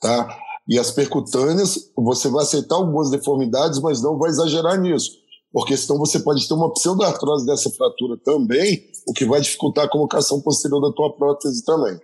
tá? 0.00 0.28
E 0.68 0.78
as 0.78 0.90
percutâneas, 0.90 1.90
você 1.96 2.28
vai 2.28 2.42
aceitar 2.42 2.76
algumas 2.76 3.10
deformidades, 3.10 3.80
mas 3.80 4.02
não 4.02 4.18
vai 4.18 4.28
exagerar 4.28 4.78
nisso, 4.78 5.12
porque 5.50 5.76
senão 5.76 5.98
você 5.98 6.18
pode 6.20 6.46
ter 6.46 6.52
uma 6.52 6.70
pseudoartrose 6.74 7.46
dessa 7.46 7.70
fratura 7.70 8.18
também, 8.22 8.82
o 9.06 9.12
que 9.14 9.24
vai 9.24 9.40
dificultar 9.40 9.86
a 9.86 9.88
colocação 9.88 10.42
posterior 10.42 10.80
da 10.82 10.92
tua 10.92 11.16
prótese 11.16 11.64
também. 11.64 11.98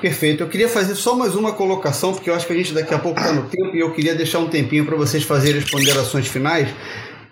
Perfeito. 0.00 0.42
Eu 0.42 0.48
queria 0.48 0.68
fazer 0.68 0.94
só 0.94 1.16
mais 1.16 1.34
uma 1.34 1.52
colocação, 1.52 2.12
porque 2.12 2.28
eu 2.28 2.34
acho 2.34 2.46
que 2.46 2.52
a 2.52 2.56
gente 2.56 2.74
daqui 2.74 2.92
a 2.92 2.98
pouco 2.98 3.18
está 3.18 3.32
no 3.32 3.48
tempo 3.48 3.74
e 3.74 3.80
eu 3.80 3.92
queria 3.92 4.14
deixar 4.14 4.40
um 4.40 4.48
tempinho 4.48 4.84
para 4.84 4.94
vocês 4.94 5.24
fazerem 5.24 5.62
as 5.62 5.70
ponderações 5.70 6.28
finais. 6.28 6.68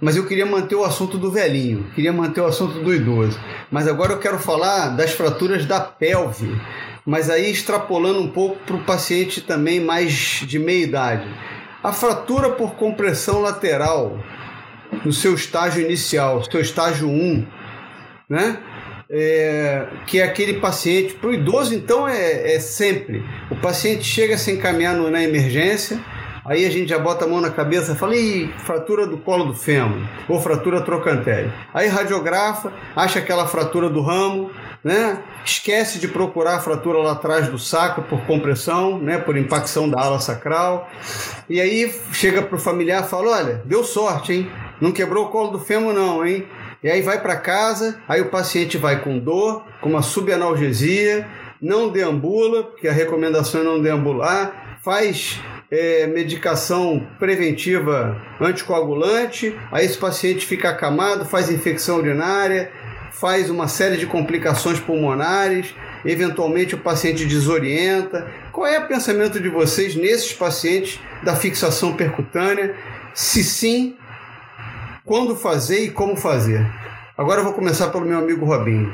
Mas 0.00 0.16
eu 0.16 0.26
queria 0.26 0.46
manter 0.46 0.74
o 0.74 0.84
assunto 0.84 1.18
do 1.18 1.30
velhinho, 1.30 1.86
queria 1.94 2.12
manter 2.12 2.40
o 2.40 2.46
assunto 2.46 2.80
do 2.80 2.92
idoso. 2.92 3.38
Mas 3.70 3.86
agora 3.86 4.12
eu 4.12 4.18
quero 4.18 4.38
falar 4.38 4.88
das 4.88 5.12
fraturas 5.12 5.66
da 5.66 5.78
pelve, 5.78 6.58
mas 7.04 7.28
aí 7.28 7.50
extrapolando 7.50 8.20
um 8.20 8.30
pouco 8.30 8.56
para 8.64 8.76
o 8.76 8.84
paciente 8.84 9.42
também 9.42 9.78
mais 9.78 10.42
de 10.46 10.58
meia 10.58 10.84
idade. 10.84 11.28
A 11.82 11.92
fratura 11.92 12.50
por 12.50 12.76
compressão 12.76 13.40
lateral, 13.42 14.18
no 15.04 15.12
seu 15.12 15.34
estágio 15.34 15.84
inicial, 15.84 16.42
seu 16.50 16.60
estágio 16.60 17.08
1, 17.08 17.46
né? 18.28 18.58
É, 19.10 19.86
que 20.06 20.20
é 20.20 20.24
aquele 20.24 20.54
paciente, 20.54 21.14
para 21.14 21.30
o 21.30 21.34
idoso 21.34 21.74
então 21.74 22.08
é, 22.08 22.54
é, 22.54 22.60
sempre, 22.60 23.24
o 23.50 23.56
paciente 23.56 24.04
chega 24.04 24.34
a 24.34 24.38
se 24.38 24.50
encaminhar 24.50 24.94
na 24.94 25.22
emergência, 25.22 26.00
aí 26.44 26.64
a 26.64 26.70
gente 26.70 26.88
já 26.88 26.98
bota 26.98 27.24
a 27.24 27.28
mão 27.28 27.40
na 27.40 27.50
cabeça 27.50 27.92
e 27.92 27.96
fala, 27.96 28.16
Ih, 28.16 28.52
fratura 28.58 29.06
do 29.06 29.18
colo 29.18 29.44
do 29.44 29.54
fêmur, 29.54 29.98
ou 30.28 30.40
fratura 30.40 30.80
trocantélio. 30.80 31.52
Aí 31.72 31.88
radiografa, 31.88 32.72
acha 32.94 33.18
aquela 33.18 33.46
fratura 33.46 33.88
do 33.88 34.00
ramo, 34.00 34.50
né? 34.84 35.18
Esquece 35.44 35.98
de 35.98 36.06
procurar 36.06 36.56
a 36.56 36.60
fratura 36.60 36.98
lá 36.98 37.12
atrás 37.12 37.48
do 37.48 37.58
saco 37.58 38.02
por 38.02 38.20
compressão, 38.26 38.98
né? 38.98 39.16
Por 39.16 39.36
impacção 39.36 39.88
da 39.88 39.98
ala 39.98 40.20
sacral. 40.20 40.90
E 41.48 41.58
aí 41.58 41.90
chega 42.12 42.42
para 42.42 42.56
o 42.56 42.60
familiar 42.60 43.02
e 43.02 43.08
fala: 43.08 43.30
Olha, 43.30 43.62
deu 43.64 43.82
sorte, 43.82 44.34
hein? 44.34 44.50
Não 44.80 44.92
quebrou 44.92 45.24
o 45.24 45.28
colo 45.28 45.52
do 45.52 45.58
fêmur, 45.58 45.94
não, 45.94 46.24
hein? 46.24 46.46
E 46.84 46.90
aí 46.90 47.00
vai 47.00 47.18
para 47.18 47.34
casa, 47.36 47.98
aí 48.06 48.20
o 48.20 48.28
paciente 48.28 48.76
vai 48.76 49.00
com 49.00 49.18
dor, 49.18 49.64
com 49.80 49.88
uma 49.88 50.02
subanalgesia, 50.02 51.26
não 51.58 51.88
deambula, 51.88 52.62
porque 52.62 52.86
a 52.86 52.92
recomendação 52.92 53.62
é 53.62 53.64
não 53.64 53.80
deambular, 53.80 54.76
faz 54.84 55.40
é, 55.70 56.06
medicação 56.06 57.08
preventiva 57.18 58.20
anticoagulante, 58.38 59.58
aí 59.72 59.86
esse 59.86 59.96
paciente 59.96 60.44
fica 60.44 60.68
acamado, 60.68 61.24
faz 61.24 61.50
infecção 61.50 61.96
urinária, 61.96 62.70
faz 63.12 63.48
uma 63.48 63.66
série 63.66 63.96
de 63.96 64.04
complicações 64.04 64.78
pulmonares, 64.78 65.74
eventualmente 66.04 66.74
o 66.74 66.78
paciente 66.78 67.24
desorienta. 67.24 68.30
Qual 68.52 68.66
é 68.66 68.78
o 68.78 68.86
pensamento 68.86 69.40
de 69.40 69.48
vocês 69.48 69.96
nesses 69.96 70.34
pacientes 70.34 71.00
da 71.22 71.34
fixação 71.34 71.94
percutânea? 71.94 72.74
Se 73.14 73.42
sim, 73.42 73.96
quando 75.04 75.36
fazer 75.36 75.84
e 75.84 75.90
como 75.90 76.16
fazer? 76.16 76.66
Agora 77.16 77.40
eu 77.40 77.44
vou 77.44 77.52
começar 77.52 77.90
pelo 77.90 78.06
meu 78.06 78.18
amigo 78.18 78.44
Robinho. 78.44 78.92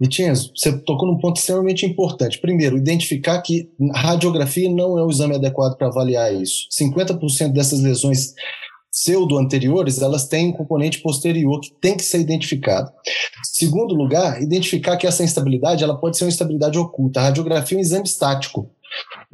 Vitinho, 0.00 0.34
você 0.34 0.72
tocou 0.78 1.08
num 1.08 1.18
ponto 1.18 1.38
extremamente 1.38 1.86
importante. 1.86 2.40
Primeiro, 2.40 2.76
identificar 2.76 3.40
que 3.42 3.70
radiografia 3.94 4.70
não 4.70 4.98
é 4.98 5.02
o 5.02 5.10
exame 5.10 5.34
adequado 5.34 5.76
para 5.76 5.88
avaliar 5.88 6.32
isso. 6.34 6.66
50% 6.72 7.52
dessas 7.52 7.80
lesões 7.80 8.34
pseudo-anteriores, 8.90 10.00
elas 10.00 10.28
têm 10.28 10.48
um 10.50 10.52
componente 10.52 11.00
posterior 11.00 11.60
que 11.60 11.72
tem 11.80 11.96
que 11.96 12.04
ser 12.04 12.20
identificado. 12.20 12.92
Segundo 13.42 13.92
lugar, 13.92 14.40
identificar 14.40 14.96
que 14.96 15.06
essa 15.06 15.24
instabilidade 15.24 15.82
ela 15.82 15.98
pode 15.98 16.16
ser 16.16 16.24
uma 16.24 16.30
instabilidade 16.30 16.78
oculta. 16.78 17.20
A 17.20 17.24
radiografia 17.24 17.76
é 17.76 17.78
um 17.78 17.82
exame 17.82 18.04
estático. 18.04 18.70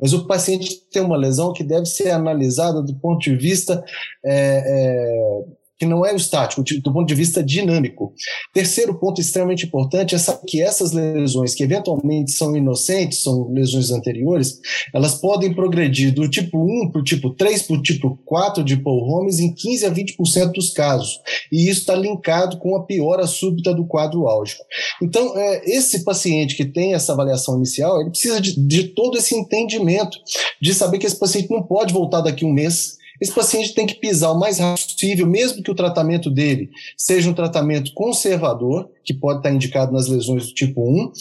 Mas 0.01 0.13
o 0.13 0.27
paciente 0.27 0.83
tem 0.91 1.03
uma 1.03 1.17
lesão 1.17 1.53
que 1.53 1.63
deve 1.63 1.87
ser 1.87 2.11
analisada 2.11 2.83
do 2.83 2.95
ponto 2.95 3.21
de 3.21 3.37
vista 3.37 3.85
é, 4.25 4.65
é, 4.67 5.45
que 5.81 5.87
não 5.87 6.05
é 6.05 6.13
o 6.13 6.17
estático, 6.17 6.63
do 6.63 6.93
ponto 6.93 7.07
de 7.07 7.15
vista 7.15 7.43
dinâmico. 7.43 8.13
Terceiro 8.53 9.01
ponto 9.01 9.19
extremamente 9.19 9.65
importante 9.65 10.15
é 10.15 10.19
saber 10.19 10.45
que 10.47 10.61
essas 10.63 10.93
lesões, 10.93 11.55
que 11.55 11.63
eventualmente 11.63 12.33
são 12.33 12.55
inocentes, 12.55 13.23
são 13.23 13.51
lesões 13.51 13.91
anteriores, 13.91 14.61
elas 14.93 15.15
podem 15.15 15.55
progredir 15.55 16.13
do 16.13 16.29
tipo 16.29 16.59
1 16.59 16.91
para 16.93 17.01
o 17.01 17.05
tipo 17.05 17.31
3 17.31 17.63
para 17.63 17.77
o 17.77 17.83
tipo 17.83 18.19
4 18.27 18.63
de 18.63 18.77
Paul 18.77 19.07
Holmes 19.07 19.39
em 19.39 19.55
15 19.55 19.87
a 19.87 19.91
20% 19.91 20.53
dos 20.53 20.71
casos. 20.75 21.19
E 21.51 21.71
isso 21.71 21.81
está 21.81 21.95
linkado 21.95 22.59
com 22.59 22.77
a 22.77 22.85
piora 22.85 23.27
súbita 23.27 23.73
do 23.73 23.87
quadro 23.87 24.29
álgico. 24.29 24.63
Então, 25.03 25.33
é, 25.35 25.63
esse 25.65 26.05
paciente 26.05 26.55
que 26.55 26.67
tem 26.67 26.93
essa 26.93 27.15
avaliação 27.15 27.57
inicial, 27.57 27.99
ele 28.03 28.11
precisa 28.11 28.39
de, 28.39 28.61
de 28.67 28.89
todo 28.89 29.17
esse 29.17 29.35
entendimento, 29.35 30.19
de 30.61 30.75
saber 30.75 30.99
que 30.99 31.07
esse 31.07 31.19
paciente 31.19 31.51
não 31.51 31.63
pode 31.63 31.95
voltar 31.95 32.21
daqui 32.21 32.45
um 32.45 32.53
mês, 32.53 33.00
esse 33.21 33.33
paciente 33.33 33.75
tem 33.75 33.87
que 33.87 33.95
pisar 33.95 34.33
o 34.33 34.39
mais 34.39 34.59
rápido 34.59 34.87
possível, 34.87 35.27
mesmo 35.27 35.63
que 35.63 35.71
o 35.71 35.75
tratamento 35.75 36.31
dele 36.31 36.71
seja 36.97 37.29
um 37.29 37.35
tratamento 37.35 37.93
conservador, 37.93 38.89
que 39.05 39.13
pode 39.13 39.39
estar 39.39 39.53
indicado 39.53 39.93
nas 39.93 40.09
lesões 40.09 40.47
do 40.47 40.55
tipo 40.55 40.81
1, 40.81 41.13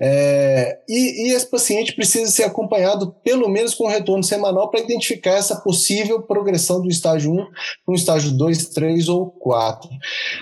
é, 0.00 0.78
e, 0.88 1.28
e, 1.28 1.32
esse 1.32 1.50
paciente 1.50 1.94
precisa 1.94 2.30
ser 2.30 2.44
acompanhado 2.44 3.14
pelo 3.24 3.48
menos 3.48 3.74
com 3.74 3.86
retorno 3.86 4.22
semanal 4.22 4.70
para 4.70 4.80
identificar 4.80 5.32
essa 5.32 5.56
possível 5.56 6.22
progressão 6.22 6.80
do 6.80 6.88
estágio 6.88 7.32
1 7.32 7.36
para 7.36 7.46
um 7.88 7.94
estágio 7.94 8.32
2, 8.32 8.66
3 8.68 9.08
ou 9.08 9.26
4. 9.26 9.88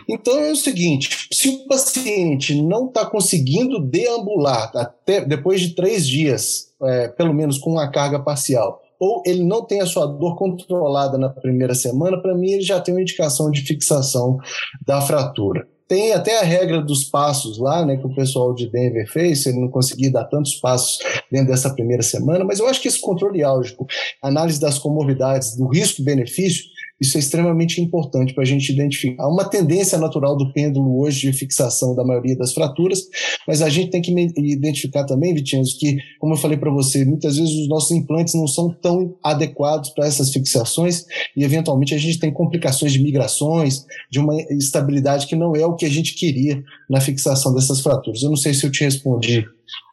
Então 0.09 0.39
é 0.39 0.51
o 0.51 0.57
seguinte: 0.57 1.29
se 1.33 1.49
o 1.49 1.67
paciente 1.67 2.61
não 2.61 2.87
está 2.87 3.07
conseguindo 3.07 3.81
deambular 3.81 4.71
até 4.75 5.25
depois 5.25 5.61
de 5.61 5.75
três 5.75 6.07
dias, 6.07 6.73
é, 6.83 7.09
pelo 7.09 7.33
menos 7.33 7.59
com 7.59 7.71
uma 7.71 7.91
carga 7.91 8.19
parcial, 8.19 8.83
ou 9.01 9.23
ele 9.27 9.45
não 9.45 9.65
tem 9.65 9.81
a 9.81 9.87
sua 9.87 10.07
dor 10.07 10.37
controlada 10.37 11.19
na 11.19 11.29
primeira 11.29 11.75
semana, 11.75 12.21
para 12.21 12.35
mim 12.35 12.51
ele 12.53 12.63
já 12.63 12.81
tem 12.81 12.95
uma 12.95 13.01
indicação 13.01 13.51
de 13.51 13.61
fixação 13.63 14.39
da 14.87 15.01
fratura. 15.01 15.67
Tem 15.89 16.13
até 16.13 16.41
a 16.41 16.43
regra 16.43 16.83
dos 16.83 17.05
passos 17.05 17.59
lá, 17.59 17.87
né, 17.87 17.97
que 17.97 18.07
o 18.07 18.15
pessoal 18.15 18.53
de 18.53 18.69
Denver 18.69 19.09
fez, 19.09 19.43
se 19.43 19.51
ele 19.51 19.61
não 19.61 19.69
conseguir 19.69 20.11
dar 20.11 20.25
tantos 20.25 20.55
passos 20.57 20.99
dentro 21.31 21.49
dessa 21.49 21.73
primeira 21.73 22.03
semana, 22.03 22.45
mas 22.45 22.59
eu 22.59 22.67
acho 22.67 22.83
que 22.83 22.89
esse 22.89 23.01
controle 23.01 23.43
álgico, 23.43 23.87
análise 24.21 24.61
das 24.61 24.79
comorbidades, 24.79 25.57
do 25.57 25.69
risco-benefício, 25.69 26.65
isso 27.01 27.17
é 27.17 27.21
extremamente 27.21 27.81
importante 27.81 28.33
para 28.35 28.43
a 28.43 28.47
gente 28.47 28.73
identificar. 28.73 29.25
Há 29.25 29.29
uma 29.29 29.45
tendência 29.45 29.99
natural 29.99 30.37
do 30.37 30.53
pêndulo 30.53 31.01
hoje 31.01 31.31
de 31.31 31.33
fixação 31.33 31.95
da 31.95 32.05
maioria 32.05 32.37
das 32.37 32.53
fraturas, 32.53 33.01
mas 33.47 33.61
a 33.61 33.69
gente 33.69 33.91
tem 33.91 34.01
que 34.01 34.11
identificar 34.39 35.05
também, 35.05 35.35
Vitinho, 35.35 35.63
que, 35.79 35.97
como 36.19 36.35
eu 36.35 36.39
falei 36.39 36.57
para 36.57 36.71
você, 36.71 37.05
muitas 37.05 37.37
vezes 37.37 37.55
os 37.55 37.69
nossos 37.69 37.91
implantes 37.91 38.35
não 38.35 38.47
são 38.47 38.73
tão 38.73 39.17
adequados 39.23 39.91
para 39.91 40.07
essas 40.07 40.33
fixações 40.33 41.05
e, 41.37 41.45
eventualmente, 41.45 41.95
a 41.95 41.99
gente 41.99 42.19
tem 42.19 42.33
complicações 42.33 42.93
de 42.93 43.03
migrações, 43.03 43.85
de 44.11 44.19
uma 44.19 44.35
estabilidade 44.51 45.27
que 45.27 45.37
não 45.37 45.55
é 45.55 45.67
o 45.67 45.75
que 45.75 45.85
a 45.85 45.91
gente 45.91 46.15
queria 46.15 46.63
na 46.89 47.01
fixação 47.01 47.55
dessas 47.55 47.81
fraturas. 47.81 48.23
Eu 48.23 48.31
não 48.31 48.37
sei 48.37 48.55
se 48.55 48.65
eu 48.65 48.71
te 48.71 48.85
respondi. 48.85 49.45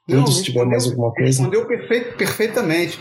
Não, 0.07 0.27
se 0.27 0.43
tiver 0.43 0.65
mais 0.65 0.85
alguma 0.85 1.13
coisa. 1.13 1.43
Respondeu 1.43 1.65
perfeito, 1.65 2.17
perfeitamente. 2.17 2.99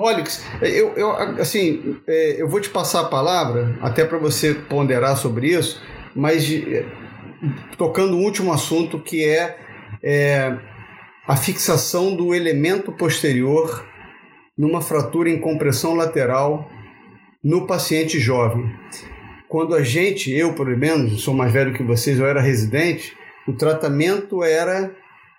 Rolix, 0.00 0.42
eu, 0.62 0.94
eu, 0.96 1.10
assim, 1.40 1.96
é, 2.06 2.40
eu 2.40 2.48
vou 2.48 2.60
te 2.60 2.70
passar 2.70 3.00
a 3.00 3.08
palavra, 3.08 3.76
até 3.82 4.04
para 4.04 4.18
você 4.18 4.54
ponderar 4.54 5.16
sobre 5.16 5.48
isso, 5.48 5.80
mas 6.16 6.50
é, 6.50 6.86
tocando 7.76 8.16
um 8.16 8.24
último 8.24 8.52
assunto 8.52 8.98
que 8.98 9.24
é, 9.24 9.58
é 10.02 10.56
a 11.26 11.36
fixação 11.36 12.16
do 12.16 12.34
elemento 12.34 12.90
posterior 12.92 13.86
numa 14.56 14.80
fratura 14.80 15.28
em 15.28 15.40
compressão 15.40 15.94
lateral 15.94 16.70
no 17.42 17.66
paciente 17.66 18.18
jovem. 18.18 18.70
Quando 19.48 19.74
a 19.74 19.82
gente, 19.82 20.32
eu 20.32 20.54
pelo 20.54 20.76
menos, 20.76 21.22
sou 21.22 21.34
mais 21.34 21.52
velho 21.52 21.74
que 21.74 21.82
vocês, 21.82 22.18
eu 22.18 22.26
era 22.26 22.40
residente, 22.40 23.16
o 23.46 23.52
tratamento 23.52 24.42
era 24.42 24.94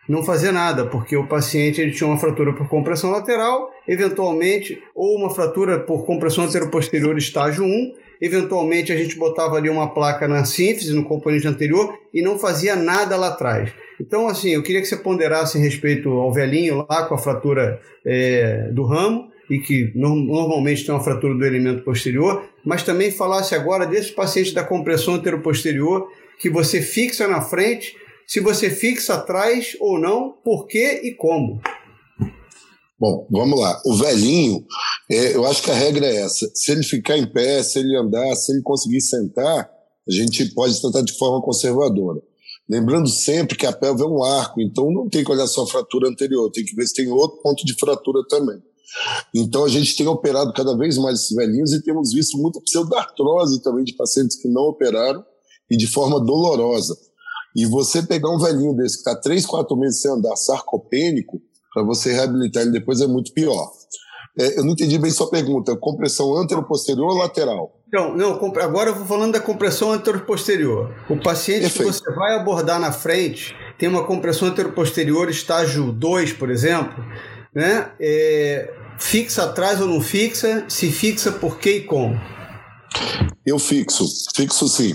não 0.07 0.23
fazer 0.23 0.51
nada, 0.51 0.85
porque 0.85 1.15
o 1.15 1.27
paciente 1.27 1.79
ele 1.79 1.91
tinha 1.91 2.07
uma 2.07 2.17
fratura 2.17 2.53
por 2.53 2.67
compressão 2.67 3.11
lateral, 3.11 3.71
eventualmente, 3.87 4.81
ou 4.95 5.15
uma 5.15 5.29
fratura 5.29 5.79
por 5.79 6.05
compressão 6.05 6.45
anteroposterior 6.45 7.17
estágio 7.17 7.63
1, 7.63 7.93
eventualmente 8.21 8.91
a 8.91 8.97
gente 8.97 9.15
botava 9.15 9.55
ali 9.55 9.69
uma 9.69 9.93
placa 9.93 10.27
na 10.27 10.43
sínfise, 10.43 10.93
no 10.93 11.03
componente 11.03 11.47
anterior, 11.47 11.97
e 12.13 12.21
não 12.21 12.37
fazia 12.37 12.75
nada 12.75 13.15
lá 13.15 13.29
atrás. 13.29 13.71
Então, 13.99 14.27
assim, 14.27 14.51
eu 14.51 14.63
queria 14.63 14.81
que 14.81 14.87
você 14.87 14.97
ponderasse 14.97 15.57
em 15.57 15.61
respeito 15.61 16.09
ao 16.09 16.33
velhinho 16.33 16.85
lá 16.89 17.05
com 17.05 17.13
a 17.13 17.17
fratura 17.17 17.79
é, 18.05 18.69
do 18.71 18.83
ramo, 18.83 19.31
e 19.49 19.59
que 19.59 19.91
normalmente 19.93 20.85
tem 20.85 20.95
uma 20.95 21.03
fratura 21.03 21.35
do 21.35 21.45
elemento 21.45 21.83
posterior, 21.83 22.45
mas 22.63 22.83
também 22.83 23.11
falasse 23.11 23.53
agora 23.53 23.85
desse 23.85 24.13
paciente 24.13 24.53
da 24.53 24.63
compressão 24.63 25.15
anteroposterior, 25.15 26.07
que 26.39 26.49
você 26.49 26.81
fixa 26.81 27.27
na 27.27 27.41
frente 27.41 27.97
se 28.31 28.39
você 28.39 28.69
fixa 28.69 29.15
atrás 29.15 29.75
ou 29.81 29.99
não, 29.99 30.31
por 30.31 30.65
quê 30.65 31.01
e 31.03 31.13
como. 31.15 31.59
Bom, 32.97 33.27
vamos 33.29 33.59
lá. 33.59 33.81
O 33.85 33.93
velhinho, 33.97 34.65
é, 35.11 35.35
eu 35.35 35.45
acho 35.45 35.61
que 35.61 35.69
a 35.69 35.73
regra 35.73 36.05
é 36.05 36.21
essa. 36.21 36.49
Se 36.55 36.71
ele 36.71 36.81
ficar 36.81 37.17
em 37.17 37.29
pé, 37.29 37.61
se 37.61 37.79
ele 37.79 37.93
andar, 37.97 38.33
se 38.35 38.53
ele 38.53 38.61
conseguir 38.61 39.01
sentar, 39.01 39.69
a 40.07 40.11
gente 40.13 40.45
pode 40.53 40.79
tratar 40.79 41.01
de 41.01 41.11
forma 41.17 41.41
conservadora. 41.41 42.21
Lembrando 42.69 43.09
sempre 43.09 43.57
que 43.57 43.65
a 43.65 43.73
pelve 43.73 44.01
é 44.01 44.05
um 44.05 44.23
arco, 44.23 44.61
então 44.61 44.89
não 44.89 45.09
tem 45.09 45.25
que 45.25 45.31
olhar 45.31 45.47
só 45.47 45.63
a 45.63 45.67
fratura 45.67 46.07
anterior, 46.07 46.49
tem 46.51 46.63
que 46.63 46.73
ver 46.73 46.87
se 46.87 46.93
tem 46.93 47.11
outro 47.11 47.41
ponto 47.41 47.65
de 47.65 47.77
fratura 47.77 48.21
também. 48.29 48.63
Então 49.35 49.65
a 49.65 49.69
gente 49.69 49.97
tem 49.97 50.07
operado 50.07 50.53
cada 50.53 50.77
vez 50.77 50.97
mais 50.97 51.19
esses 51.19 51.35
velhinhos 51.35 51.73
e 51.73 51.83
temos 51.83 52.13
visto 52.13 52.37
muita 52.37 52.61
pseudartrose 52.61 53.61
também 53.61 53.83
de 53.83 53.93
pacientes 53.93 54.41
que 54.41 54.47
não 54.47 54.69
operaram 54.69 55.21
e 55.69 55.75
de 55.75 55.87
forma 55.87 56.17
dolorosa. 56.23 56.95
E 57.55 57.65
você 57.65 58.01
pegar 58.03 58.29
um 58.29 58.39
velhinho 58.39 58.75
desse 58.75 59.01
que 59.03 59.09
está 59.09 59.19
três, 59.19 59.45
quatro 59.45 59.75
meses 59.77 60.01
sem 60.01 60.11
andar, 60.11 60.35
sarcopênico, 60.35 61.41
para 61.73 61.83
você 61.83 62.13
reabilitar 62.13 62.63
ele 62.63 62.71
depois 62.71 63.01
é 63.01 63.07
muito 63.07 63.33
pior. 63.33 63.71
É, 64.39 64.59
eu 64.59 64.63
não 64.63 64.71
entendi 64.71 64.97
bem 64.97 65.11
sua 65.11 65.29
pergunta. 65.29 65.75
Compressão 65.75 66.37
antero-posterior 66.37 67.09
ou 67.09 67.17
lateral? 67.17 67.77
Não, 67.91 68.15
não, 68.15 68.33
agora 68.61 68.89
eu 68.89 68.95
vou 68.95 69.05
falando 69.05 69.33
da 69.33 69.39
compressão 69.41 69.91
antero-posterior. 69.91 70.93
O 71.09 71.17
paciente 71.17 71.63
Perfeito. 71.63 71.91
que 71.91 71.97
você 71.97 72.15
vai 72.15 72.37
abordar 72.37 72.79
na 72.79 72.91
frente 72.91 73.53
tem 73.77 73.89
uma 73.89 74.05
compressão 74.05 74.47
antero-posterior 74.47 75.29
estágio 75.29 75.91
2, 75.91 76.33
por 76.33 76.49
exemplo, 76.49 77.03
né? 77.53 77.91
É, 77.99 78.73
fixa 78.97 79.43
atrás 79.43 79.81
ou 79.81 79.87
não 79.87 79.99
fixa? 79.99 80.63
Se 80.69 80.89
fixa, 80.89 81.31
por 81.33 81.59
que 81.59 81.71
e 81.71 81.81
como? 81.81 82.17
Eu 83.45 83.57
fixo, 83.57 84.05
fixo 84.35 84.67
sim. 84.67 84.93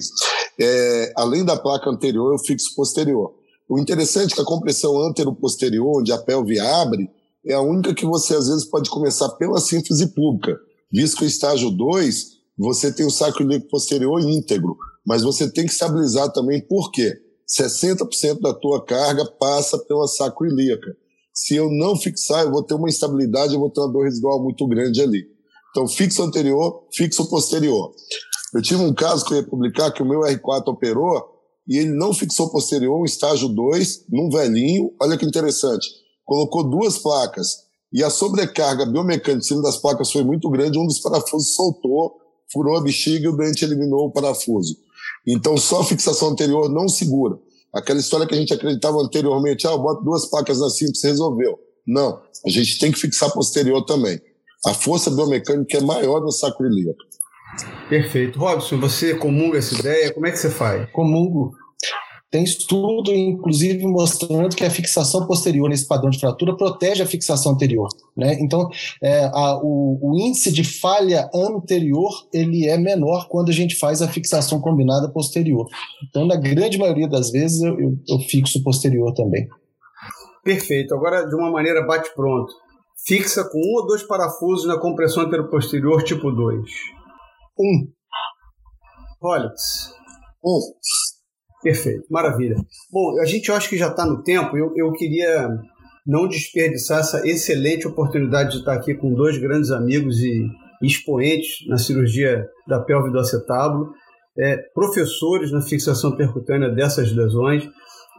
É, 0.59 1.13
além 1.17 1.45
da 1.45 1.57
placa 1.57 1.91
anterior, 1.91 2.33
eu 2.33 2.39
fixo 2.39 2.75
posterior. 2.75 3.35
O 3.69 3.79
interessante 3.79 4.33
é 4.33 4.35
que 4.37 4.41
a 4.41 4.45
compressão 4.45 5.01
antero-posterior, 5.03 6.01
onde 6.01 6.13
a 6.13 6.19
pelve 6.19 6.59
abre, 6.59 7.11
é 7.45 7.55
a 7.55 7.61
única 7.61 7.95
que 7.95 8.07
você 8.07 8.35
às 8.35 8.49
vezes 8.49 8.65
pode 8.65 8.89
começar 8.91 9.29
pela 9.31 9.61
síntese 9.61 10.09
pública, 10.09 10.57
visto 10.93 11.19
que 11.19 11.25
o 11.25 11.27
estágio 11.27 11.71
2 11.71 12.37
você 12.59 12.91
tem 12.91 13.05
o 13.05 13.11
sacro 13.11 13.43
ilíaco 13.43 13.69
posterior 13.69 14.21
íntegro, 14.21 14.77
mas 15.05 15.23
você 15.23 15.51
tem 15.51 15.67
que 15.67 15.73
estabilizar 15.73 16.33
também, 16.33 16.61
por 16.61 16.91
quê? 16.91 17.13
60% 17.47 18.41
da 18.41 18.55
tua 18.55 18.83
carga 18.85 19.25
passa 19.39 19.79
pela 19.79 20.09
sacro 20.09 20.47
ilíaca. 20.47 20.97
Se 21.33 21.55
eu 21.55 21.71
não 21.71 21.95
fixar, 21.97 22.45
eu 22.45 22.51
vou 22.51 22.63
ter 22.63 22.75
uma 22.75 22.89
instabilidade, 22.89 23.55
eu 23.55 23.61
vou 23.61 23.71
ter 23.71 23.81
uma 23.81 23.93
dor 23.93 24.05
residual 24.05 24.43
muito 24.43 24.67
grande 24.67 25.03
ali. 25.03 25.29
Então, 25.77 25.87
fixo 25.87 26.23
anterior, 26.23 26.87
fixo 26.91 27.29
posterior. 27.29 27.93
Eu 28.55 28.63
tive 28.63 28.83
um 28.83 28.95
caso 28.95 29.27
que 29.27 29.35
eu 29.35 29.37
ia 29.37 29.47
publicar 29.47 29.91
que 29.91 30.03
o 30.03 30.09
meu 30.09 30.21
R4 30.21 30.69
operou 30.69 31.23
e 31.69 31.77
ele 31.77 31.91
não 31.91 32.15
fixou 32.15 32.49
posterior, 32.49 32.99
um 32.99 33.05
estágio 33.05 33.47
2, 33.47 34.07
num 34.09 34.31
velhinho. 34.31 34.91
Olha 34.99 35.19
que 35.19 35.27
interessante. 35.27 35.87
Colocou 36.25 36.65
duas 36.65 36.97
placas 36.97 37.59
e 37.93 38.03
a 38.03 38.09
sobrecarga 38.09 38.87
biomecânica 38.87 39.33
em 39.33 39.43
cima 39.43 39.61
das 39.61 39.77
placas 39.77 40.11
foi 40.11 40.25
muito 40.25 40.49
grande. 40.49 40.79
Um 40.79 40.87
dos 40.87 40.99
parafusos 40.99 41.55
soltou, 41.55 42.15
furou 42.51 42.79
a 42.79 42.81
bexiga 42.81 43.27
e 43.27 43.29
o 43.29 43.37
dente 43.37 43.63
eliminou 43.63 44.07
o 44.07 44.11
parafuso. 44.11 44.75
Então, 45.29 45.59
só 45.59 45.85
fixação 45.85 46.31
anterior 46.31 46.71
não 46.71 46.89
segura. 46.89 47.39
Aquela 47.75 48.01
história 48.01 48.27
que 48.27 48.35
a 48.35 48.39
gente 48.39 48.55
acreditava 48.55 48.97
anteriormente, 48.97 49.67
ah, 49.67 49.73
eu 49.73 49.79
boto 49.79 50.03
duas 50.03 50.25
placas 50.25 50.59
na 50.59 50.71
simples, 50.71 51.03
resolveu. 51.05 51.59
Não, 51.87 52.19
a 52.47 52.49
gente 52.49 52.79
tem 52.79 52.91
que 52.91 52.99
fixar 52.99 53.31
posterior 53.31 53.85
também. 53.85 54.19
A 54.67 54.75
força 54.75 55.11
biomecânica 55.11 55.79
é 55.79 55.81
maior 55.81 56.21
no 56.21 56.33
sacro 56.33 56.67
ilíaco. 56.67 56.99
Perfeito. 57.89 58.39
Robson, 58.39 58.79
você 58.79 59.15
comunga 59.15 59.59
essa 59.59 59.79
ideia? 59.79 60.13
Como 60.13 60.27
é 60.27 60.31
que 60.31 60.39
você 60.39 60.51
faz? 60.51 60.91
Comungo. 60.91 61.53
Tem 62.29 62.43
estudo, 62.43 63.15
inclusive, 63.15 63.87
mostrando 63.87 64.57
que 64.57 64.65
a 64.65 64.71
fixação 64.71 65.25
posterior 65.27 65.69
nesse 65.69 65.87
padrão 65.87 66.11
de 66.11 66.19
fratura 66.19 66.57
protege 66.57 67.03
a 67.03 67.07
fixação 67.07 67.53
anterior. 67.53 67.89
Né? 68.17 68.37
Então, 68.41 68.69
é, 69.01 69.31
a, 69.33 69.57
o, 69.63 70.01
o, 70.03 70.19
índice 70.19 70.51
de 70.53 70.65
falha 70.65 71.31
anterior 71.33 72.11
ele 72.35 72.67
é 72.67 72.77
menor 72.77 73.29
quando 73.29 73.51
a 73.51 73.53
gente 73.53 73.77
faz 73.77 74.03
a 74.03 74.09
fixação 74.09 74.61
combinada 74.61 75.09
posterior. 75.09 75.67
Então, 76.09 76.27
na 76.27 76.37
grande 76.37 76.77
maioria 76.77 77.09
das 77.09 77.31
vezes, 77.31 77.63
eu, 77.63 77.79
eu, 77.79 77.97
eu 78.09 78.19
fixo 78.19 78.63
posterior 78.65 79.15
também. 79.15 79.49
Perfeito. 80.43 80.95
Agora, 80.95 81.25
de 81.25 81.35
uma 81.37 81.51
maneira 81.51 81.87
bate-pronto. 81.87 82.53
Fixa 83.05 83.45
com 83.45 83.59
um 83.59 83.81
ou 83.81 83.87
dois 83.87 84.03
parafusos 84.03 84.67
na 84.67 84.79
compressão 84.79 85.25
anterior-posterior 85.25 86.03
tipo 86.03 86.31
2. 86.31 86.61
Um. 87.59 87.93
Rolex. 89.21 89.93
Um. 90.45 90.61
Perfeito, 91.63 92.07
maravilha. 92.11 92.57
Bom, 92.93 93.21
a 93.21 93.25
gente 93.25 93.51
acho 93.51 93.69
que 93.69 93.77
já 93.77 93.89
está 93.89 94.07
no 94.07 94.23
tempo. 94.23 94.57
Eu, 94.57 94.73
eu 94.77 94.93
queria 94.93 95.49
não 96.07 96.29
desperdiçar 96.29 97.01
essa 97.01 97.27
excelente 97.27 97.87
oportunidade 97.87 98.53
de 98.53 98.59
estar 98.59 98.75
aqui 98.75 98.95
com 98.95 99.13
dois 99.13 99.37
grandes 99.39 99.71
amigos 99.71 100.21
e 100.21 100.47
expoentes 100.81 101.67
na 101.69 101.79
cirurgia 101.79 102.47
da 102.69 102.81
pelve 102.81 103.11
do 103.11 103.19
acetábulo, 103.19 103.93
é, 104.39 104.59
professores 104.75 105.51
na 105.51 105.63
fixação 105.63 106.15
percutânea 106.17 106.69
dessas 106.69 107.13
lesões, 107.13 107.69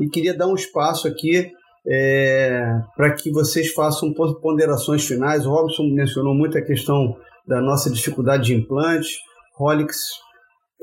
e 0.02 0.10
queria 0.10 0.36
dar 0.36 0.48
um 0.48 0.56
espaço 0.56 1.08
aqui 1.08 1.52
é, 1.90 2.74
para 2.96 3.14
que 3.14 3.32
vocês 3.32 3.72
façam 3.74 4.14
ponderações 4.42 5.06
finais. 5.06 5.46
O 5.46 5.52
Robson 5.52 5.84
mencionou 5.94 6.34
muito 6.34 6.58
a 6.58 6.62
questão 6.62 7.16
da 7.48 7.62
nossa 7.62 7.90
dificuldade 7.90 8.46
de 8.46 8.56
implantes. 8.56 9.10
Rolix, 9.58 9.98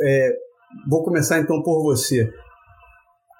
é, 0.01 0.33
vou 0.89 1.05
começar 1.05 1.39
então 1.39 1.63
por 1.63 1.83
você 1.83 2.33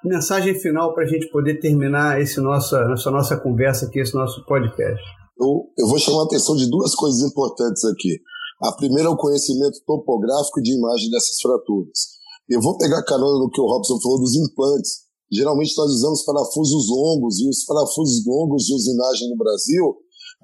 mensagem 0.05 0.53
final 0.59 0.93
para 0.93 1.03
a 1.03 1.07
gente 1.07 1.27
poder 1.29 1.59
terminar 1.59 2.21
esse 2.21 2.39
nossa, 2.39 2.77
essa 2.93 3.09
nossa 3.09 3.37
conversa 3.37 3.87
aqui, 3.87 3.99
esse 3.99 4.13
nosso 4.13 4.45
podcast. 4.45 5.03
Eu, 5.37 5.65
eu 5.77 5.87
vou 5.87 5.97
chamar 5.99 6.21
a 6.21 6.25
atenção 6.25 6.55
de 6.55 6.69
duas 6.69 6.93
coisas 6.95 7.21
importantes 7.21 7.83
aqui. 7.85 8.19
A 8.61 8.71
primeira 8.73 9.09
é 9.09 9.11
o 9.11 9.17
conhecimento 9.17 9.81
topográfico 9.85 10.61
de 10.61 10.77
imagem 10.77 11.09
dessas 11.09 11.39
fraturas. 11.41 12.15
Eu 12.47 12.61
vou 12.61 12.77
pegar 12.77 13.03
carona 13.03 13.39
no 13.39 13.49
que 13.49 13.59
o 13.59 13.65
Robson 13.65 13.99
falou 14.01 14.19
dos 14.19 14.35
implantes. 14.35 15.04
Geralmente 15.31 15.75
nós 15.77 15.91
usamos 15.91 16.23
parafusos 16.23 16.87
longos, 16.89 17.39
e 17.39 17.49
os 17.49 17.65
parafusos 17.65 18.25
longos 18.25 18.63
de 18.65 18.73
usinagem 18.73 19.29
no 19.29 19.37
Brasil, 19.37 19.95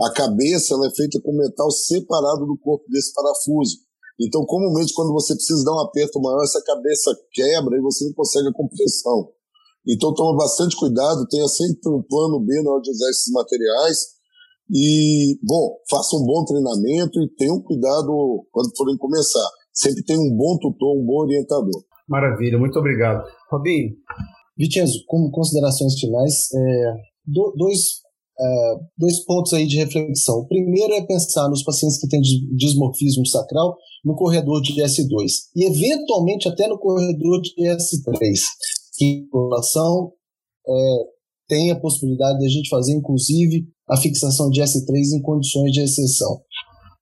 a 0.02 0.12
cabeça 0.14 0.74
ela 0.74 0.88
é 0.88 0.96
feita 0.96 1.20
com 1.22 1.36
metal 1.36 1.70
separado 1.72 2.46
do 2.46 2.58
corpo 2.58 2.86
desse 2.90 3.14
parafuso. 3.14 3.78
Então, 4.20 4.46
comumente, 4.46 4.94
quando 4.94 5.14
você 5.14 5.34
precisa 5.34 5.64
dar 5.64 5.74
um 5.74 5.82
aperto 5.82 6.20
maior, 6.22 6.44
essa 6.44 6.62
cabeça 6.64 7.16
quebra 7.32 7.78
e 7.78 7.82
você 7.82 8.06
não 8.06 8.14
consegue 8.14 8.48
a 8.48 8.54
compressão. 8.54 9.30
Então 9.88 10.14
toma 10.14 10.38
bastante 10.38 10.76
cuidado, 10.78 11.28
tenha 11.28 11.48
sempre 11.48 11.90
um 11.90 12.04
plano 12.04 12.40
B 12.40 12.62
na 12.62 12.72
hora 12.72 12.82
de 12.82 12.92
usar 12.92 13.10
esses 13.10 13.32
materiais. 13.32 13.98
E, 14.70 15.40
bom, 15.44 15.78
faça 15.90 16.16
um 16.16 16.26
bom 16.26 16.46
treinamento 16.46 17.20
e 17.20 17.30
tenham 17.36 17.62
cuidado 17.62 18.46
quando 18.52 18.76
forem 18.78 18.98
começar. 18.98 19.48
Sempre 19.74 20.04
tem 20.04 20.18
um 20.18 20.36
bom 20.36 20.58
tutor, 20.60 20.98
um 20.98 21.06
bom 21.06 21.24
orientador. 21.24 21.84
Maravilha, 22.08 22.58
muito 22.58 22.78
obrigado. 22.78 23.26
Robinho. 23.50 23.96
Vicenzo, 24.62 25.04
como 25.08 25.32
considerações 25.32 26.00
finais, 26.00 26.50
é, 26.54 26.94
dois, 27.58 27.80
é, 28.40 28.76
dois 28.98 29.24
pontos 29.26 29.54
aí 29.54 29.66
de 29.66 29.78
reflexão. 29.78 30.40
O 30.40 30.48
primeiro 30.48 30.94
é 30.94 31.02
pensar 31.06 31.50
nos 31.50 31.64
pacientes 31.64 32.00
que 32.00 32.08
têm 32.08 32.22
dismorfismo 32.22 33.26
sacral 33.26 33.76
no 34.06 34.16
corredor 34.16 34.62
de 34.62 34.74
S2 34.82 35.32
e, 35.56 35.66
eventualmente, 35.66 36.48
até 36.48 36.68
no 36.68 36.78
corredor 36.78 37.42
de 37.42 37.54
S3 37.58 38.40
que 39.02 39.24
população 39.32 40.14
é, 40.68 40.98
tem 41.48 41.72
a 41.72 41.80
possibilidade 41.80 42.38
de 42.40 42.46
a 42.46 42.50
gente 42.50 42.70
fazer, 42.70 42.94
inclusive, 42.94 43.66
a 43.90 43.98
fixação 43.98 44.50
de 44.52 44.62
S3 44.62 45.18
em 45.18 45.22
condições 45.22 45.72
de 45.72 45.82
exceção. 45.82 46.40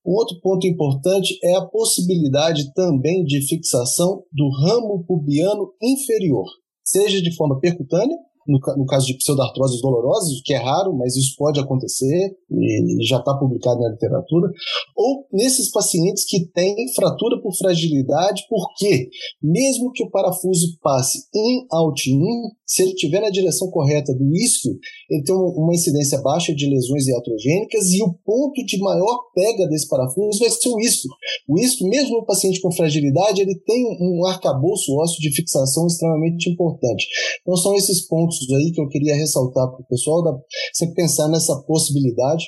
Um 0.06 0.14
outro 0.14 0.40
ponto 0.42 0.66
importante 0.66 1.38
é 1.44 1.56
a 1.56 1.66
possibilidade 1.66 2.74
também 2.74 3.26
de 3.26 3.46
fixação 3.48 4.24
do 4.32 4.50
ramo 4.50 5.04
pubiano 5.06 5.74
inferior, 5.82 6.46
seja 6.92 7.22
de 7.22 7.36
forma 7.36 7.60
percutânea 7.60 8.18
no, 8.50 8.60
no 8.78 8.86
caso 8.86 9.06
de 9.06 9.14
pseudartroses 9.14 9.80
dolorosas, 9.82 10.42
que 10.44 10.54
é 10.54 10.58
raro, 10.58 10.94
mas 10.98 11.16
isso 11.16 11.36
pode 11.38 11.60
acontecer 11.60 12.36
e 12.52 13.06
já 13.06 13.18
está 13.18 13.36
publicado 13.36 13.80
na 13.80 13.90
literatura, 13.90 14.50
ou 14.96 15.28
nesses 15.32 15.70
pacientes 15.70 16.26
que 16.26 16.46
têm 16.48 16.76
fratura 16.96 17.40
por 17.42 17.56
fragilidade, 17.56 18.44
porque 18.50 19.10
mesmo 19.42 19.92
que 19.92 20.04
o 20.04 20.10
parafuso 20.10 20.78
passe 20.82 21.20
em 21.36 21.66
out 21.72 22.10
in, 22.10 22.50
se 22.66 22.82
ele 22.82 22.92
estiver 22.92 23.22
na 23.22 23.30
direção 23.30 23.70
correta 23.70 24.14
do 24.14 24.36
isquio, 24.36 24.78
ele 25.10 25.24
tem 25.24 25.36
uma 25.36 25.74
incidência 25.74 26.20
baixa 26.22 26.54
de 26.54 26.68
lesões 26.68 27.08
iatrogênicas 27.08 27.92
e 27.92 28.04
o 28.04 28.14
ponto 28.26 28.64
de 28.66 28.80
maior 28.80 29.20
pega 29.34 29.68
desse 29.68 29.88
parafuso 29.88 30.40
vai 30.40 30.50
ser 30.50 30.70
o 30.70 30.80
isquio. 30.80 31.12
O 31.48 31.60
isquio, 31.60 31.88
mesmo 31.88 32.18
no 32.18 32.26
paciente 32.26 32.62
com 32.62 32.72
fragilidade, 32.72 33.42
ele 33.42 33.56
tem 33.66 33.86
um 34.02 34.26
arcabouço 34.26 34.96
ósseo 34.98 35.20
de 35.20 35.34
fixação 35.34 35.88
extremamente 35.88 36.50
importante. 36.50 37.08
Então 37.42 37.56
são 37.56 37.76
esses 37.76 38.08
pontos 38.08 38.39
aí 38.52 38.72
que 38.72 38.82
eu 38.82 38.88
queria 38.88 39.16
ressaltar 39.16 39.70
para 39.70 39.82
o 39.82 39.88
pessoal, 39.88 40.24
da, 40.24 40.38
sempre 40.74 40.96
pensar 40.96 41.28
nessa 41.28 41.56
possibilidade 41.68 42.46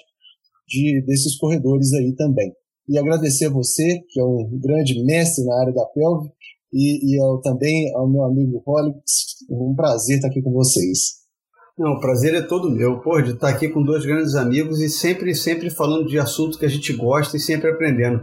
de, 0.68 1.04
desses 1.06 1.38
corredores 1.38 1.94
aí 1.94 2.14
também. 2.16 2.52
E 2.90 2.98
agradecer 2.98 3.46
a 3.46 3.52
você, 3.52 4.00
que 4.10 4.20
é 4.20 4.24
um 4.24 4.60
grande 4.62 5.04
mestre 5.04 5.44
na 5.46 5.60
área 5.62 5.74
da 5.74 5.86
pelve, 5.86 6.30
e, 6.74 7.16
e 7.16 7.20
ao, 7.20 7.42
também 7.42 7.94
ao 7.96 8.10
meu 8.10 8.24
amigo 8.24 8.64
Rolix, 8.66 9.02
um 9.50 9.76
prazer 9.76 10.18
estar 10.18 10.28
aqui 10.28 10.42
com 10.42 10.52
vocês. 10.52 11.22
Não, 11.78 11.94
o 11.94 12.00
prazer 12.00 12.34
é 12.34 12.42
todo 12.42 12.70
meu, 12.70 13.00
pô, 13.00 13.22
de 13.22 13.32
estar 13.32 13.50
aqui 13.50 13.68
com 13.70 13.84
dois 13.84 14.06
grandes 14.06 14.36
amigos 14.36 14.80
e 14.82 14.90
sempre, 14.90 15.34
sempre 15.34 15.70
falando 15.70 16.08
de 16.08 16.20
assuntos 16.20 16.58
que 16.58 16.66
a 16.66 16.70
gente 16.70 16.94
gosta 16.94 17.38
e 17.38 17.40
sempre 17.40 17.70
aprendendo. 17.70 18.22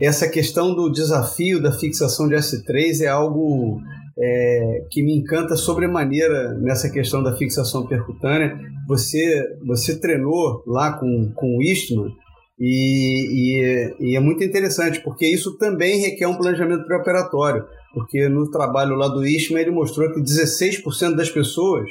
Essa 0.00 0.28
questão 0.28 0.74
do 0.74 0.90
desafio 0.90 1.62
da 1.62 1.72
fixação 1.72 2.28
de 2.28 2.34
S3 2.34 3.02
é 3.02 3.06
algo 3.06 3.80
é, 4.18 4.86
que 4.90 5.02
me 5.02 5.16
encanta 5.16 5.56
sobremaneira 5.56 6.54
nessa 6.54 6.90
questão 6.90 7.22
da 7.22 7.36
fixação 7.36 7.86
percutânea. 7.86 8.58
Você, 8.88 9.42
você 9.66 10.00
treinou 10.00 10.62
lá 10.66 10.98
com, 10.98 11.32
com 11.34 11.56
o 11.56 11.62
Eastman 11.62 12.10
e, 12.58 13.28
e, 13.60 14.10
e 14.12 14.16
é 14.16 14.20
muito 14.20 14.42
interessante, 14.42 15.00
porque 15.02 15.26
isso 15.26 15.58
também 15.58 16.00
requer 16.00 16.26
um 16.26 16.36
planejamento 16.36 16.86
pré-operatório, 16.86 17.64
porque 17.92 18.28
no 18.28 18.50
trabalho 18.50 18.94
lá 18.96 19.08
do 19.08 19.26
Eastman 19.26 19.60
ele 19.60 19.70
mostrou 19.70 20.12
que 20.12 20.20
16% 20.20 21.14
das 21.14 21.30
pessoas 21.30 21.90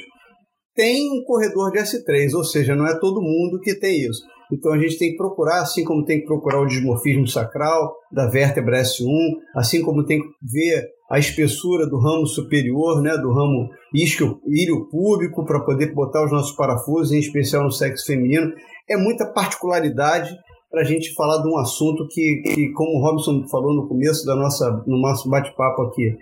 tem 0.74 1.10
um 1.10 1.22
corredor 1.24 1.70
de 1.70 1.78
S3, 1.78 2.34
ou 2.34 2.44
seja, 2.44 2.74
não 2.74 2.86
é 2.86 2.98
todo 2.98 3.22
mundo 3.22 3.60
que 3.60 3.74
tem 3.74 4.00
isso. 4.00 4.22
Então 4.52 4.72
a 4.72 4.78
gente 4.78 4.98
tem 4.98 5.10
que 5.10 5.16
procurar, 5.16 5.60
assim 5.60 5.84
como 5.84 6.04
tem 6.04 6.20
que 6.20 6.26
procurar 6.26 6.60
o 6.60 6.66
dismorfismo 6.66 7.26
sacral 7.26 7.94
da 8.12 8.28
vértebra 8.28 8.80
S1, 8.80 9.06
assim 9.54 9.82
como 9.82 10.04
tem 10.04 10.20
que 10.20 10.28
ver 10.42 10.84
a 11.10 11.18
espessura 11.18 11.86
do 11.86 11.98
ramo 11.98 12.26
superior, 12.26 13.00
né, 13.00 13.16
do 13.16 13.32
ramo 13.32 13.68
isquio, 13.94 14.40
íleo 14.46 14.88
púbico, 14.88 15.44
para 15.44 15.64
poder 15.64 15.92
botar 15.94 16.24
os 16.24 16.32
nossos 16.32 16.56
parafusos, 16.56 17.12
em 17.12 17.18
especial 17.18 17.64
no 17.64 17.70
sexo 17.70 18.06
feminino. 18.06 18.52
É 18.88 18.96
muita 18.96 19.26
particularidade 19.32 20.36
para 20.70 20.82
a 20.82 20.84
gente 20.84 21.14
falar 21.14 21.42
de 21.42 21.48
um 21.48 21.58
assunto 21.58 22.06
que, 22.08 22.42
que, 22.44 22.72
como 22.72 22.98
o 22.98 23.02
Robson 23.02 23.46
falou 23.48 23.74
no 23.74 23.88
começo 23.88 24.26
da 24.26 24.34
nossa, 24.34 24.82
no 24.86 25.00
nosso 25.00 25.28
bate-papo 25.28 25.82
aqui, 25.82 26.16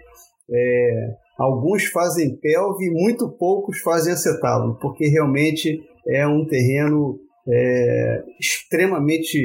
é, 0.50 1.08
alguns 1.38 1.86
fazem 1.86 2.36
pelve, 2.36 2.90
muito 2.90 3.28
poucos 3.38 3.80
fazem 3.80 4.12
acetábulo, 4.12 4.78
porque 4.80 5.08
realmente 5.08 5.80
é 6.06 6.26
um 6.26 6.44
terreno 6.46 7.18
é, 7.48 8.22
extremamente 8.40 9.38